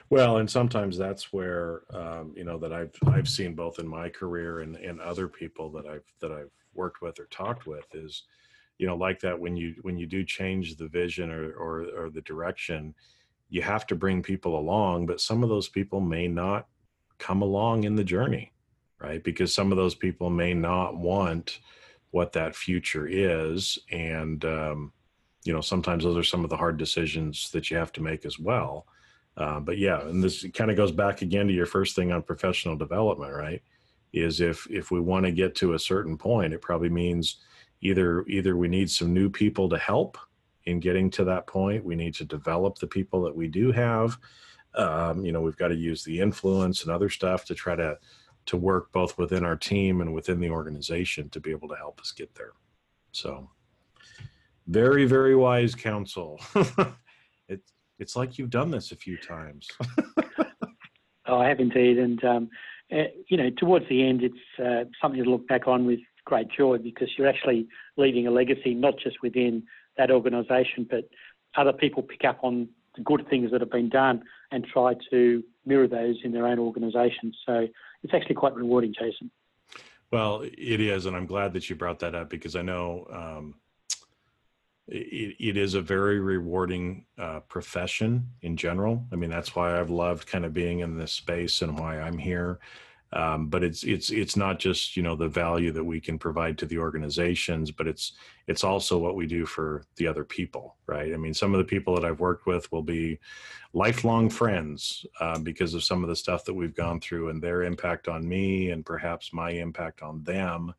well, 0.10 0.38
and 0.38 0.50
sometimes 0.50 0.98
that's 0.98 1.34
where 1.34 1.82
um, 1.94 2.34
you 2.36 2.44
know 2.44 2.58
that 2.58 2.72
I've 2.72 2.96
I've 3.06 3.28
seen 3.28 3.54
both 3.54 3.80
in 3.80 3.88
my 3.88 4.10
career 4.10 4.62
and 4.62 4.76
and 4.78 5.02
other 5.02 5.28
people 5.28 5.70
that 5.72 5.86
I've 5.86 6.06
that 6.22 6.32
I've 6.32 6.52
worked 6.74 7.02
with 7.02 7.20
or 7.20 7.26
talked 7.26 7.68
with 7.68 7.86
is, 7.94 8.24
you 8.78 8.88
know, 8.88 8.96
like 8.96 9.20
that 9.22 9.40
when 9.40 9.56
you 9.56 9.76
when 9.82 9.98
you 9.98 10.06
do 10.06 10.24
change 10.24 10.76
the 10.76 10.88
vision 10.88 11.32
or 11.32 11.52
or, 11.54 11.86
or 11.98 12.10
the 12.10 12.22
direction, 12.22 12.94
you 13.50 13.62
have 13.62 13.88
to 13.88 13.96
bring 13.96 14.22
people 14.22 14.58
along, 14.58 15.06
but 15.06 15.22
some 15.22 15.44
of 15.44 15.50
those 15.50 15.70
people 15.70 16.00
may 16.00 16.28
not 16.28 16.68
come 17.18 17.42
along 17.42 17.84
in 17.84 17.96
the 17.96 18.04
journey, 18.04 18.52
right? 19.00 19.24
Because 19.24 19.54
some 19.54 19.72
of 19.72 19.78
those 19.78 19.96
people 19.96 20.30
may 20.30 20.54
not 20.54 20.96
want 20.98 21.60
what 22.12 22.34
that 22.34 22.56
future 22.56 23.08
is, 23.10 23.80
and 23.92 24.46
um, 24.46 24.94
you 25.44 25.54
know 25.54 25.62
sometimes 25.62 26.04
those 26.04 26.18
are 26.18 26.24
some 26.24 26.44
of 26.44 26.50
the 26.50 26.58
hard 26.58 26.78
decisions 26.78 27.52
that 27.52 27.72
you 27.72 27.78
have 27.78 27.92
to 27.94 28.02
make 28.02 28.26
as 28.26 28.40
well 28.40 28.86
uh, 29.38 29.60
but 29.60 29.78
yeah, 29.78 30.02
and 30.02 30.24
this 30.24 30.46
kind 30.54 30.72
of 30.72 30.78
goes 30.78 30.92
back 30.92 31.22
again 31.22 31.48
to 31.48 31.54
your 31.54 31.68
first 31.68 31.96
thing 31.96 32.12
on 32.12 32.24
professional 32.24 32.76
development, 32.76 33.34
right? 33.34 33.62
Is 34.12 34.42
if 34.42 34.68
if 34.70 34.90
we 34.90 35.00
want 35.00 35.26
to 35.26 35.32
get 35.32 35.54
to 35.56 35.74
a 35.74 35.80
certain 35.80 36.18
point, 36.18 36.54
it 36.54 36.62
probably 36.62 36.90
means 36.90 37.38
either 37.82 38.26
either 38.28 38.56
we 38.56 38.68
need 38.68 38.90
some 38.90 39.14
new 39.14 39.30
people 39.30 39.70
to 39.70 39.78
help 39.78 40.18
in 40.66 40.80
getting 40.80 41.10
to 41.12 41.24
that 41.24 41.48
point. 41.48 41.84
We 41.84 41.96
need 41.96 42.14
to 42.16 42.26
develop 42.26 42.78
the 42.78 42.88
people 42.88 43.22
that 43.24 43.36
we 43.36 43.48
do 43.48 43.72
have. 43.72 44.18
Um, 44.76 45.26
you 45.26 45.32
know, 45.32 45.42
we've 45.42 45.58
got 45.58 45.70
to 45.70 45.76
use 45.76 46.04
the 46.04 46.20
influence 46.20 46.84
and 46.84 46.92
other 46.92 47.10
stuff 47.10 47.46
to 47.46 47.56
try 47.56 47.76
to 47.76 47.98
to 48.48 48.58
work 48.58 48.92
both 48.94 49.18
within 49.18 49.44
our 49.44 49.58
team 49.58 50.00
and 50.00 50.14
within 50.14 50.40
the 50.40 50.50
organization 50.50 51.30
to 51.30 51.40
be 51.40 51.52
able 51.52 51.68
to 51.68 51.76
help 51.76 52.00
us 52.00 52.12
get 52.12 52.34
there. 52.36 52.54
So, 53.12 53.50
very 54.68 55.06
very 55.06 55.36
wise 55.36 55.74
counsel. 55.76 56.40
it's 57.48 57.74
it's 58.00 58.16
like 58.16 58.38
you've 58.38 58.50
done 58.50 58.72
this 58.72 58.92
a 58.92 58.96
few 58.96 59.18
times. 59.18 59.70
oh, 61.26 61.40
I 61.40 61.48
have 61.48 61.60
indeed, 61.60 61.98
and 61.98 62.24
um, 62.24 62.50
uh, 62.92 63.04
you 63.30 63.38
know, 63.38 63.50
towards 63.52 63.88
the 63.90 64.06
end, 64.06 64.24
it's 64.24 64.60
uh, 64.64 64.90
something 65.02 65.24
to 65.24 65.30
look 65.30 65.48
back 65.48 65.68
on 65.68 65.86
with 65.86 66.00
great 66.28 66.50
joy 66.56 66.78
because 66.78 67.08
you're 67.18 67.28
actually 67.28 67.68
leaving 67.96 68.28
a 68.28 68.32
legacy, 68.32 68.74
not 68.74 68.96
just 69.02 69.18
within 69.24 69.64
that 69.98 70.12
organisation, 70.12 70.86
but 70.90 71.10
other 71.56 71.72
people 71.72 72.04
pick 72.04 72.26
up 72.26 72.40
on 72.44 72.68
the 72.96 73.02
good 73.02 73.26
things 73.30 73.50
that 73.52 73.62
have 73.62 73.72
been 73.72 73.90
done 73.90 74.22
and 74.52 74.66
try 74.66 74.94
to 75.10 75.44
mirror 75.66 75.88
those 75.88 76.18
in 76.24 76.34
their 76.34 76.46
own 76.46 76.60
organisations. 76.60 77.36
So 77.46 77.68
it's 78.04 78.14
actually 78.14 78.36
quite 78.36 78.56
rewarding, 78.56 78.94
Jason. 78.94 79.32
Well, 80.12 80.42
it 80.44 80.82
is, 80.82 81.06
and 81.06 81.16
I'm 81.16 81.26
glad 81.26 81.54
that 81.54 81.70
you 81.70 81.76
brought 81.76 82.00
that 82.00 82.14
up 82.14 82.30
because 82.30 82.56
I 82.56 82.62
know 82.62 83.08
um, 83.12 83.56
it, 84.88 85.36
it 85.40 85.58
is 85.58 85.74
a 85.74 85.82
very 85.82 86.20
rewarding 86.20 87.06
uh, 87.18 87.40
profession 87.42 88.30
in 88.42 88.58
general. 88.58 89.06
I 89.14 89.16
mean, 89.16 89.30
that's 89.30 89.56
why 89.56 89.80
I've 89.80 89.90
loved 89.90 90.28
kind 90.28 90.46
of 90.46 90.54
being 90.54 90.80
in 90.80 90.98
this 90.98 91.14
space 91.14 91.62
and 91.62 91.80
why 91.80 92.00
I'm 92.00 92.18
here. 92.18 92.60
Um, 93.14 93.48
but 93.48 93.64
it's 93.64 93.84
it's 93.84 94.10
it's 94.12 94.36
not 94.36 94.60
just 94.60 94.98
you 94.98 95.04
know 95.04 95.16
the 95.16 95.30
value 95.30 95.72
that 95.72 95.84
we 95.84 96.02
can 96.02 96.20
provide 96.20 96.58
to 96.58 96.66
the 96.66 96.78
organizations, 96.78 97.72
but 97.72 97.88
it's 97.88 98.14
it's 98.48 98.66
also 98.66 98.98
what 98.98 99.16
we 99.16 99.26
do 99.26 99.46
for 99.46 99.84
the 99.96 100.08
other 100.08 100.26
people, 100.26 100.76
right? 100.88 101.14
I 101.14 101.18
mean, 101.18 101.34
some 101.34 101.54
of 101.54 101.58
the 101.58 101.64
people 101.64 101.96
that 101.96 102.04
I've 102.04 102.20
worked 102.20 102.48
with 102.48 102.70
will 102.72 102.84
be 102.84 103.20
lifelong 103.74 104.30
friends 104.30 105.06
uh, 105.22 105.40
because 105.40 105.74
of 105.74 105.86
some 105.86 106.04
of 106.04 106.10
the 106.10 106.16
stuff 106.16 106.44
that 106.46 106.54
we've 106.54 106.76
gone 106.76 107.00
through 107.00 107.30
and 107.30 107.42
their 107.42 107.64
impact 107.64 108.10
on 108.10 108.28
me, 108.28 108.72
and 108.72 108.86
perhaps 108.86 109.32
my 109.32 109.52
impact 109.52 110.02
on 110.02 110.22
them 110.24 110.74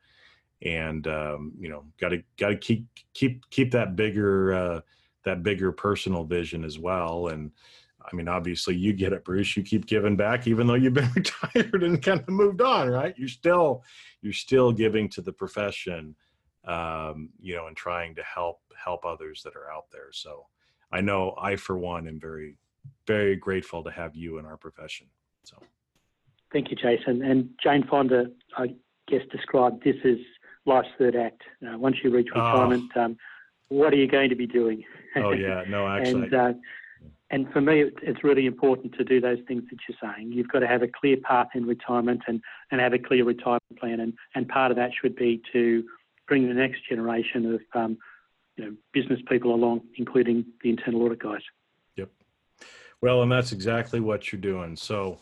and 0.62 1.06
um, 1.06 1.52
you 1.58 1.68
know 1.68 1.84
got 2.00 2.10
to 2.10 2.22
got 2.36 2.48
to 2.48 2.56
keep 2.56 2.86
keep 3.14 3.48
keep 3.50 3.70
that 3.70 3.96
bigger 3.96 4.52
uh, 4.52 4.80
that 5.24 5.42
bigger 5.42 5.72
personal 5.72 6.24
vision 6.24 6.64
as 6.64 6.78
well 6.78 7.28
and 7.28 7.50
i 8.10 8.16
mean 8.16 8.28
obviously 8.28 8.74
you 8.74 8.92
get 8.92 9.12
it 9.12 9.24
bruce 9.24 9.56
you 9.56 9.62
keep 9.62 9.86
giving 9.86 10.16
back 10.16 10.46
even 10.46 10.66
though 10.66 10.74
you've 10.74 10.94
been 10.94 11.10
retired 11.16 11.82
and 11.82 12.02
kind 12.02 12.20
of 12.20 12.28
moved 12.28 12.60
on 12.60 12.88
right 12.88 13.14
you're 13.16 13.28
still 13.28 13.82
you're 14.22 14.32
still 14.32 14.72
giving 14.72 15.08
to 15.08 15.20
the 15.20 15.32
profession 15.32 16.14
um, 16.66 17.30
you 17.40 17.54
know 17.54 17.66
and 17.66 17.76
trying 17.76 18.14
to 18.14 18.22
help 18.22 18.60
help 18.76 19.04
others 19.04 19.42
that 19.42 19.56
are 19.56 19.70
out 19.70 19.86
there 19.92 20.12
so 20.12 20.46
i 20.92 21.00
know 21.00 21.34
i 21.40 21.56
for 21.56 21.76
one 21.76 22.06
am 22.06 22.20
very 22.20 22.56
very 23.06 23.36
grateful 23.36 23.82
to 23.82 23.90
have 23.90 24.14
you 24.14 24.38
in 24.38 24.46
our 24.46 24.56
profession 24.56 25.06
so 25.44 25.56
thank 26.52 26.70
you 26.70 26.76
jason 26.76 27.22
and 27.22 27.48
jane 27.62 27.84
fonda 27.88 28.26
i 28.56 28.66
guess 29.08 29.22
described 29.30 29.82
this 29.82 29.96
as 30.04 30.18
life's 30.68 30.88
third 30.98 31.16
act. 31.16 31.42
Uh, 31.66 31.76
once 31.78 31.96
you 32.04 32.10
reach 32.10 32.28
ah. 32.34 32.52
retirement, 32.52 32.92
oh. 32.94 33.00
um, 33.00 33.16
what 33.68 33.92
are 33.92 33.96
you 33.96 34.06
going 34.06 34.30
to 34.30 34.36
be 34.36 34.46
doing? 34.46 34.84
oh 35.16 35.30
yeah, 35.32 35.64
no, 35.68 35.88
actually. 35.88 36.24
and, 36.24 36.34
uh, 36.34 36.52
and 37.30 37.50
for 37.52 37.60
me, 37.60 37.84
it's 38.02 38.24
really 38.24 38.46
important 38.46 38.94
to 38.94 39.04
do 39.04 39.20
those 39.20 39.38
things 39.46 39.62
that 39.70 39.78
you're 39.86 39.98
saying. 40.00 40.32
You've 40.32 40.48
got 40.48 40.60
to 40.60 40.66
have 40.66 40.82
a 40.82 40.88
clear 40.88 41.18
path 41.18 41.48
in 41.54 41.66
retirement 41.66 42.22
and, 42.26 42.40
and 42.70 42.80
have 42.80 42.94
a 42.94 42.98
clear 42.98 43.24
retirement 43.24 43.78
plan. 43.78 44.00
And, 44.00 44.14
and 44.34 44.48
part 44.48 44.70
of 44.70 44.78
that 44.78 44.92
should 44.98 45.14
be 45.14 45.42
to 45.52 45.84
bring 46.26 46.48
the 46.48 46.54
next 46.54 46.88
generation 46.88 47.54
of 47.54 47.60
um, 47.78 47.98
you 48.56 48.64
know, 48.64 48.76
business 48.94 49.20
people 49.28 49.54
along, 49.54 49.82
including 49.96 50.46
the 50.62 50.70
internal 50.70 51.02
audit 51.02 51.18
guys. 51.18 51.42
Yep. 51.96 52.08
Well, 53.02 53.22
and 53.22 53.30
that's 53.30 53.52
exactly 53.52 54.00
what 54.00 54.32
you're 54.32 54.40
doing. 54.40 54.74
So, 54.74 55.18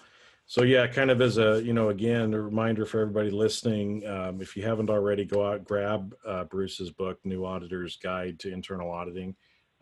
so 0.47 0.63
yeah, 0.63 0.87
kind 0.87 1.11
of 1.11 1.21
as 1.21 1.39
a 1.39 1.61
you 1.63 1.73
know 1.73 1.89
again 1.89 2.33
a 2.33 2.41
reminder 2.41 2.87
for 2.87 3.01
everybody 3.01 3.31
listening, 3.31 4.07
um, 4.07 4.41
if 4.41 4.57
you 4.57 4.63
haven't 4.63 4.91
already, 4.91 5.25
go 5.25 5.45
out 5.45 5.65
grab 5.65 6.15
uh, 6.25 6.45
Bruce's 6.45 6.91
book, 6.91 7.19
New 7.25 7.45
Auditor's 7.45 7.97
Guide 7.97 8.39
to 8.41 8.53
Internal 8.53 8.91
Auditing. 8.91 9.35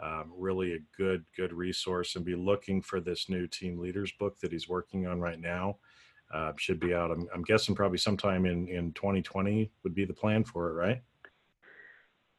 Um, 0.02 0.32
really 0.36 0.74
a 0.74 0.78
good 0.96 1.24
good 1.36 1.52
resource, 1.52 2.16
and 2.16 2.24
be 2.24 2.34
looking 2.34 2.82
for 2.82 3.00
this 3.00 3.28
new 3.28 3.46
team 3.46 3.78
leaders 3.78 4.12
book 4.18 4.38
that 4.40 4.52
he's 4.52 4.68
working 4.68 5.06
on 5.06 5.20
right 5.20 5.40
now. 5.40 5.78
Uh, 6.32 6.52
should 6.56 6.80
be 6.80 6.94
out. 6.94 7.10
I'm, 7.10 7.28
I'm 7.32 7.42
guessing 7.42 7.74
probably 7.74 7.98
sometime 7.98 8.46
in 8.46 8.68
in 8.68 8.92
2020 8.92 9.70
would 9.82 9.94
be 9.94 10.04
the 10.04 10.14
plan 10.14 10.44
for 10.44 10.70
it, 10.70 10.72
right? 10.72 11.02